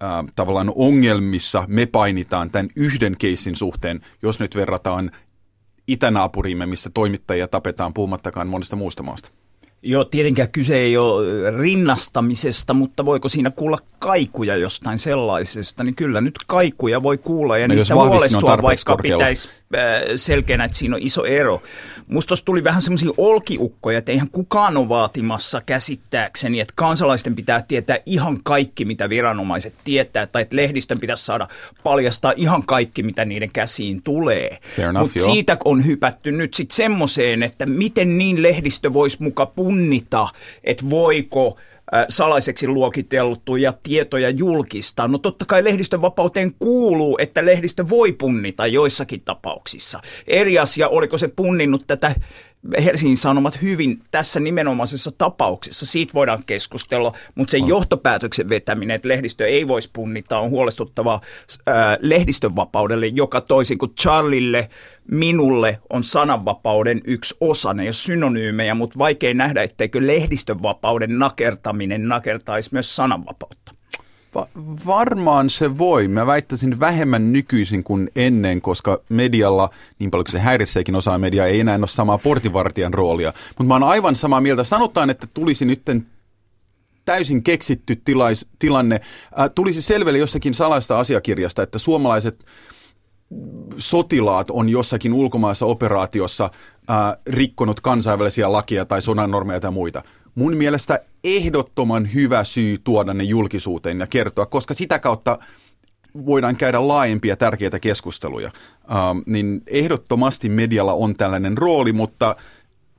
ää, 0.00 0.24
tavallaan 0.34 0.72
ongelmissa 0.74 1.64
me 1.68 1.86
painitaan 1.86 2.50
tämän 2.50 2.68
yhden 2.76 3.16
keissin 3.18 3.56
suhteen, 3.56 4.00
jos 4.22 4.40
nyt 4.40 4.56
verrataan 4.56 5.10
itänaapuriimme, 5.92 6.66
missä 6.66 6.90
toimittajia 6.94 7.48
tapetaan 7.48 7.94
puhumattakaan 7.94 8.48
monesta 8.48 8.76
muusta 8.76 9.02
maasta. 9.02 9.30
Joo, 9.82 10.04
tietenkään 10.04 10.48
kyse 10.48 10.76
ei 10.76 10.96
ole 10.96 11.50
rinnastamisesta, 11.50 12.74
mutta 12.74 13.04
voiko 13.04 13.28
siinä 13.28 13.50
kuulla 13.50 13.78
kaikuja 13.98 14.56
jostain 14.56 14.98
sellaisesta, 14.98 15.84
niin 15.84 15.94
kyllä 15.94 16.20
nyt 16.20 16.34
kaikuja 16.46 17.02
voi 17.02 17.18
kuulla 17.18 17.58
ja 17.58 17.68
no 17.68 17.74
niistä 17.74 17.94
huolestua, 17.94 18.58
vaikka 18.62 18.92
korkealla. 18.92 19.22
pitäisi 19.22 19.48
äh, 19.48 19.82
selkeänä, 20.16 20.64
että 20.64 20.76
siinä 20.76 20.96
on 20.96 21.02
iso 21.02 21.24
ero. 21.24 21.62
Musta 22.06 22.34
tuli 22.44 22.64
vähän 22.64 22.82
semmoisia 22.82 23.10
olkiukkoja, 23.16 23.98
että 23.98 24.12
eihän 24.12 24.30
kukaan 24.30 24.76
ole 24.76 24.88
vaatimassa 24.88 25.62
käsittääkseni, 25.66 26.60
että 26.60 26.72
kansalaisten 26.76 27.36
pitää 27.36 27.62
tietää 27.68 27.98
ihan 28.06 28.40
kaikki, 28.42 28.84
mitä 28.84 29.08
viranomaiset 29.08 29.74
tietää, 29.84 30.26
tai 30.26 30.42
että 30.42 30.56
lehdistön 30.56 31.00
pitäisi 31.00 31.24
saada 31.24 31.48
paljastaa 31.82 32.32
ihan 32.36 32.62
kaikki, 32.66 33.02
mitä 33.02 33.24
niiden 33.24 33.50
käsiin 33.52 34.02
tulee. 34.02 34.58
Mutta 34.98 35.20
siitä 35.20 35.56
on 35.64 35.86
hypätty 35.86 36.32
nyt 36.32 36.54
sitten 36.54 36.76
semmoiseen, 36.76 37.42
että 37.42 37.66
miten 37.66 38.18
niin 38.18 38.42
lehdistö 38.42 38.92
voisi 38.92 39.22
muka 39.22 39.46
punnita, 39.70 40.28
että 40.64 40.90
voiko 40.90 41.58
salaiseksi 42.08 42.68
luokiteltuja 42.68 43.72
tietoja 43.82 44.30
julkistaa. 44.30 45.08
No 45.08 45.18
totta 45.18 45.44
kai 45.44 45.64
lehdistön 45.64 46.02
vapauteen 46.02 46.54
kuuluu, 46.58 47.18
että 47.20 47.46
lehdistö 47.46 47.88
voi 47.88 48.12
punnita 48.12 48.66
joissakin 48.66 49.20
tapauksissa. 49.20 50.00
Eri 50.26 50.58
asia, 50.58 50.88
oliko 50.88 51.18
se 51.18 51.28
punninnut 51.28 51.86
tätä 51.86 52.14
Helsingin 52.84 53.16
Sanomat 53.16 53.62
hyvin 53.62 54.00
tässä 54.10 54.40
nimenomaisessa 54.40 55.10
tapauksessa. 55.18 55.86
Siitä 55.86 56.14
voidaan 56.14 56.42
keskustella, 56.46 57.12
mutta 57.34 57.50
sen 57.50 57.66
johtopäätöksen 57.66 58.48
vetäminen, 58.48 58.94
että 58.94 59.08
lehdistö 59.08 59.46
ei 59.46 59.68
voisi 59.68 59.90
punnita, 59.92 60.38
on 60.38 60.50
huolestuttavaa 60.50 61.20
äh, 61.68 61.74
lehdistön 62.00 62.56
vapaudelle, 62.56 63.06
joka 63.06 63.40
toisin 63.40 63.78
kuin 63.78 63.94
Charlille, 64.00 64.70
minulle 65.10 65.80
on 65.90 66.02
sananvapauden 66.02 67.00
yksi 67.04 67.36
osa. 67.40 67.74
Ne 67.74 67.82
ei 67.82 67.86
ole 67.88 67.92
synonyymejä, 67.92 68.74
mutta 68.74 68.98
vaikea 68.98 69.34
nähdä, 69.34 69.62
etteikö 69.62 70.06
lehdistön 70.06 70.62
vapauden 70.62 71.18
nakertaminen 71.18 72.08
nakertaisi 72.08 72.70
myös 72.72 72.96
sananvapautta. 72.96 73.79
Va- 74.34 74.48
varmaan 74.86 75.50
se 75.50 75.78
voi. 75.78 76.08
Mä 76.08 76.26
väittäisin 76.26 76.80
vähemmän 76.80 77.32
nykyisin 77.32 77.84
kuin 77.84 78.10
ennen, 78.16 78.60
koska 78.60 79.00
medialla, 79.08 79.70
niin 79.98 80.10
paljon 80.10 80.24
kuin 80.24 80.32
se 80.32 80.38
häiritseekin 80.38 80.94
osaa 80.94 81.18
mediaa, 81.18 81.46
ei 81.46 81.60
enää 81.60 81.76
ole 81.76 81.88
samaa 81.88 82.18
portivartijan 82.18 82.94
roolia. 82.94 83.32
Mutta 83.48 83.64
mä 83.64 83.74
oon 83.74 83.82
aivan 83.82 84.16
samaa 84.16 84.40
mieltä. 84.40 84.64
Sanotaan, 84.64 85.10
että 85.10 85.26
tulisi 85.34 85.64
nytten 85.64 86.06
täysin 87.04 87.42
keksitty 87.42 87.96
tilais, 87.96 88.46
tilanne. 88.58 89.00
Äh, 89.40 89.50
tulisi 89.54 89.82
selville 89.82 90.18
jossakin 90.18 90.54
salaista 90.54 90.98
asiakirjasta, 90.98 91.62
että 91.62 91.78
suomalaiset 91.78 92.44
sotilaat 93.76 94.50
on 94.50 94.68
jossakin 94.68 95.12
ulkomaassa 95.12 95.66
operaatiossa 95.66 96.44
äh, 96.44 96.96
rikkonut 97.26 97.80
kansainvälisiä 97.80 98.52
lakia 98.52 98.84
tai 98.84 99.02
sodan 99.02 99.30
normeja 99.30 99.60
tai 99.60 99.70
muita– 99.70 100.02
mun 100.34 100.56
mielestä 100.56 101.00
ehdottoman 101.24 102.14
hyvä 102.14 102.44
syy 102.44 102.78
tuoda 102.84 103.14
ne 103.14 103.24
julkisuuteen 103.24 104.00
ja 104.00 104.06
kertoa, 104.06 104.46
koska 104.46 104.74
sitä 104.74 104.98
kautta 104.98 105.38
voidaan 106.26 106.56
käydä 106.56 106.88
laajempia 106.88 107.36
tärkeitä 107.36 107.80
keskusteluja. 107.80 108.50
Uh, 108.84 109.22
niin 109.26 109.62
ehdottomasti 109.66 110.48
medialla 110.48 110.92
on 110.92 111.14
tällainen 111.14 111.58
rooli, 111.58 111.92
mutta 111.92 112.36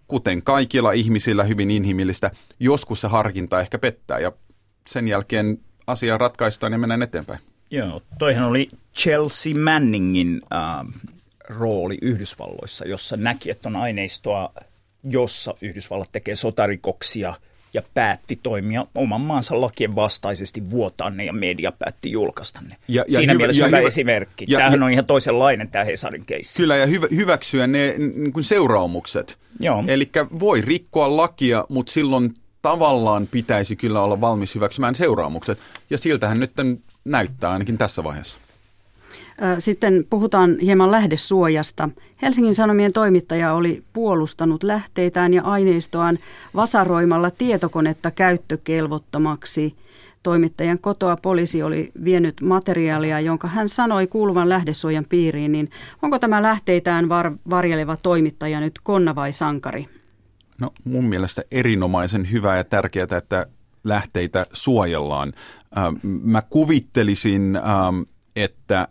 kuten 0.08 0.44
kaikilla 0.44 0.92
ihmisillä 0.92 1.44
hyvin 1.44 1.72
inhimillistä, 1.72 2.32
joskus 2.60 3.02
se 3.02 3.08
harkinta 3.08 3.60
ehkä 3.60 3.78
pettää 3.80 4.20
ja 4.20 4.32
sen 4.88 5.08
jälkeen 5.08 5.58
asia 5.88 6.18
ratkaistaan 6.18 6.72
ja 6.72 6.78
mennään 6.78 7.02
eteenpäin. 7.02 7.40
Joo, 7.72 8.02
toihan 8.20 8.48
oli 8.48 8.70
Chelsea 8.98 9.54
Manningin 9.56 10.42
uh, 10.44 10.94
rooli 11.50 11.98
Yhdysvalloissa, 12.02 12.88
jossa 12.88 13.18
näki, 13.18 13.52
että 13.52 13.70
on 13.70 13.76
aineistoa 13.76 14.54
jossa 15.04 15.54
Yhdysvallat 15.62 16.12
tekee 16.12 16.36
sotarikoksia 16.36 17.34
ja 17.74 17.82
päätti 17.94 18.36
toimia 18.36 18.86
oman 18.96 19.22
maansa 19.22 19.62
lakien 19.62 19.96
vastaisesti 19.96 20.70
vuotaa 20.70 21.10
ne 21.10 21.26
ja 21.26 21.34
media 21.34 21.72
päätti 21.72 22.12
julkaista 22.12 22.60
ne. 22.70 22.76
Ja, 22.88 23.06
ja 23.08 23.16
Siinä 23.16 23.34
hyvä, 23.34 23.42
mielessä 23.42 23.62
ja 23.62 23.68
hyvä, 23.68 23.78
hyvä 23.78 23.88
esimerkki. 23.88 24.46
Ja, 24.48 24.58
Tämähän 24.58 24.80
ja, 24.80 24.86
on 24.86 24.92
ihan 24.92 25.06
toisenlainen 25.06 25.70
tämä 25.70 25.86
Hesarin 25.86 26.26
keissi. 26.26 26.58
Kyllä 26.58 26.76
ja 26.76 26.86
hyvä, 26.86 27.08
hyväksyä 27.16 27.68
ne 27.68 27.96
niin 27.98 28.34
kuin 28.34 28.44
seuraamukset. 28.44 29.38
Eli 29.88 30.10
voi 30.40 30.62
rikkoa 30.62 31.18
lakia, 31.18 31.66
mutta 31.70 31.92
silloin 31.92 32.34
tavallaan 32.62 33.28
pitäisi 33.28 33.76
kyllä 33.76 34.02
olla 34.02 34.22
valmis 34.22 34.56
hyväksymään 34.56 34.96
seuraamukset. 34.96 35.60
Ja 35.90 35.98
siltähän 35.98 36.40
nyt 36.40 36.52
näyttää 37.06 37.52
ainakin 37.52 37.78
tässä 37.78 38.04
vaiheessa. 38.04 38.40
Sitten 39.60 40.06
puhutaan 40.10 40.60
hieman 40.60 40.92
lähdesuojasta. 40.92 41.90
Helsingin 42.22 42.56
Sanomien 42.56 42.94
toimittaja 42.94 43.54
oli 43.54 43.84
puolustanut 43.94 44.64
lähteitään 44.64 45.34
ja 45.34 45.44
aineistoaan 45.44 46.20
vasaroimalla 46.56 47.32
tietokonetta 47.32 48.12
käyttökelvottomaksi. 48.12 49.76
Toimittajan 50.24 50.80
kotoa 50.80 51.16
poliisi 51.16 51.64
oli 51.64 51.92
vienyt 52.04 52.42
materiaalia, 52.42 53.20
jonka 53.20 53.48
hän 53.48 53.70
sanoi 53.70 54.08
kuuluvan 54.08 54.50
lähdesuojan 54.50 55.06
piiriin. 55.10 55.52
Niin 55.52 55.70
onko 56.02 56.20
tämä 56.20 56.42
lähteitään 56.42 57.10
var- 57.10 57.38
varjeleva 57.50 57.98
toimittaja 57.98 58.60
nyt 58.60 58.80
konna 58.84 59.16
vai 59.16 59.32
sankari? 59.32 59.88
No 60.60 60.74
mun 60.84 61.06
mielestä 61.06 61.44
erinomaisen 61.52 62.32
hyvää 62.32 62.58
ja 62.58 62.64
tärkeää, 62.64 63.18
että 63.18 63.46
lähteitä 63.84 64.46
suojellaan. 64.54 65.34
mä 66.04 66.42
kuvittelisin, 66.42 67.60
että 68.36 68.88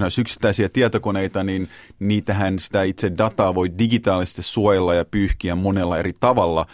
jos 0.00 0.18
yksittäisiä 0.18 0.68
tietokoneita, 0.68 1.44
niin 1.44 1.68
niitähän 1.98 2.58
sitä 2.58 2.82
itse 2.82 3.12
dataa 3.18 3.54
voi 3.54 3.72
digitaalisesti 3.78 4.42
suojella 4.42 4.94
ja 4.94 5.04
pyyhkiä 5.04 5.54
monella 5.54 5.98
eri 5.98 6.12
tavalla. 6.20 6.66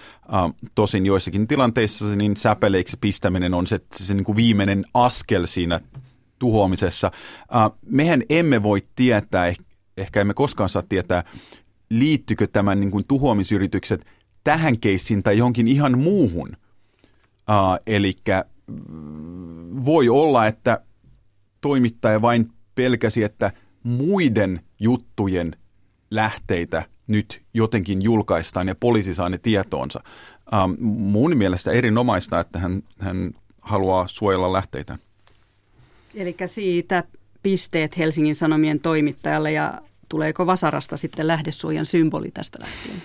tosin 0.74 1.06
joissakin 1.06 1.48
tilanteissa 1.48 2.16
niin 2.16 2.36
säpeleiksi 2.36 2.96
pistäminen 3.00 3.54
on 3.54 3.66
se, 3.66 3.80
se 3.96 4.14
niin 4.14 4.24
kuin 4.24 4.36
viimeinen 4.36 4.84
askel 4.94 5.46
siinä 5.46 5.80
tuhoamisessa. 6.38 7.10
mehän 7.86 8.22
emme 8.28 8.62
voi 8.62 8.82
tietää, 8.96 9.46
eh, 9.46 9.56
ehkä 9.96 10.20
emme 10.20 10.34
koskaan 10.34 10.68
saa 10.68 10.82
tietää, 10.88 11.24
liittykö 11.90 12.46
tämän 12.46 12.80
niin 12.80 12.90
kuin 12.90 13.04
tuhoamisyritykset 13.08 14.06
tähän 14.44 14.78
keissiin 14.78 15.22
tai 15.22 15.38
johonkin 15.38 15.68
ihan 15.68 15.98
muuhun. 15.98 16.48
Uh, 17.50 17.78
eli 17.86 18.12
voi 19.84 20.08
olla, 20.08 20.46
että 20.46 20.80
toimittaja 21.64 22.22
vain 22.22 22.50
pelkäsi, 22.74 23.24
että 23.24 23.52
muiden 23.82 24.60
juttujen 24.80 25.56
lähteitä 26.10 26.84
nyt 27.06 27.42
jotenkin 27.54 28.02
julkaistaan 28.02 28.68
ja 28.68 28.74
poliisi 28.74 29.14
saa 29.14 29.28
ne 29.28 29.38
tietoonsa. 29.38 30.02
Ähm, 30.54 30.70
mun 30.80 31.36
mielestä 31.36 31.72
erinomaista, 31.72 32.40
että 32.40 32.58
hän, 32.58 32.82
hän 32.98 33.32
haluaa 33.60 34.06
suojella 34.06 34.52
lähteitä. 34.52 34.98
Eli 36.14 36.36
siitä 36.46 37.04
pisteet 37.42 37.98
Helsingin 37.98 38.34
Sanomien 38.34 38.80
toimittajalle 38.80 39.52
ja 39.52 39.80
tuleeko 40.08 40.46
Vasarasta 40.46 40.96
sitten 40.96 41.26
lähdesuojan 41.26 41.86
symboli 41.86 42.30
tästä 42.30 42.58
lähtien? 42.60 42.96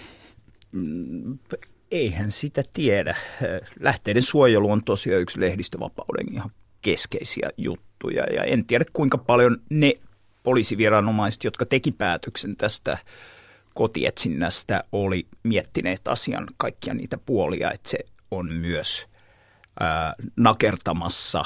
Mm, 0.71 1.39
eihän 1.91 2.31
sitä 2.31 2.63
tiedä. 2.73 3.15
Lähteiden 3.79 4.23
suojelu 4.23 4.71
on 4.71 4.83
tosiaan 4.83 5.21
yksi 5.21 5.39
lehdistövapauden 5.39 6.33
ihan 6.33 6.49
keskeisiä 6.81 7.49
juttuja. 7.57 7.88
Ja 8.35 8.43
en 8.43 8.65
tiedä 8.65 8.85
kuinka 8.93 9.17
paljon 9.17 9.57
ne 9.69 9.93
poliisiviranomaiset, 10.43 11.43
jotka 11.43 11.65
teki 11.65 11.91
päätöksen 11.91 12.55
tästä 12.55 12.97
kotietsinnästä, 13.73 14.83
oli 14.91 15.27
miettineet 15.43 16.07
asian 16.07 16.47
kaikkia 16.57 16.93
niitä 16.93 17.17
puolia, 17.17 17.71
että 17.71 17.89
se 17.89 17.97
on 18.31 18.51
myös 18.51 19.07
ää, 19.79 20.13
nakertamassa 20.35 21.45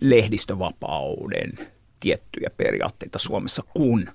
lehdistövapauden 0.00 1.52
tiettyjä 2.00 2.50
periaatteita 2.56 3.18
Suomessa, 3.18 3.62
kun 3.74 4.08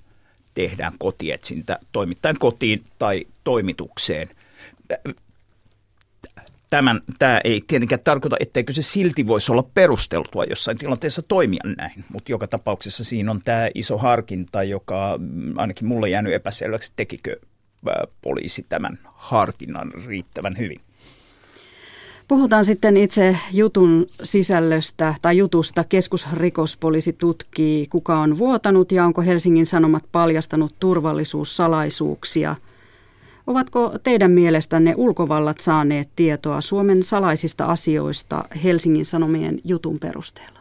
tehdään 0.54 0.92
kotietsintä 0.98 1.78
toimittajan 1.92 2.38
kotiin 2.38 2.84
tai 2.98 3.24
toimitukseen 3.44 4.28
tämän, 6.70 7.00
tämä 7.18 7.40
ei 7.44 7.62
tietenkään 7.66 8.00
tarkoita, 8.04 8.36
etteikö 8.40 8.72
se 8.72 8.82
silti 8.82 9.26
voisi 9.26 9.52
olla 9.52 9.68
perusteltua 9.74 10.44
jossain 10.44 10.78
tilanteessa 10.78 11.22
toimia 11.22 11.62
näin, 11.76 12.04
mutta 12.12 12.32
joka 12.32 12.46
tapauksessa 12.46 13.04
siinä 13.04 13.30
on 13.30 13.40
tämä 13.44 13.68
iso 13.74 13.98
harkinta, 13.98 14.62
joka 14.62 15.18
mm, 15.18 15.58
ainakin 15.58 15.88
mulle 15.88 16.08
jäänyt 16.08 16.32
epäselväksi, 16.32 16.92
tekikö 16.96 17.36
poliisi 18.22 18.66
tämän 18.68 18.98
harkinnan 19.04 19.92
riittävän 20.06 20.58
hyvin. 20.58 20.80
Puhutaan 22.28 22.64
sitten 22.64 22.96
itse 22.96 23.36
jutun 23.52 24.04
sisällöstä 24.08 25.14
tai 25.22 25.38
jutusta. 25.38 25.84
Keskusrikospoliisi 25.84 27.12
tutkii, 27.12 27.86
kuka 27.86 28.18
on 28.18 28.38
vuotanut 28.38 28.92
ja 28.92 29.04
onko 29.04 29.22
Helsingin 29.22 29.66
Sanomat 29.66 30.04
paljastanut 30.12 30.74
turvallisuussalaisuuksia. 30.80 32.56
Ovatko 33.46 33.94
teidän 34.02 34.30
mielestänne 34.30 34.94
ulkovallat 34.96 35.60
saaneet 35.60 36.10
tietoa 36.16 36.60
Suomen 36.60 37.02
salaisista 37.02 37.64
asioista 37.64 38.44
Helsingin 38.64 39.06
Sanomien 39.06 39.60
jutun 39.64 39.98
perusteella? 39.98 40.60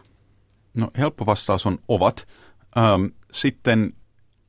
No 0.78 0.88
helppo 0.98 1.26
vastaus 1.26 1.66
on 1.66 1.80
ovat. 1.88 2.28
Ähm, 2.78 3.06
sitten 3.32 3.94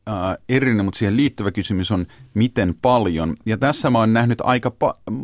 äh, 0.08 0.14
erillinen, 0.48 0.84
mutta 0.84 0.98
siihen 0.98 1.16
liittyvä 1.16 1.50
kysymys 1.50 1.90
on, 1.90 2.06
miten 2.34 2.74
paljon. 2.82 3.36
Ja 3.46 3.58
tässä 3.58 3.90
mä 3.90 3.98
oon 3.98 4.12
nähnyt 4.12 4.38
aika 4.40 4.72
pa- 4.84 5.22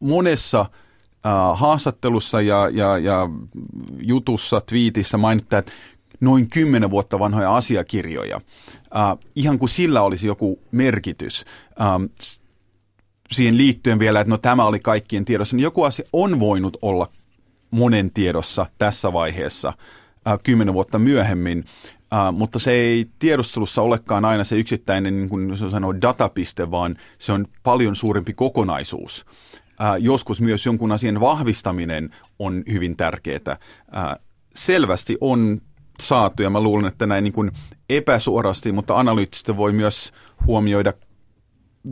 monessa 0.00 0.60
äh, 0.60 1.58
haastattelussa 1.58 2.40
ja, 2.40 2.68
ja, 2.68 2.98
ja 2.98 3.28
jutussa, 4.02 4.60
twiitissä 4.60 5.18
mainittaa, 5.18 5.58
että 5.58 5.72
noin 6.20 6.50
kymmenen 6.50 6.90
vuotta 6.90 7.18
vanhoja 7.18 7.56
asiakirjoja. 7.56 8.40
Äh, 8.96 9.18
ihan 9.36 9.58
kuin 9.58 9.68
sillä 9.68 10.02
olisi 10.02 10.26
joku 10.26 10.60
merkitys. 10.72 11.44
Ähm, 11.80 12.04
siihen 13.32 13.56
liittyen 13.56 13.98
vielä, 13.98 14.20
että 14.20 14.30
no 14.30 14.38
tämä 14.38 14.64
oli 14.64 14.80
kaikkien 14.80 15.24
tiedossa, 15.24 15.56
niin 15.56 15.64
joku 15.64 15.82
asia 15.82 16.08
on 16.12 16.40
voinut 16.40 16.76
olla 16.82 17.08
monen 17.70 18.10
tiedossa 18.10 18.66
tässä 18.78 19.12
vaiheessa 19.12 19.72
äh, 20.28 20.38
kymmenen 20.42 20.74
vuotta 20.74 20.98
myöhemmin. 20.98 21.64
Uh, 22.12 22.32
mutta 22.32 22.58
se 22.58 22.72
ei 22.72 23.10
tiedustelussa 23.18 23.82
olekaan 23.82 24.24
aina 24.24 24.44
se 24.44 24.56
yksittäinen 24.56 25.16
niin 25.16 25.28
kuin 25.28 25.56
sanoo, 25.56 25.94
datapiste, 26.00 26.70
vaan 26.70 26.96
se 27.18 27.32
on 27.32 27.46
paljon 27.62 27.96
suurempi 27.96 28.32
kokonaisuus. 28.32 29.26
Uh, 29.62 30.02
joskus 30.02 30.40
myös 30.40 30.66
jonkun 30.66 30.92
asian 30.92 31.20
vahvistaminen 31.20 32.10
on 32.38 32.62
hyvin 32.72 32.96
tärkeää. 32.96 33.58
Uh, 33.88 34.24
selvästi 34.54 35.16
on 35.20 35.60
saatu, 36.00 36.42
ja 36.42 36.50
mä 36.50 36.60
luulen, 36.60 36.86
että 36.86 37.06
näin 37.06 37.24
niin 37.24 37.32
kuin 37.32 37.50
epäsuorasti, 37.90 38.72
mutta 38.72 38.98
analyyttisesti 38.98 39.56
voi 39.56 39.72
myös 39.72 40.12
huomioida 40.46 40.92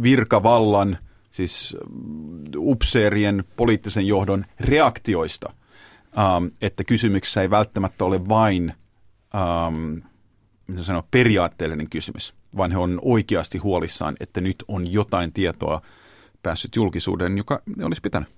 virkavallan, 0.02 0.98
siis 1.30 1.76
upseerien 2.56 3.44
poliittisen 3.56 4.06
johdon 4.06 4.44
reaktioista, 4.60 5.52
um, 6.36 6.50
että 6.60 6.84
kysymyksessä 6.84 7.42
ei 7.42 7.50
välttämättä 7.50 8.04
ole 8.04 8.28
vain 8.28 8.72
miten 10.66 10.84
sanoa, 10.84 11.04
periaatteellinen 11.10 11.90
kysymys, 11.90 12.34
vaan 12.56 12.70
he 12.70 12.78
on 12.78 12.98
oikeasti 13.02 13.58
huolissaan, 13.58 14.16
että 14.20 14.40
nyt 14.40 14.56
on 14.68 14.92
jotain 14.92 15.32
tietoa 15.32 15.82
päässyt 16.42 16.76
julkisuuden, 16.76 17.38
joka 17.38 17.62
ne 17.76 17.84
olisi 17.84 18.00
pitänyt. 18.00 18.28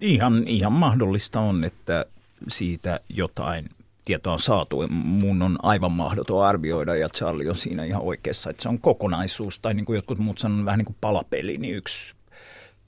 Ihan, 0.00 0.48
ihan 0.48 0.72
mahdollista 0.72 1.40
on, 1.40 1.64
että 1.64 2.06
siitä 2.48 3.00
jotain 3.08 3.70
tietoa 4.04 4.32
on 4.32 4.38
saatu. 4.38 4.88
Mun 4.90 5.42
on 5.42 5.58
aivan 5.62 5.92
mahdoton 5.92 6.44
arvioida, 6.44 6.96
ja 6.96 7.08
Charlie 7.08 7.48
on 7.48 7.56
siinä 7.56 7.84
ihan 7.84 8.02
oikeassa, 8.02 8.50
että 8.50 8.62
se 8.62 8.68
on 8.68 8.80
kokonaisuus, 8.80 9.58
tai 9.58 9.74
niin 9.74 9.84
kuin 9.84 9.94
jotkut 9.94 10.18
muut 10.18 10.38
sanoo, 10.38 10.64
vähän 10.64 10.78
niin 10.78 10.86
kuin 10.86 10.96
palapeli, 11.00 11.58
niin 11.58 11.74
yksi 11.74 12.14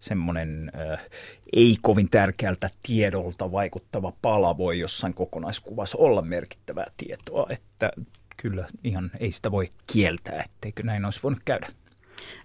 semmoinen 0.01 0.73
äh, 0.91 1.01
ei 1.53 1.77
kovin 1.83 2.11
tärkeältä 2.11 2.71
tiedolta 2.83 3.53
vaikuttava 3.53 4.13
pala 4.23 4.59
voi 4.59 4.79
jossain 4.79 5.15
kokonaiskuvassa 5.15 5.99
olla 5.99 6.23
merkittävää 6.23 6.87
tietoa, 6.99 7.47
että 7.51 7.91
kyllä 8.37 8.67
ihan 8.85 9.11
ei 9.21 9.33
sitä 9.33 9.51
voi 9.51 9.71
kieltää, 9.93 10.43
etteikö 10.43 10.83
näin 10.83 11.05
olisi 11.05 11.21
voinut 11.23 11.43
käydä. 11.45 11.69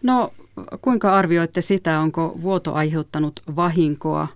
No 0.03 0.33
kuinka 0.81 1.15
arvioitte 1.15 1.61
sitä, 1.61 1.99
onko 1.99 2.37
vuoto 2.41 2.73
aiheuttanut 2.73 3.41
vahinkoa 3.55 4.27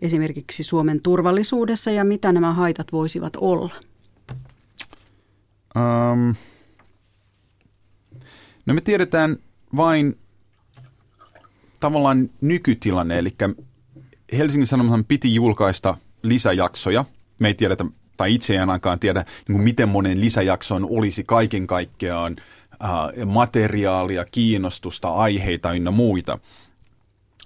esimerkiksi 0.00 0.62
Suomen 0.62 1.00
turvallisuudessa 1.00 1.90
ja 1.90 2.04
mitä 2.04 2.32
nämä 2.32 2.52
haitat 2.52 2.92
voisivat 2.92 3.32
olla? 3.36 3.74
Um, 5.76 6.34
no 8.66 8.74
me 8.74 8.80
tiedetään 8.80 9.36
vain 9.76 10.18
tavallaan 11.80 12.30
nykytilanne, 12.40 13.18
eli 13.18 13.30
Helsingin 14.32 14.66
Sanomathan 14.66 15.04
piti 15.04 15.34
julkaista 15.34 15.96
lisäjaksoja. 16.22 17.04
Me 17.40 17.48
ei 17.48 17.54
tiedetä, 17.54 17.84
tai 18.16 18.34
itse 18.34 18.52
ei 18.52 18.58
ainakaan 18.58 18.98
tiedä, 18.98 19.20
niin 19.20 19.56
kuin 19.56 19.64
miten 19.64 19.88
monen 19.88 20.20
lisäjakson 20.20 20.86
olisi 20.90 21.24
kaiken 21.24 21.66
kaikkiaan 21.66 22.36
äh, 22.84 23.26
materiaalia, 23.26 24.24
kiinnostusta, 24.32 25.08
aiheita 25.08 25.72
ynnä 25.72 25.90
muita. 25.90 26.38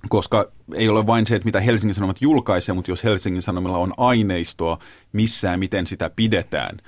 Koska 0.09 0.53
ei 0.75 0.89
ole 0.89 1.07
vain 1.07 1.27
se, 1.27 1.35
että 1.35 1.47
mitä 1.47 1.61
Helsingin 1.61 1.95
Sanomat 1.95 2.23
julkaisee, 2.23 2.75
mutta 2.75 2.91
jos 2.91 3.05
Helsingin 3.05 3.43
Sanomilla 3.43 3.79
on 3.79 3.93
aineistoa 3.97 4.79
missään, 5.13 5.59
miten 5.59 5.87
sitä 5.87 6.11
pidetään 6.11 6.79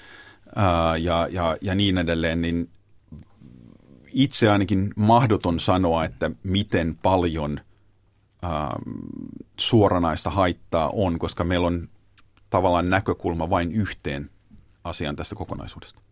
ää, 0.56 0.96
ja, 0.96 1.28
ja, 1.30 1.56
ja 1.60 1.74
niin 1.74 1.98
edelleen, 1.98 2.40
niin 2.42 2.70
itse 4.12 4.48
ainakin 4.48 4.92
mahdoton 4.96 5.60
sanoa, 5.60 6.04
että 6.04 6.30
miten 6.42 6.98
paljon 7.02 7.60
ähm, 8.44 8.82
suoranaista 9.60 10.30
haittaa 10.30 10.90
on, 10.92 11.18
koska 11.18 11.44
meillä 11.44 11.66
on 11.66 11.88
tavallaan 12.50 12.90
näkökulma 12.90 13.50
vain 13.50 13.72
yhteen 13.72 14.30
asiaan 14.84 15.16
tästä 15.16 15.34
kokonaisuudesta. 15.34 16.02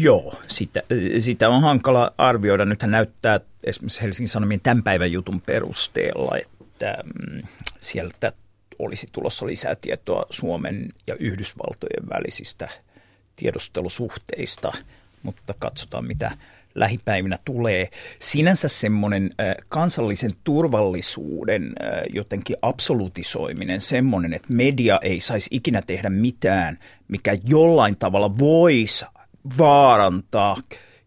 Joo, 0.00 0.34
sitä, 0.48 0.82
sitä 1.18 1.48
on 1.48 1.62
hankala 1.62 2.12
arvioida. 2.18 2.64
Nythän 2.64 2.90
näyttää 2.90 3.40
esimerkiksi 3.64 4.02
Helsingin 4.02 4.28
Sanomien 4.28 4.60
tämän 4.60 4.82
päivän 4.82 5.12
jutun 5.12 5.40
perusteella, 5.40 6.36
että 6.38 6.96
mm, 7.04 7.42
sieltä 7.80 8.32
olisi 8.78 9.06
tulossa 9.12 9.46
lisää 9.46 9.74
tietoa 9.74 10.26
Suomen 10.30 10.88
ja 11.06 11.14
Yhdysvaltojen 11.14 12.08
välisistä 12.10 12.68
tiedustelusuhteista– 13.36 14.72
mutta 15.24 15.54
katsotaan 15.58 16.04
mitä 16.04 16.30
lähipäivinä 16.74 17.38
tulee. 17.44 17.88
Sinänsä 18.18 18.68
semmoinen 18.68 19.34
kansallisen 19.68 20.30
turvallisuuden 20.44 21.72
jotenkin 22.12 22.56
absolutisoiminen, 22.62 23.80
semmoinen, 23.80 24.34
että 24.34 24.52
media 24.52 24.98
ei 25.02 25.20
saisi 25.20 25.48
ikinä 25.52 25.82
tehdä 25.86 26.10
mitään, 26.10 26.78
mikä 27.08 27.36
jollain 27.48 27.96
tavalla 27.96 28.38
voisi 28.38 29.04
vaarantaa 29.58 30.56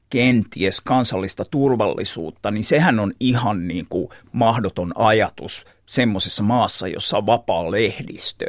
kenties 0.10 0.82
kansallista 0.82 1.46
turvallisuutta, 1.46 2.52
niin 2.52 2.64
sehän 2.64 3.00
on 3.00 3.14
ihan 3.20 3.68
niin 3.68 3.86
kuin 3.90 4.10
mahdoton 4.32 4.92
ajatus 4.96 5.66
semmoisessa 5.86 6.44
maassa, 6.44 6.88
jossa 6.88 7.18
on 7.18 7.26
vapaa 7.26 7.72
lehdistö. 7.72 8.46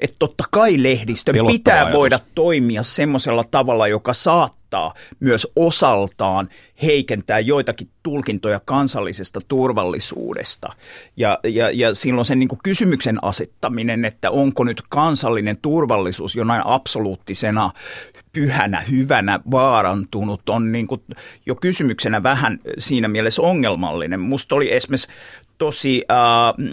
Että 0.00 0.16
totta 0.18 0.44
kai 0.50 0.82
lehdistö 0.82 1.32
pitää 1.46 1.76
ajatus. 1.76 1.98
voida 1.98 2.18
toimia 2.34 2.82
semmoisella 2.82 3.44
tavalla, 3.50 3.88
joka 3.88 4.12
saattaa 4.12 4.94
myös 5.20 5.48
osaltaan 5.56 6.48
heikentää 6.82 7.40
joitakin 7.40 7.88
tulkintoja 8.02 8.60
kansallisesta 8.64 9.40
turvallisuudesta. 9.48 10.72
Ja, 11.16 11.38
ja, 11.44 11.70
ja 11.70 11.94
silloin 11.94 12.24
sen 12.24 12.38
niin 12.38 12.48
kuin 12.48 12.60
kysymyksen 12.62 13.24
asettaminen, 13.24 14.04
että 14.04 14.30
onko 14.30 14.64
nyt 14.64 14.82
kansallinen 14.88 15.56
turvallisuus 15.62 16.36
jonain 16.36 16.62
absoluuttisena 16.64 17.70
pyhänä, 18.32 18.80
hyvänä 18.80 19.40
vaarantunut 19.50 20.48
on 20.48 20.72
niin 20.72 20.86
kuin 20.86 21.00
jo 21.46 21.54
kysymyksenä 21.54 22.22
vähän 22.22 22.58
siinä 22.78 23.08
mielessä 23.08 23.42
ongelmallinen. 23.42 24.20
Musta 24.20 24.54
oli 24.54 24.72
esimerkiksi 24.72 25.08
tosi 25.58 26.04
äh, 26.10 26.72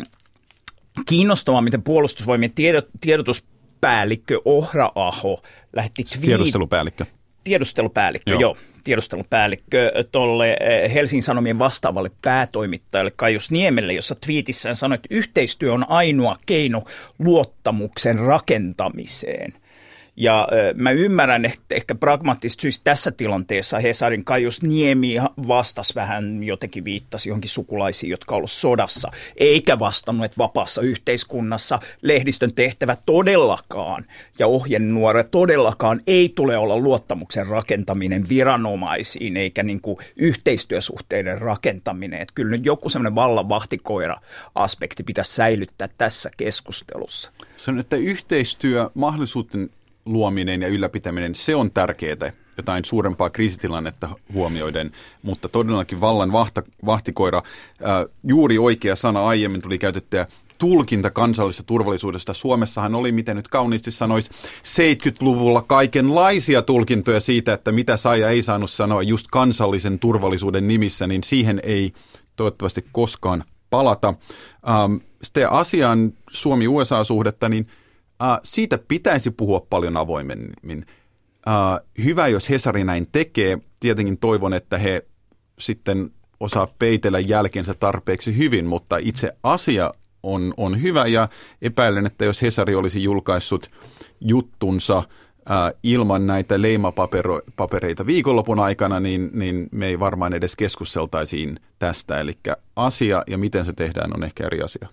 kiinnostavaa, 1.05 1.61
miten 1.61 1.83
puolustusvoimien 1.83 2.51
tiedot, 2.51 2.87
tiedotuspäällikkö 3.01 4.41
Ohra-aho 4.45 5.43
lähetti 5.73 6.03
twiit... 6.03 6.25
Tiedustelupäällikkö. 6.25 7.05
Tiedustelupäällikkö, 7.43 8.31
joo. 8.31 8.41
joo 8.41 8.55
tiedustelupäällikkö 8.83 9.91
tuolle 10.11 10.57
eh, 10.59 10.93
Helsingin 10.93 11.23
Sanomien 11.23 11.59
vastaavalle 11.59 12.11
päätoimittajalle 12.21 13.11
Kaius 13.15 13.51
Niemelle, 13.51 13.93
jossa 13.93 14.15
twiitissään 14.15 14.75
sanoi, 14.75 14.95
että 14.95 15.07
yhteistyö 15.11 15.73
on 15.73 15.89
ainoa 15.89 16.35
keino 16.45 16.83
luottamuksen 17.19 18.19
rakentamiseen– 18.19 19.53
ja 20.19 20.47
mä 20.75 20.91
ymmärrän, 20.91 21.45
että 21.45 21.75
ehkä 21.75 21.95
pragmaattisesti 21.95 22.61
syistä 22.61 22.83
tässä 22.83 23.11
tilanteessa 23.11 23.79
Hesarin 23.79 24.25
Kaius 24.25 24.63
Niemi 24.63 25.15
vastasi 25.47 25.95
vähän, 25.95 26.43
jotenkin 26.43 26.85
viittasi 26.85 27.29
johonkin 27.29 27.49
sukulaisiin, 27.49 28.09
jotka 28.09 28.35
ovat 28.35 28.51
sodassa, 28.51 29.11
eikä 29.37 29.79
vastannut, 29.79 30.25
että 30.25 30.37
vapaassa 30.37 30.81
yhteiskunnassa 30.81 31.79
lehdistön 32.01 32.53
tehtävä 32.53 32.97
todellakaan 33.05 34.05
ja 34.39 34.47
ohjenuora 34.47 35.23
todellakaan 35.23 36.01
ei 36.07 36.29
tule 36.35 36.57
olla 36.57 36.77
luottamuksen 36.77 37.47
rakentaminen 37.47 38.29
viranomaisiin 38.29 39.37
eikä 39.37 39.63
niin 39.63 39.81
kuin 39.81 39.97
yhteistyösuhteiden 40.15 41.41
rakentaminen. 41.41 42.21
Että 42.21 42.33
kyllä 42.35 42.51
nyt 42.51 42.65
joku 42.65 42.89
semmoinen 42.89 43.15
vallan 43.15 43.49
vahtikoira-aspekti 43.49 45.03
pitäisi 45.03 45.35
säilyttää 45.35 45.89
tässä 45.97 46.31
keskustelussa. 46.37 47.31
Se 47.57 47.71
on, 47.71 47.79
että 47.79 47.95
yhteistyö 47.95 48.89
mahdollisuuden 48.93 49.69
luominen 50.09 50.61
ja 50.61 50.67
ylläpitäminen, 50.67 51.35
se 51.35 51.55
on 51.55 51.71
tärkeää 51.71 52.31
jotain 52.57 52.85
suurempaa 52.85 53.29
kriisitilannetta 53.29 54.09
huomioiden, 54.33 54.91
mutta 55.21 55.49
todellakin 55.49 56.01
vallan 56.01 56.31
vahta, 56.31 56.63
vahtikoira, 56.85 57.41
ää, 57.83 58.05
juuri 58.23 58.57
oikea 58.57 58.95
sana 58.95 59.27
aiemmin 59.27 59.61
tuli 59.61 59.77
käytettyä, 59.77 60.27
tulkinta 60.59 61.09
kansallisesta 61.09 61.63
turvallisuudesta. 61.63 62.33
Suomessahan 62.33 62.95
oli, 62.95 63.11
miten 63.11 63.35
nyt 63.35 63.47
kauniisti 63.47 63.91
sanoisi, 63.91 64.29
70-luvulla 64.63 65.61
kaikenlaisia 65.61 66.61
tulkintoja 66.61 67.19
siitä, 67.19 67.53
että 67.53 67.71
mitä 67.71 67.97
sai 67.97 68.19
ja 68.19 68.29
ei 68.29 68.41
saanut 68.41 68.71
sanoa 68.71 69.03
just 69.03 69.27
kansallisen 69.31 69.99
turvallisuuden 69.99 70.67
nimissä, 70.67 71.07
niin 71.07 71.23
siihen 71.23 71.59
ei 71.63 71.93
toivottavasti 72.35 72.85
koskaan 72.91 73.43
palata. 73.69 74.13
Ähm, 74.69 74.95
sitten 75.23 75.51
asiaan 75.51 76.13
Suomi-USA-suhdetta, 76.31 77.49
niin 77.49 77.67
äh, 78.21 78.39
siitä 78.43 78.79
pitäisi 78.87 79.31
puhua 79.31 79.67
paljon 79.69 79.97
avoimemmin. 79.97 80.85
Äh, 81.47 81.87
hyvä, 82.03 82.27
jos 82.27 82.49
Hesari 82.49 82.83
näin 82.83 83.07
tekee. 83.11 83.57
Tietenkin 83.79 84.17
toivon, 84.17 84.53
että 84.53 84.77
he 84.77 85.05
sitten 85.59 86.09
osaa 86.39 86.67
peitellä 86.79 87.19
jälkeensä 87.19 87.73
tarpeeksi 87.73 88.37
hyvin, 88.37 88.65
mutta 88.65 88.97
itse 88.97 89.35
asia 89.43 89.93
on, 90.23 90.53
on 90.57 90.81
hyvä 90.81 91.07
ja 91.07 91.29
epäilen, 91.61 92.05
että 92.05 92.25
jos 92.25 92.41
Hesari 92.41 92.75
olisi 92.75 93.03
julkaissut 93.03 93.71
juttunsa 94.21 95.03
ää, 95.49 95.71
ilman 95.83 96.27
näitä 96.27 96.61
leimapapereita 96.61 98.05
viikonlopun 98.05 98.59
aikana, 98.59 98.99
niin, 98.99 99.29
niin 99.33 99.67
me 99.71 99.87
ei 99.87 99.99
varmaan 99.99 100.33
edes 100.33 100.55
keskusteltaisiin 100.55 101.59
tästä. 101.79 102.19
Eli 102.19 102.33
asia 102.75 103.23
ja 103.27 103.37
miten 103.37 103.65
se 103.65 103.73
tehdään 103.73 104.11
on 104.15 104.23
ehkä 104.23 104.45
eri 104.45 104.61
asia. 104.61 104.87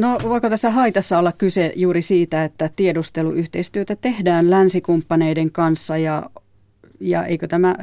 No 0.00 0.18
voiko 0.22 0.50
tässä 0.50 0.70
haitassa 0.70 1.18
olla 1.18 1.32
kyse 1.32 1.72
juuri 1.76 2.02
siitä, 2.02 2.44
että 2.44 2.70
tiedusteluyhteistyötä 2.76 3.96
tehdään 3.96 4.50
länsikumppaneiden 4.50 5.50
kanssa 5.50 5.96
ja, 5.96 6.30
ja 7.00 7.24
eikö 7.24 7.46
tämä 7.46 7.76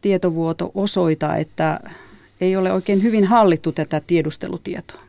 tietovuoto 0.00 0.70
osoita, 0.74 1.36
että 1.36 1.80
ei 2.40 2.56
ole 2.56 2.72
oikein 2.72 3.02
hyvin 3.02 3.24
hallittu 3.24 3.72
tätä 3.72 4.00
tiedustelutietoa? 4.06 5.00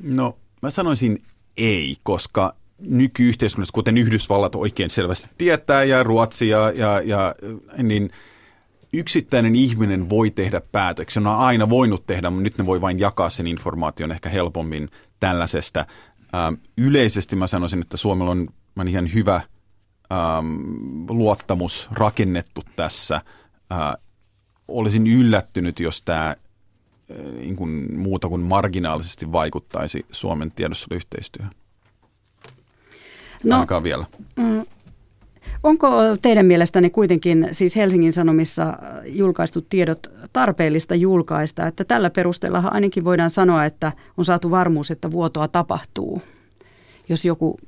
No 0.00 0.36
mä 0.62 0.70
sanoisin 0.70 1.22
ei, 1.56 1.96
koska 2.02 2.54
nykyyhteiskunnassa, 2.78 3.72
kuten 3.72 3.98
Yhdysvallat 3.98 4.54
oikein 4.54 4.90
selvästi 4.90 5.28
tietää 5.38 5.84
ja 5.84 6.02
Ruotsi 6.02 6.48
ja, 6.48 6.72
ja, 6.76 7.00
ja 7.04 7.34
niin 7.82 8.10
yksittäinen 8.92 9.54
ihminen 9.54 10.08
voi 10.08 10.30
tehdä 10.30 10.62
päätöksen. 10.72 11.26
On 11.26 11.36
aina 11.36 11.68
voinut 11.68 12.06
tehdä, 12.06 12.30
mutta 12.30 12.42
nyt 12.42 12.58
ne 12.58 12.66
voi 12.66 12.80
vain 12.80 12.98
jakaa 12.98 13.30
sen 13.30 13.46
informaation 13.46 14.12
ehkä 14.12 14.28
helpommin 14.28 14.88
tällaisesta. 15.28 15.86
Ähm, 16.34 16.54
yleisesti 16.78 17.36
mä 17.36 17.46
sanoisin, 17.46 17.80
että 17.80 17.96
Suomella 17.96 18.30
on, 18.30 18.48
on 18.78 18.88
ihan 18.88 19.14
hyvä 19.14 19.34
ähm, 19.34 20.46
luottamus 21.08 21.88
rakennettu 21.92 22.62
tässä. 22.76 23.20
Äh, 23.72 23.94
olisin 24.68 25.06
yllättynyt, 25.06 25.80
jos 25.80 26.02
tämä 26.02 26.36
niin 27.38 27.56
kuin 27.56 27.98
muuta 27.98 28.28
kuin 28.28 28.40
marginaalisesti 28.40 29.32
vaikuttaisi 29.32 30.06
Suomen 30.12 30.50
tiedusteluyhteistyöhön. 30.50 31.52
No, 33.44 33.54
Ainakaan 33.54 33.82
vielä. 33.82 34.06
Mm, 34.36 34.66
onko 35.64 35.90
teidän 36.22 36.46
mielestänne 36.46 36.90
kuitenkin 36.90 37.48
siis 37.52 37.76
Helsingin 37.76 38.12
Sanomissa 38.12 38.78
julkaistut 39.06 39.68
tiedot 39.68 40.10
tarpeellista 40.32 40.94
julkaista, 40.94 41.66
että 41.66 41.84
tällä 41.84 42.10
perusteella 42.10 42.62
ainakin 42.66 43.04
voidaan 43.04 43.30
sanoa, 43.30 43.64
että 43.64 43.92
on 44.16 44.24
saatu 44.24 44.50
varmuus, 44.50 44.90
että 44.90 45.10
vuotoa 45.10 45.48
tapahtuu, 45.48 46.22
jos 47.08 47.24
joku, 47.24 47.58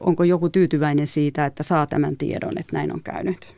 onko 0.00 0.24
joku 0.24 0.48
tyytyväinen 0.48 1.06
siitä, 1.06 1.46
että 1.46 1.62
saa 1.62 1.86
tämän 1.86 2.16
tiedon, 2.16 2.58
että 2.58 2.76
näin 2.76 2.92
on 2.92 3.02
käynyt? 3.02 3.54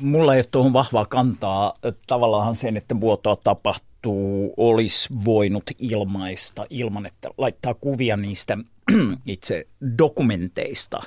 Mulla 0.00 0.34
ei 0.34 0.38
ole 0.38 0.46
tuohon 0.50 0.72
vahvaa 0.72 1.06
kantaa. 1.06 1.74
Tavallaan 2.06 2.54
sen, 2.54 2.76
että 2.76 3.00
vuotoa 3.00 3.36
tapahtuu, 3.36 4.54
olisi 4.56 5.08
voinut 5.24 5.70
ilmaista 5.78 6.66
ilman, 6.70 7.06
että 7.06 7.28
laittaa 7.38 7.74
kuvia 7.74 8.16
niistä 8.16 8.58
itse 9.26 9.66
dokumenteista. 9.98 11.02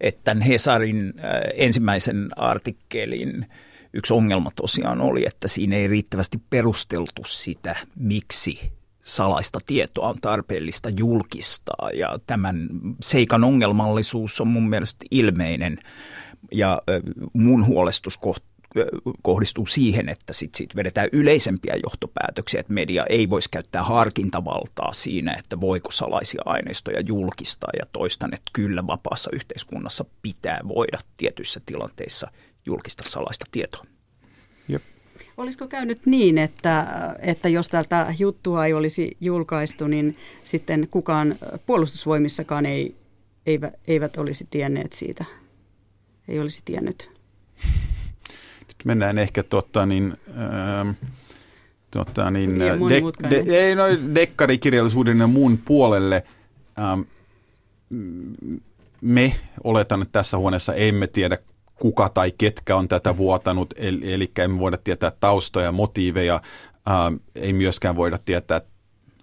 Että 0.00 0.34
Hesarin 0.34 1.14
äh, 1.18 1.24
ensimmäisen 1.54 2.28
artikkelin 2.36 3.46
yksi 3.92 4.12
ongelma 4.14 4.50
tosiaan 4.56 5.00
oli, 5.00 5.24
että 5.26 5.48
siinä 5.48 5.76
ei 5.76 5.88
riittävästi 5.88 6.38
perusteltu 6.50 7.22
sitä, 7.26 7.76
miksi 7.96 8.72
salaista 9.02 9.58
tietoa 9.66 10.08
on 10.08 10.16
tarpeellista 10.20 10.88
julkistaa. 10.98 11.90
Ja 11.94 12.18
tämän 12.26 12.68
seikan 13.02 13.44
ongelmallisuus 13.44 14.40
on 14.40 14.48
mun 14.48 14.68
mielestä 14.68 15.04
ilmeinen 15.10 15.78
ja 16.52 16.82
mun 17.32 17.66
huolestus 17.66 18.16
kohdistuu 19.22 19.66
siihen, 19.66 20.08
että 20.08 20.32
sit 20.32 20.54
siitä 20.54 20.76
vedetään 20.76 21.08
yleisempiä 21.12 21.74
johtopäätöksiä, 21.82 22.60
että 22.60 22.74
media 22.74 23.06
ei 23.06 23.30
voisi 23.30 23.48
käyttää 23.50 23.82
harkintavaltaa 23.82 24.92
siinä, 24.92 25.36
että 25.38 25.60
voiko 25.60 25.90
salaisia 25.90 26.42
aineistoja 26.44 27.00
julkistaa 27.00 27.70
ja 27.78 27.86
toistan, 27.92 28.34
että 28.34 28.50
kyllä 28.52 28.86
vapaassa 28.86 29.30
yhteiskunnassa 29.32 30.04
pitää 30.22 30.60
voida 30.68 30.98
tietyissä 31.16 31.60
tilanteissa 31.66 32.30
julkista 32.66 33.02
salaista 33.06 33.44
tietoa. 33.52 33.84
Jep. 34.68 34.82
Olisiko 35.36 35.68
käynyt 35.68 36.06
niin, 36.06 36.38
että, 36.38 36.86
että 37.18 37.48
jos 37.48 37.68
tältä 37.68 38.14
juttua 38.18 38.66
ei 38.66 38.72
olisi 38.72 39.16
julkaistu, 39.20 39.86
niin 39.86 40.16
sitten 40.44 40.88
kukaan 40.90 41.36
puolustusvoimissakaan 41.66 42.66
ei, 42.66 42.94
eivät, 43.46 43.74
eivät 43.86 44.16
olisi 44.16 44.46
tienneet 44.50 44.92
siitä? 44.92 45.24
ei 46.28 46.40
olisi 46.40 46.62
tiennyt. 46.64 47.10
Nyt 48.78 48.84
mennään 48.84 49.18
ehkä 49.18 49.42
tota, 49.42 49.86
niin, 49.86 50.16
äh, 50.28 50.96
tota, 51.90 52.30
niin, 52.30 52.58
de, 52.58 53.30
de, 53.30 53.66
ei, 53.66 53.74
no, 53.74 53.84
dekkarikirjallisuuden 54.14 55.18
ja 55.18 55.26
muun 55.26 55.58
puolelle. 55.64 56.24
Ähm, 56.78 57.00
me 59.00 59.40
oletan, 59.64 60.02
että 60.02 60.12
tässä 60.12 60.38
huoneessa 60.38 60.74
emme 60.74 61.06
tiedä, 61.06 61.38
kuka 61.74 62.08
tai 62.08 62.32
ketkä 62.38 62.76
on 62.76 62.88
tätä 62.88 63.16
vuotanut, 63.16 63.74
eli, 63.76 64.12
eli 64.12 64.30
emme 64.38 64.58
voida 64.58 64.76
tietää 64.76 65.12
taustoja 65.20 65.66
ja 65.66 65.72
motiiveja. 65.72 66.42
Ähm, 66.88 67.14
ei 67.34 67.52
myöskään 67.52 67.96
voida 67.96 68.18
tietää, 68.24 68.60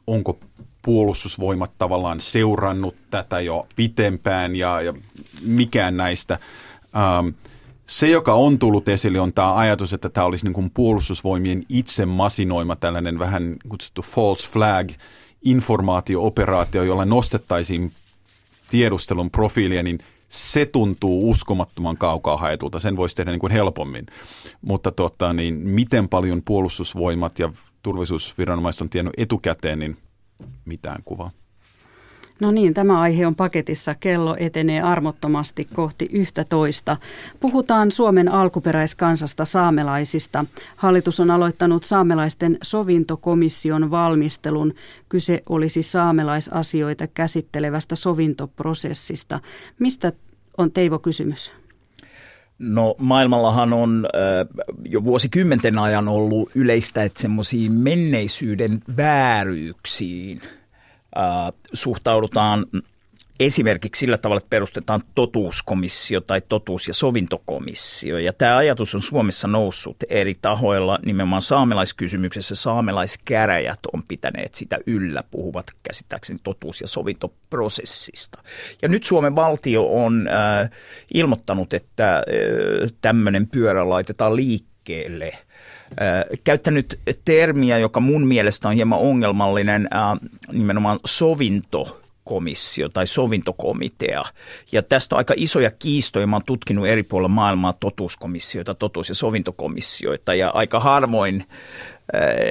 onko 0.07 0.39
puolustusvoimat 0.81 1.71
tavallaan 1.77 2.19
seurannut 2.19 2.95
tätä 3.09 3.39
jo 3.39 3.67
pitempään 3.75 4.55
ja, 4.55 4.81
ja 4.81 4.93
mikään 5.45 5.97
näistä– 5.97 6.39
Ähm, 6.95 7.29
se, 7.85 8.09
joka 8.09 8.33
on 8.33 8.59
tullut 8.59 8.89
esille, 8.89 9.19
on 9.19 9.33
tämä 9.33 9.55
ajatus, 9.55 9.93
että 9.93 10.09
tämä 10.09 10.25
olisi 10.25 10.45
niin 10.45 10.53
kuin 10.53 10.71
puolustusvoimien 10.71 11.61
itse 11.69 12.05
masinoima 12.05 12.75
tällainen 12.75 13.19
vähän 13.19 13.55
kutsuttu 13.69 14.01
false 14.01 14.49
flag 14.49 14.91
informaatio-operaatio, 15.41 16.83
jolla 16.83 17.05
nostettaisiin 17.05 17.91
tiedustelun 18.69 19.31
profiilia, 19.31 19.83
niin 19.83 19.99
se 20.29 20.65
tuntuu 20.65 21.29
uskomattoman 21.29 21.97
kaukaa 21.97 22.37
haetulta. 22.37 22.79
Sen 22.79 22.97
voisi 22.97 23.15
tehdä 23.15 23.31
niin 23.31 23.39
kuin 23.39 23.51
helpommin. 23.51 24.05
Mutta 24.61 24.91
tota, 24.91 25.33
niin 25.33 25.53
miten 25.53 26.09
paljon 26.09 26.41
puolustusvoimat 26.45 27.39
ja 27.39 27.53
turvallisuusviranomaiset 27.83 28.81
on 28.81 28.89
tiennyt 28.89 29.13
etukäteen, 29.17 29.79
niin 29.79 29.97
mitään 30.65 31.03
kuvaa. 31.05 31.31
No 32.39 32.51
niin, 32.51 32.73
tämä 32.73 32.99
aihe 33.01 33.27
on 33.27 33.35
paketissa. 33.35 33.95
Kello 33.95 34.35
etenee 34.39 34.81
armottomasti 34.81 35.67
kohti 35.73 36.09
yhtä 36.11 36.43
toista. 36.43 36.97
Puhutaan 37.39 37.91
Suomen 37.91 38.31
alkuperäiskansasta 38.31 39.45
saamelaisista. 39.45 40.45
Hallitus 40.75 41.19
on 41.19 41.31
aloittanut 41.31 41.83
saamelaisten 41.83 42.57
sovintokomission 42.63 43.91
valmistelun. 43.91 44.73
Kyse 45.09 45.43
olisi 45.49 45.83
saamelaisasioita 45.83 47.07
käsittelevästä 47.07 47.95
sovintoprosessista. 47.95 49.39
Mistä 49.79 50.11
on 50.57 50.71
Teivo 50.71 50.99
kysymys? 50.99 51.53
No 52.59 52.95
maailmallahan 52.99 53.73
on 53.73 54.07
jo 54.85 55.03
vuosikymmenten 55.03 55.77
ajan 55.77 56.07
ollut 56.07 56.49
yleistä, 56.55 57.03
että 57.03 57.21
semmoisiin 57.21 57.71
menneisyyden 57.71 58.81
vääryyksiin– 58.97 60.41
suhtaudutaan 61.73 62.65
esimerkiksi 63.39 63.99
sillä 63.99 64.17
tavalla, 64.17 64.37
että 64.37 64.49
perustetaan 64.49 65.01
totuuskomissio 65.15 66.21
tai 66.21 66.41
totuus- 66.41 66.87
ja 66.87 66.93
sovintokomissio. 66.93 68.17
Ja 68.17 68.33
tämä 68.33 68.57
ajatus 68.57 68.95
on 68.95 69.01
Suomessa 69.01 69.47
noussut 69.47 69.97
eri 70.09 70.35
tahoilla, 70.41 70.99
nimenomaan 71.05 71.41
saamelaiskysymyksessä 71.41 72.55
saamelaiskärajät 72.55 73.79
on 73.93 74.03
pitäneet 74.07 74.55
sitä 74.55 74.77
yllä, 74.87 75.23
puhuvat 75.31 75.65
käsittääkseni 75.83 76.39
totuus- 76.43 76.81
ja 76.81 76.87
sovintoprosessista. 76.87 78.43
Ja 78.81 78.87
nyt 78.87 79.03
Suomen 79.03 79.35
valtio 79.35 80.03
on 80.03 80.27
äh, 80.27 80.69
ilmoittanut, 81.13 81.73
että 81.73 82.15
äh, 82.15 82.23
tämmöinen 83.01 83.47
pyörä 83.47 83.89
laitetaan 83.89 84.35
liikkeelle– 84.35 85.33
käyttänyt 86.43 86.99
termiä, 87.25 87.77
joka 87.77 87.99
mun 87.99 88.27
mielestä 88.27 88.67
on 88.67 88.75
hieman 88.75 88.99
ongelmallinen, 88.99 89.89
nimenomaan 90.51 90.99
sovinto 91.05 92.01
komissio 92.23 92.89
tai 92.89 93.07
sovintokomitea. 93.07 94.23
Ja 94.71 94.81
tästä 94.81 95.15
on 95.15 95.17
aika 95.17 95.33
isoja 95.37 95.71
kiistoja. 95.71 96.27
Mä 96.27 96.35
oon 96.35 96.45
tutkinut 96.45 96.87
eri 96.87 97.03
puolilla 97.03 97.29
maailmaa 97.29 97.73
totuuskomissioita, 97.73 98.75
totuus- 98.75 99.09
ja 99.09 99.15
sovintokomissioita 99.15 100.33
ja 100.33 100.49
aika 100.49 100.79
harvoin 100.79 101.45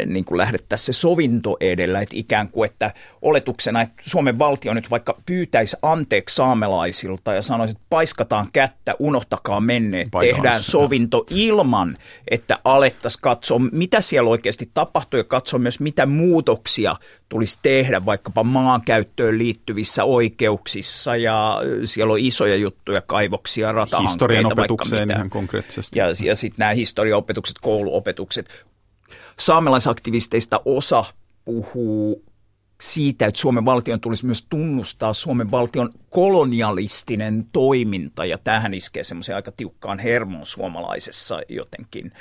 niin 0.06 0.24
kuin 0.24 0.38
lähdettäisiin 0.38 0.94
se 0.94 1.00
sovinto 1.00 1.56
edellä, 1.60 2.00
että 2.00 2.16
ikään 2.16 2.48
kuin, 2.48 2.70
että 2.70 2.90
oletuksena, 3.22 3.82
että 3.82 4.02
Suomen 4.06 4.38
valtio 4.38 4.74
nyt 4.74 4.90
vaikka 4.90 5.18
pyytäisi 5.26 5.76
anteeksi 5.82 6.34
saamelaisilta 6.34 7.34
ja 7.34 7.42
sanoisi, 7.42 7.72
että 7.72 7.84
paiskataan 7.90 8.46
kättä, 8.52 8.94
unohtakaa 8.98 9.60
menneet, 9.60 10.08
Painoas, 10.10 10.36
tehdään 10.36 10.62
sovinto 10.62 11.26
ilman, 11.30 11.96
että 12.28 12.58
alettaisiin 12.64 13.22
katsoa, 13.22 13.58
mitä 13.72 14.00
siellä 14.00 14.30
oikeasti 14.30 14.70
tapahtuu 14.74 15.18
ja 15.18 15.24
katsoa 15.24 15.58
myös, 15.58 15.80
mitä 15.80 16.06
muutoksia 16.06 16.96
tulisi 17.28 17.58
tehdä 17.62 18.06
vaikkapa 18.06 18.44
maankäyttöön 18.44 19.38
liittyvissä 19.38 20.04
oikeuksissa 20.04 21.16
ja 21.16 21.60
siellä 21.84 22.12
on 22.12 22.20
isoja 22.20 22.56
juttuja, 22.56 23.00
kaivoksia, 23.00 23.72
ratahankkeita. 23.72 24.10
Historian 24.10 24.52
opetukseen 24.52 25.10
ihan 25.10 25.30
konkreettisesti. 25.30 25.98
Ja, 25.98 26.06
ja 26.24 26.36
sitten 26.36 26.58
nämä 26.58 26.74
historiaopetukset, 26.74 27.56
kouluopetukset, 27.62 28.48
Saamelaisaktivisteista 29.38 30.60
osa 30.64 31.04
puhuu 31.44 32.22
siitä, 32.80 33.26
että 33.26 33.40
Suomen 33.40 33.64
valtion 33.64 34.00
tulisi 34.00 34.26
myös 34.26 34.46
tunnustaa 34.48 35.12
Suomen 35.12 35.50
valtion 35.50 35.90
kolonialistinen 36.10 37.46
toiminta, 37.52 38.24
ja 38.24 38.38
tähän 38.38 38.74
iskee 38.74 39.04
semmoisen 39.04 39.36
aika 39.36 39.52
tiukkaan 39.52 39.98
hermon 39.98 40.46
suomalaisessa 40.46 41.40
jotenkin 41.48 42.12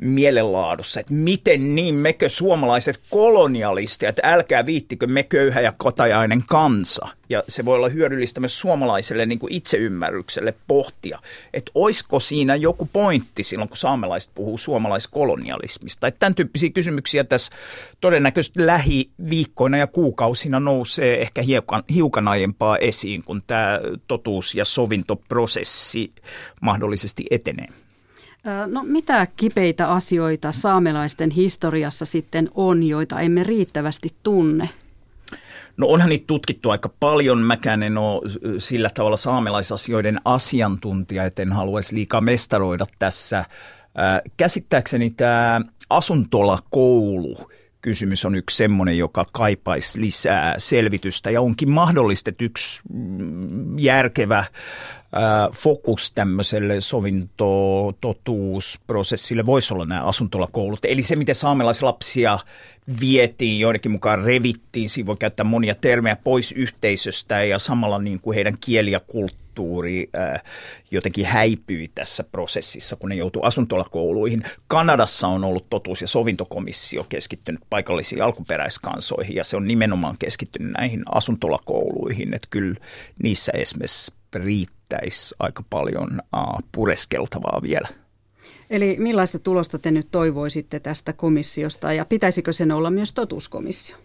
mielenlaadussa, 0.00 1.00
että 1.00 1.14
miten 1.14 1.74
niin 1.74 1.94
mekö 1.94 2.28
suomalaiset 2.28 3.00
kolonialistit, 3.10 4.08
että 4.08 4.22
älkää 4.24 4.66
viittikö 4.66 5.06
me 5.06 5.22
köyhä 5.22 5.60
ja 5.60 5.72
kotajainen 5.76 6.42
kansa. 6.46 7.08
Ja 7.28 7.44
se 7.48 7.64
voi 7.64 7.76
olla 7.76 7.88
hyödyllistä 7.88 8.40
myös 8.40 8.60
suomalaiselle 8.60 9.26
niin 9.26 9.38
kuin 9.38 9.52
itseymmärrykselle 9.52 10.54
pohtia, 10.66 11.18
että 11.54 11.72
olisiko 11.74 12.20
siinä 12.20 12.56
joku 12.56 12.88
pointti 12.92 13.42
silloin, 13.42 13.68
kun 13.68 13.76
saamelaiset 13.76 14.30
puhuu 14.34 14.58
suomalaiskolonialismista. 14.58 16.06
Että 16.06 16.18
tämän 16.18 16.34
tyyppisiä 16.34 16.70
kysymyksiä 16.70 17.24
tässä 17.24 17.52
todennäköisesti 18.00 18.66
lähiviikkoina 18.66 19.78
ja 19.78 19.86
kuukausina 19.92 20.60
nousee 20.60 21.22
ehkä 21.22 21.42
hiukan, 21.42 21.82
hiukan 21.94 22.28
aiempaa 22.28 22.76
esiin, 22.76 23.24
kun 23.24 23.42
tämä 23.46 23.80
totuus- 24.08 24.54
ja 24.54 24.64
sovintoprosessi 24.64 26.12
mahdollisesti 26.60 27.24
etenee. 27.30 27.66
No 28.66 28.82
mitä 28.84 29.26
kipeitä 29.36 29.88
asioita 29.88 30.52
saamelaisten 30.52 31.30
historiassa 31.30 32.04
sitten 32.04 32.50
on, 32.54 32.82
joita 32.82 33.20
emme 33.20 33.42
riittävästi 33.42 34.14
tunne? 34.22 34.68
No 35.76 35.86
onhan 35.86 36.08
niitä 36.08 36.26
tutkittu 36.26 36.70
aika 36.70 36.90
paljon. 37.00 37.38
Mäkään 37.38 37.82
en 37.82 37.98
ole 37.98 38.22
sillä 38.58 38.90
tavalla 38.94 39.16
saamelaisasioiden 39.16 40.20
asiantuntija, 40.24 41.24
että 41.24 41.42
en 41.42 41.52
haluaisi 41.52 41.94
liikaa 41.94 42.20
mestaroida 42.20 42.86
tässä. 42.98 43.44
Käsittääkseni 44.36 45.10
tämä 45.10 45.60
asuntolakoulu– 45.90 47.38
kysymys 47.82 48.24
on 48.24 48.34
yksi 48.34 48.56
semmoinen, 48.56 48.98
joka 48.98 49.26
kaipaisi 49.32 50.00
lisää 50.00 50.54
selvitystä 50.58 51.30
ja 51.30 51.40
onkin 51.40 51.70
mahdollista, 51.70 52.30
että 52.30 52.44
yksi 52.44 52.80
mm, 52.92 53.78
järkevä 53.78 54.44
fokus 55.52 56.12
tämmöiselle 56.12 56.80
sovinto-totuusprosessille 56.80 59.46
voisi 59.46 59.74
olla 59.74 59.84
nämä 59.84 60.04
asuntolakoulut. 60.04 60.84
Eli 60.84 61.02
se, 61.02 61.16
miten 61.16 61.34
saamelaislapsia 61.34 62.38
vietiin, 63.00 63.60
joidenkin 63.60 63.90
mukaan 63.90 64.24
revittiin, 64.24 64.90
siinä 64.90 65.06
voi 65.06 65.16
käyttää 65.16 65.44
monia 65.44 65.74
termejä 65.74 66.16
pois 66.16 66.52
yhteisöstä 66.52 67.44
ja 67.44 67.58
samalla 67.58 67.98
niin 67.98 68.20
kuin 68.20 68.34
heidän 68.34 68.54
kieli 68.60 68.90
ja 68.90 69.00
kulttuuri 69.00 69.41
ää, 70.12 70.40
jotenkin 70.90 71.26
häipyi 71.26 71.88
tässä 71.94 72.24
prosessissa, 72.24 72.96
kun 72.96 73.08
ne 73.08 73.14
joutuu 73.14 73.42
asuntolakouluihin. 73.42 74.42
Kanadassa 74.66 75.28
on 75.28 75.44
ollut 75.44 75.70
totuus- 75.70 76.00
ja 76.00 76.08
sovintokomissio 76.08 77.06
keskittynyt 77.08 77.60
paikallisiin 77.70 78.22
alkuperäiskansoihin 78.22 79.36
ja 79.36 79.44
se 79.44 79.56
on 79.56 79.66
nimenomaan 79.66 80.16
keskittynyt 80.18 80.72
näihin 80.72 81.02
asuntolakouluihin, 81.12 82.34
että 82.34 82.48
kyllä 82.50 82.74
niissä 83.22 83.52
esimerkiksi 83.54 84.12
riittäisi 84.34 85.34
aika 85.38 85.64
paljon 85.70 86.10
uh, 86.12 86.58
pureskeltavaa 86.72 87.60
vielä. 87.62 87.88
Eli 88.70 88.96
millaista 88.98 89.38
tulosta 89.38 89.78
te 89.78 89.90
nyt 89.90 90.08
toivoisitte 90.10 90.80
tästä 90.80 91.12
komissiosta 91.12 91.92
ja 91.92 92.04
pitäisikö 92.04 92.52
sen 92.52 92.72
olla 92.72 92.90
myös 92.90 93.12
totuuskomissio? 93.12 93.96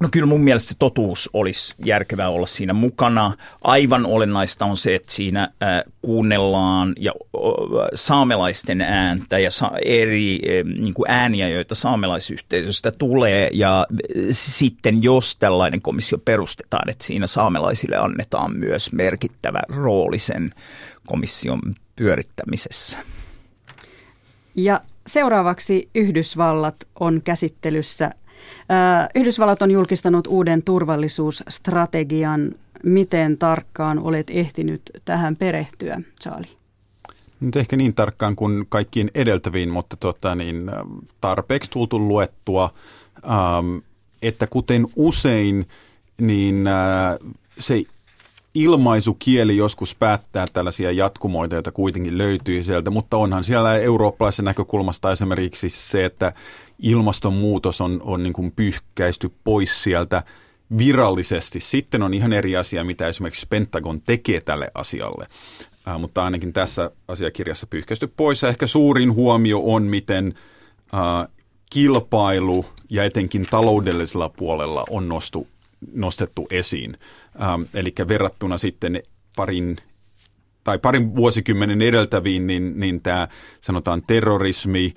No 0.00 0.08
kyllä 0.12 0.26
mun 0.26 0.40
mielestä 0.40 0.72
se 0.72 0.78
totuus 0.78 1.30
olisi 1.32 1.74
järkevää 1.84 2.28
olla 2.28 2.46
siinä 2.46 2.72
mukana. 2.72 3.32
Aivan 3.64 4.06
olennaista 4.06 4.64
on 4.64 4.76
se, 4.76 4.94
että 4.94 5.12
siinä 5.12 5.48
kuunnellaan 6.02 6.94
ja 6.98 7.12
saamelaisten 7.94 8.80
ääntä 8.80 9.38
ja 9.38 9.50
eri 9.84 10.40
niin 10.64 10.94
kuin 10.94 11.10
ääniä, 11.10 11.48
joita 11.48 11.74
saamelaisyhteisöstä 11.74 12.90
tulee. 12.90 13.48
Ja 13.52 13.86
sitten 14.30 15.02
jos 15.02 15.36
tällainen 15.36 15.82
komissio 15.82 16.18
perustetaan, 16.18 16.90
että 16.90 17.04
siinä 17.04 17.26
saamelaisille 17.26 17.96
annetaan 17.96 18.56
myös 18.56 18.92
merkittävä 18.92 19.60
rooli 19.68 20.18
sen 20.18 20.54
komission 21.06 21.60
pyörittämisessä. 21.96 22.98
Ja 24.54 24.80
seuraavaksi 25.06 25.88
Yhdysvallat 25.94 26.76
on 27.00 27.22
käsittelyssä 27.24 28.10
Yhdysvallat 29.14 29.62
on 29.62 29.70
julkistanut 29.70 30.26
uuden 30.26 30.62
turvallisuusstrategian. 30.62 32.54
Miten 32.84 33.38
tarkkaan 33.38 33.98
olet 33.98 34.30
ehtinyt 34.30 34.82
tähän 35.04 35.36
perehtyä, 35.36 36.00
Charlie? 36.22 36.50
Nyt 37.40 37.56
ehkä 37.56 37.76
niin 37.76 37.94
tarkkaan 37.94 38.36
kuin 38.36 38.66
kaikkiin 38.68 39.10
edeltäviin, 39.14 39.70
mutta 39.70 39.96
tota, 39.96 40.34
niin, 40.34 40.70
tarpeeksi 41.20 41.70
tultu 41.70 41.98
luettua, 41.98 42.74
ähm, 43.24 43.76
että 44.22 44.46
kuten 44.46 44.86
usein, 44.96 45.66
niin 46.18 46.66
äh, 46.66 47.18
se 47.58 47.84
ilmaisukieli 48.54 49.56
joskus 49.56 49.94
päättää 49.94 50.46
tällaisia 50.52 50.92
jatkumoita, 50.92 51.54
joita 51.54 51.72
kuitenkin 51.72 52.18
löytyy 52.18 52.64
sieltä, 52.64 52.90
mutta 52.90 53.16
onhan 53.16 53.44
siellä 53.44 53.76
eurooppalaisen 53.76 54.44
näkökulmasta 54.44 55.10
esimerkiksi 55.10 55.68
se, 55.70 56.04
että 56.04 56.32
ilmastonmuutos 56.78 57.80
on, 57.80 58.00
on 58.04 58.22
niin 58.22 58.32
kuin 58.32 58.52
pyyhkäisty 58.52 59.32
pois 59.44 59.82
sieltä 59.82 60.22
virallisesti. 60.78 61.60
Sitten 61.60 62.02
on 62.02 62.14
ihan 62.14 62.32
eri 62.32 62.56
asia, 62.56 62.84
mitä 62.84 63.06
esimerkiksi 63.06 63.46
Pentagon 63.50 64.00
tekee 64.00 64.40
tälle 64.40 64.70
asialle. 64.74 65.26
Äh, 65.88 66.00
mutta 66.00 66.24
ainakin 66.24 66.52
tässä 66.52 66.90
asiakirjassa 67.08 67.66
pyyhkäisty 67.66 68.06
pois. 68.06 68.42
Ja 68.42 68.48
ehkä 68.48 68.66
suurin 68.66 69.14
huomio 69.14 69.62
on, 69.64 69.82
miten 69.82 70.34
äh, 70.94 71.28
kilpailu 71.70 72.66
ja 72.90 73.04
etenkin 73.04 73.46
taloudellisella 73.50 74.28
puolella 74.28 74.84
on 74.90 75.08
nostu, 75.08 75.46
nostettu 75.94 76.46
esiin. 76.50 76.98
Ähm, 77.42 77.62
eli 77.74 77.94
verrattuna 78.08 78.58
sitten 78.58 79.02
parin 79.36 79.76
tai 80.64 80.78
parin 80.78 81.16
vuosikymmenen 81.16 81.82
edeltäviin, 81.82 82.46
niin, 82.46 82.80
niin 82.80 83.02
tämä 83.02 83.28
sanotaan 83.60 84.02
terrorismi, 84.06 84.94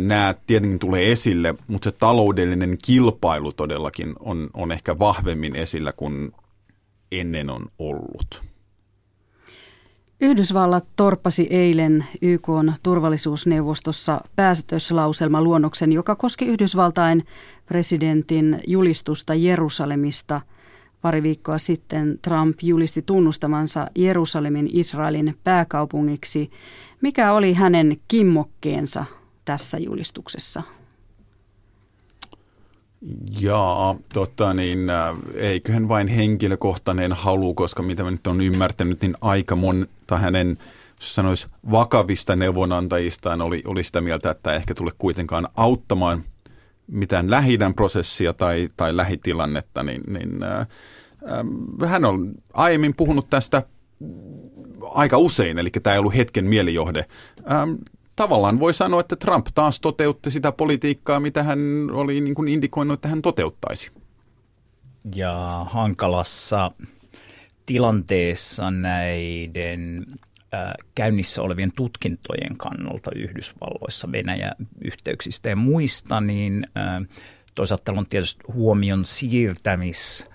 nämä 0.00 0.34
tietenkin 0.46 0.78
tulee 0.78 1.12
esille, 1.12 1.54
mutta 1.66 1.90
se 1.90 1.96
taloudellinen 1.96 2.78
kilpailu 2.84 3.52
todellakin 3.52 4.14
on, 4.20 4.50
on 4.54 4.72
ehkä 4.72 4.98
vahvemmin 4.98 5.56
esillä 5.56 5.92
kuin 5.92 6.32
ennen 7.12 7.50
on 7.50 7.66
ollut. 7.78 8.42
Yhdysvallat 10.20 10.84
torppasi 10.96 11.46
eilen 11.50 12.04
YK 12.22 12.48
turvallisuusneuvostossa 12.82 14.20
päätöslauselma 14.36 15.42
luonnoksen, 15.42 15.92
joka 15.92 16.16
koski 16.16 16.46
Yhdysvaltain 16.46 17.26
presidentin 17.66 18.60
julistusta 18.66 19.34
Jerusalemista. 19.34 20.40
Pari 21.02 21.22
viikkoa 21.22 21.58
sitten 21.58 22.18
Trump 22.22 22.56
julisti 22.62 23.02
tunnustamansa 23.02 23.86
Jerusalemin 23.94 24.68
Israelin 24.72 25.38
pääkaupungiksi. 25.44 26.50
Mikä 27.00 27.32
oli 27.32 27.52
hänen 27.54 27.96
kimmokkeensa 28.08 29.04
tässä 29.48 29.78
julistuksessa? 29.78 30.62
Jaa, 33.40 33.96
tota 34.14 34.54
niin, 34.54 34.90
äh, 34.90 35.16
eiköhän 35.34 35.88
vain 35.88 36.08
henkilökohtainen 36.08 37.12
halu, 37.12 37.54
koska 37.54 37.82
mitä 37.82 38.04
mä 38.04 38.10
nyt 38.10 38.26
on 38.26 38.40
ymmärtänyt, 38.40 39.00
niin 39.02 39.16
aika 39.20 39.56
monta 39.56 40.18
hänen, 40.18 40.58
sanoisi, 41.00 41.46
vakavista 41.70 42.36
neuvonantajistaan 42.36 43.42
oli, 43.42 43.62
oli 43.66 43.82
sitä 43.82 44.00
mieltä, 44.00 44.30
että 44.30 44.54
ehkä 44.54 44.74
tule 44.74 44.90
kuitenkaan 44.98 45.48
auttamaan 45.56 46.24
mitään 46.86 47.30
lähi 47.30 47.58
prosessia 47.76 48.32
tai, 48.32 48.68
tai 48.76 48.96
lähitilannetta, 48.96 49.82
niin, 49.82 50.02
niin 50.06 50.42
äh, 50.42 50.60
äh, 50.60 51.90
hän 51.90 52.04
on 52.04 52.34
aiemmin 52.52 52.94
puhunut 52.96 53.30
tästä 53.30 53.62
aika 54.94 55.18
usein, 55.18 55.58
eli 55.58 55.70
tämä 55.70 55.94
ei 55.94 55.98
ollut 55.98 56.16
hetken 56.16 56.44
mielijohde. 56.44 57.04
Ähm, 57.50 57.70
tavallaan 58.18 58.60
voi 58.60 58.74
sanoa, 58.74 59.00
että 59.00 59.16
Trump 59.16 59.46
taas 59.54 59.80
toteutti 59.80 60.30
sitä 60.30 60.52
politiikkaa, 60.52 61.20
mitä 61.20 61.42
hän 61.42 61.58
oli 61.92 62.20
niin 62.20 62.34
kuin 62.34 62.48
indikoinut, 62.48 62.94
että 62.94 63.08
hän 63.08 63.22
toteuttaisi. 63.22 63.90
ja 65.16 65.66
hankalassa 65.70 66.70
tilanteessa 67.66 68.70
näiden 68.70 70.06
käynnissä 70.94 71.42
olevien 71.42 71.72
tutkintojen 71.72 72.56
kannalta 72.56 73.10
Yhdysvalloissa 73.16 74.12
Venäjä-yhteyksistä 74.12 75.48
ja 75.48 75.56
muista, 75.56 76.20
niin 76.20 76.66
toisaalta 77.54 77.92
on 77.92 78.06
tietysti 78.06 78.44
huomion 78.52 79.04
siirtämis 79.04 80.26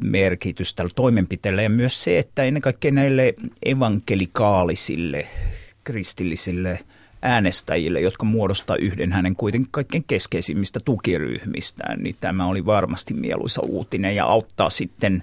merkitys 0.00 0.74
tällä 0.74 0.90
toimenpiteellä 0.96 1.62
ja 1.62 1.70
myös 1.70 2.04
se, 2.04 2.18
että 2.18 2.44
ennen 2.44 2.62
kaikkea 2.62 2.90
näille 2.90 3.34
evankelikaalisille 3.64 5.28
kristillisille 5.84 6.78
äänestäjille, 7.22 8.00
jotka 8.00 8.24
muodostaa 8.24 8.76
yhden 8.76 9.12
hänen 9.12 9.36
kuitenkin 9.36 9.68
kaikkein 9.70 10.04
keskeisimmistä 10.06 10.80
tukiryhmistään, 10.84 12.02
niin 12.02 12.16
tämä 12.20 12.46
oli 12.46 12.66
varmasti 12.66 13.14
mieluisa 13.14 13.62
uutinen 13.68 14.16
ja 14.16 14.24
auttaa 14.24 14.70
sitten 14.70 15.22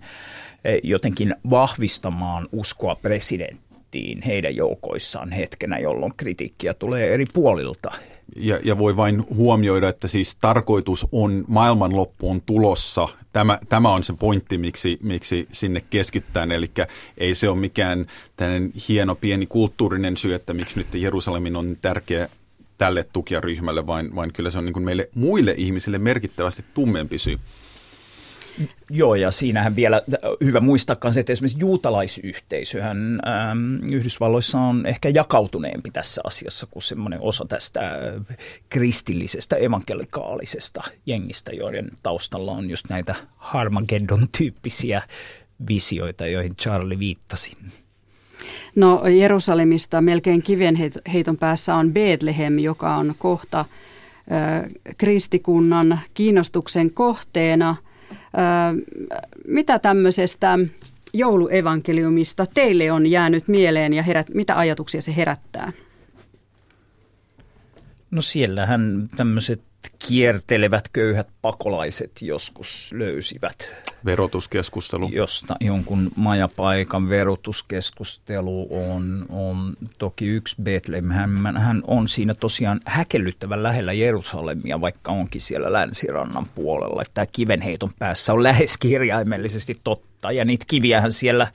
jotenkin 0.83 1.35
vahvistamaan 1.49 2.47
uskoa 2.51 2.95
presidenttiin 2.95 4.21
heidän 4.21 4.55
joukoissaan 4.55 5.31
hetkenä, 5.31 5.79
jolloin 5.79 6.13
kritiikkiä 6.17 6.73
tulee 6.73 7.13
eri 7.13 7.25
puolilta. 7.33 7.91
Ja, 8.35 8.59
ja 8.63 8.77
voi 8.77 8.95
vain 8.95 9.25
huomioida, 9.35 9.89
että 9.89 10.07
siis 10.07 10.35
tarkoitus 10.35 11.07
on 11.11 11.45
maailmanloppuun 11.47 12.41
tulossa. 12.41 13.07
Tämä, 13.33 13.59
tämä 13.69 13.93
on 13.93 14.03
se 14.03 14.13
pointti, 14.13 14.57
miksi, 14.57 14.99
miksi 15.03 15.47
sinne 15.51 15.83
keskittään. 15.89 16.51
Eli 16.51 16.71
ei 17.17 17.35
se 17.35 17.49
ole 17.49 17.57
mikään 17.57 18.05
tällainen 18.35 18.71
hieno 18.89 19.15
pieni 19.15 19.45
kulttuurinen 19.45 20.17
syy, 20.17 20.33
että 20.33 20.53
miksi 20.53 20.77
nyt 20.77 20.87
Jerusalemin 20.93 21.55
on 21.55 21.77
tärkeä 21.81 22.29
tälle 22.77 23.05
tukijaryhmälle, 23.13 23.87
vaan, 23.87 24.15
vaan 24.15 24.33
kyllä 24.33 24.49
se 24.49 24.57
on 24.57 24.65
niin 24.65 24.73
kuin 24.73 24.85
meille 24.85 25.09
muille 25.15 25.53
ihmisille 25.57 25.97
merkittävästi 25.97 26.65
tummempi 26.73 27.17
syy. 27.17 27.39
Joo, 28.89 29.15
ja 29.15 29.31
siinähän 29.31 29.75
vielä 29.75 30.01
hyvä 30.43 30.59
muistaa 30.59 31.11
se, 31.11 31.19
että 31.19 31.33
esimerkiksi 31.33 31.59
juutalaisyhteisöhän 31.59 33.19
ähm, 33.27 33.93
Yhdysvalloissa 33.93 34.59
on 34.59 34.85
ehkä 34.85 35.09
jakautuneempi 35.09 35.91
tässä 35.91 36.21
asiassa 36.23 36.67
kuin 36.71 36.83
semmoinen 36.83 37.21
osa 37.21 37.45
tästä 37.49 37.79
äh, 37.81 38.37
kristillisestä 38.69 39.55
evankelikaalisesta 39.55 40.83
jengistä, 41.05 41.51
joiden 41.51 41.89
taustalla 42.03 42.51
on 42.51 42.69
just 42.69 42.85
näitä 42.89 43.15
Harmageddon-tyyppisiä 43.37 45.01
visioita, 45.69 46.27
joihin 46.27 46.55
Charlie 46.55 46.99
viittasi. 46.99 47.57
No 48.75 49.07
Jerusalemista 49.07 50.01
melkein 50.01 50.41
kivenheiton 50.41 51.37
päässä 51.39 51.75
on 51.75 51.93
Bethlehem, 51.93 52.59
joka 52.59 52.95
on 52.95 53.15
kohta 53.17 53.59
äh, 53.59 53.65
kristikunnan 54.97 55.99
kiinnostuksen 56.13 56.91
kohteena– 56.91 57.75
mitä 59.47 59.79
tämmöisestä 59.79 60.59
jouluevankeliumista 61.13 62.45
teille 62.45 62.91
on 62.91 63.07
jäänyt 63.07 63.47
mieleen 63.47 63.93
ja 63.93 64.03
herät, 64.03 64.29
mitä 64.33 64.57
ajatuksia 64.57 65.01
se 65.01 65.15
herättää? 65.15 65.71
No 68.11 68.21
siellähän 68.21 69.09
tämmöiset 69.17 69.61
kiertelevät 70.07 70.87
köyhät 70.93 71.27
pakolaiset 71.41 72.11
joskus 72.21 72.91
löysivät. 72.93 73.75
Verotuskeskustelu. 74.05 75.09
Josta 75.11 75.55
jonkun 75.61 76.11
majapaikan 76.15 77.09
verotuskeskustelu 77.09 78.67
on, 78.71 79.25
on 79.29 79.77
toki 79.99 80.27
yksi 80.27 80.55
Bethlehem. 80.63 81.09
Hän, 81.09 81.57
hän 81.57 81.83
on 81.87 82.07
siinä 82.07 82.33
tosiaan 82.33 82.79
häkellyttävän 82.85 83.63
lähellä 83.63 83.93
Jerusalemia, 83.93 84.81
vaikka 84.81 85.11
onkin 85.11 85.41
siellä 85.41 85.73
länsirannan 85.73 86.45
puolella. 86.55 87.03
Tämä 87.13 87.25
kivenheiton 87.25 87.91
päässä 87.99 88.33
on 88.33 88.43
lähes 88.43 88.77
kirjaimellisesti 88.77 89.79
totta 89.83 90.31
ja 90.31 90.45
niitä 90.45 90.65
kiviähän 90.67 91.11
siellä 91.11 91.47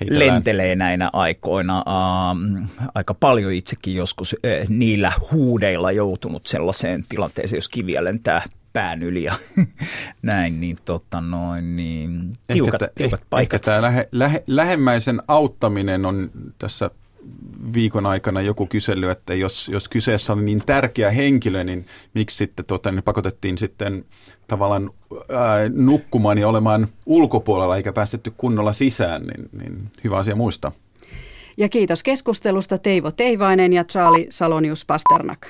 Heitellään. 0.00 0.34
lentelee 0.34 0.74
näinä 0.74 1.10
aikoina. 1.12 1.80
Uh, 1.80 2.66
aika 2.94 3.14
paljon 3.14 3.52
itsekin 3.52 3.94
joskus 3.94 4.32
uh, 4.32 4.68
niillä 4.68 5.12
huudeilla 5.32 5.92
joutunut 5.92 6.46
sellaiseen 6.46 7.04
tilanteeseen, 7.08 7.58
jos 7.58 7.68
kiviä 7.68 8.04
lentää 8.04 8.42
pään 8.72 9.02
yli 9.02 9.22
ja 9.22 9.34
näin, 10.22 10.60
niin, 10.60 10.78
tota 10.84 11.20
noin, 11.20 11.76
niin 11.76 12.32
tiukat, 12.52 12.82
ehkä, 12.82 12.92
tiukat 12.94 13.22
paikat. 13.30 13.42
Ehkä 13.42 13.58
tämä 13.58 13.82
lähe, 13.82 14.08
lähe, 14.12 14.44
lähemmäisen 14.46 15.22
auttaminen 15.28 16.06
on 16.06 16.30
tässä 16.58 16.90
viikon 17.74 18.06
aikana 18.06 18.40
joku 18.40 18.66
kysely, 18.66 19.10
että 19.10 19.34
jos, 19.34 19.68
jos 19.68 19.88
kyseessä 19.88 20.32
oli 20.32 20.42
niin 20.42 20.62
tärkeä 20.66 21.10
henkilö, 21.10 21.64
niin 21.64 21.86
miksi 22.14 22.36
sitten 22.36 22.64
tota, 22.64 22.92
niin 22.92 23.02
pakotettiin 23.02 23.58
sitten 23.58 24.04
tavallaan 24.48 24.90
ää, 25.30 25.68
nukkumaan 25.74 26.38
ja 26.38 26.48
olemaan 26.48 26.88
ulkopuolella 27.06 27.76
eikä 27.76 27.92
päästetty 27.92 28.32
kunnolla 28.36 28.72
sisään, 28.72 29.22
niin, 29.22 29.48
niin 29.62 29.90
hyvä 30.04 30.16
asia 30.16 30.36
muistaa. 30.36 30.72
Ja 31.56 31.68
kiitos 31.68 32.02
keskustelusta 32.02 32.78
Teivo 32.78 33.10
Teivainen 33.10 33.72
ja 33.72 33.84
Charlie 33.84 34.26
Salonius 34.30 34.84
Pasternak. 34.84 35.46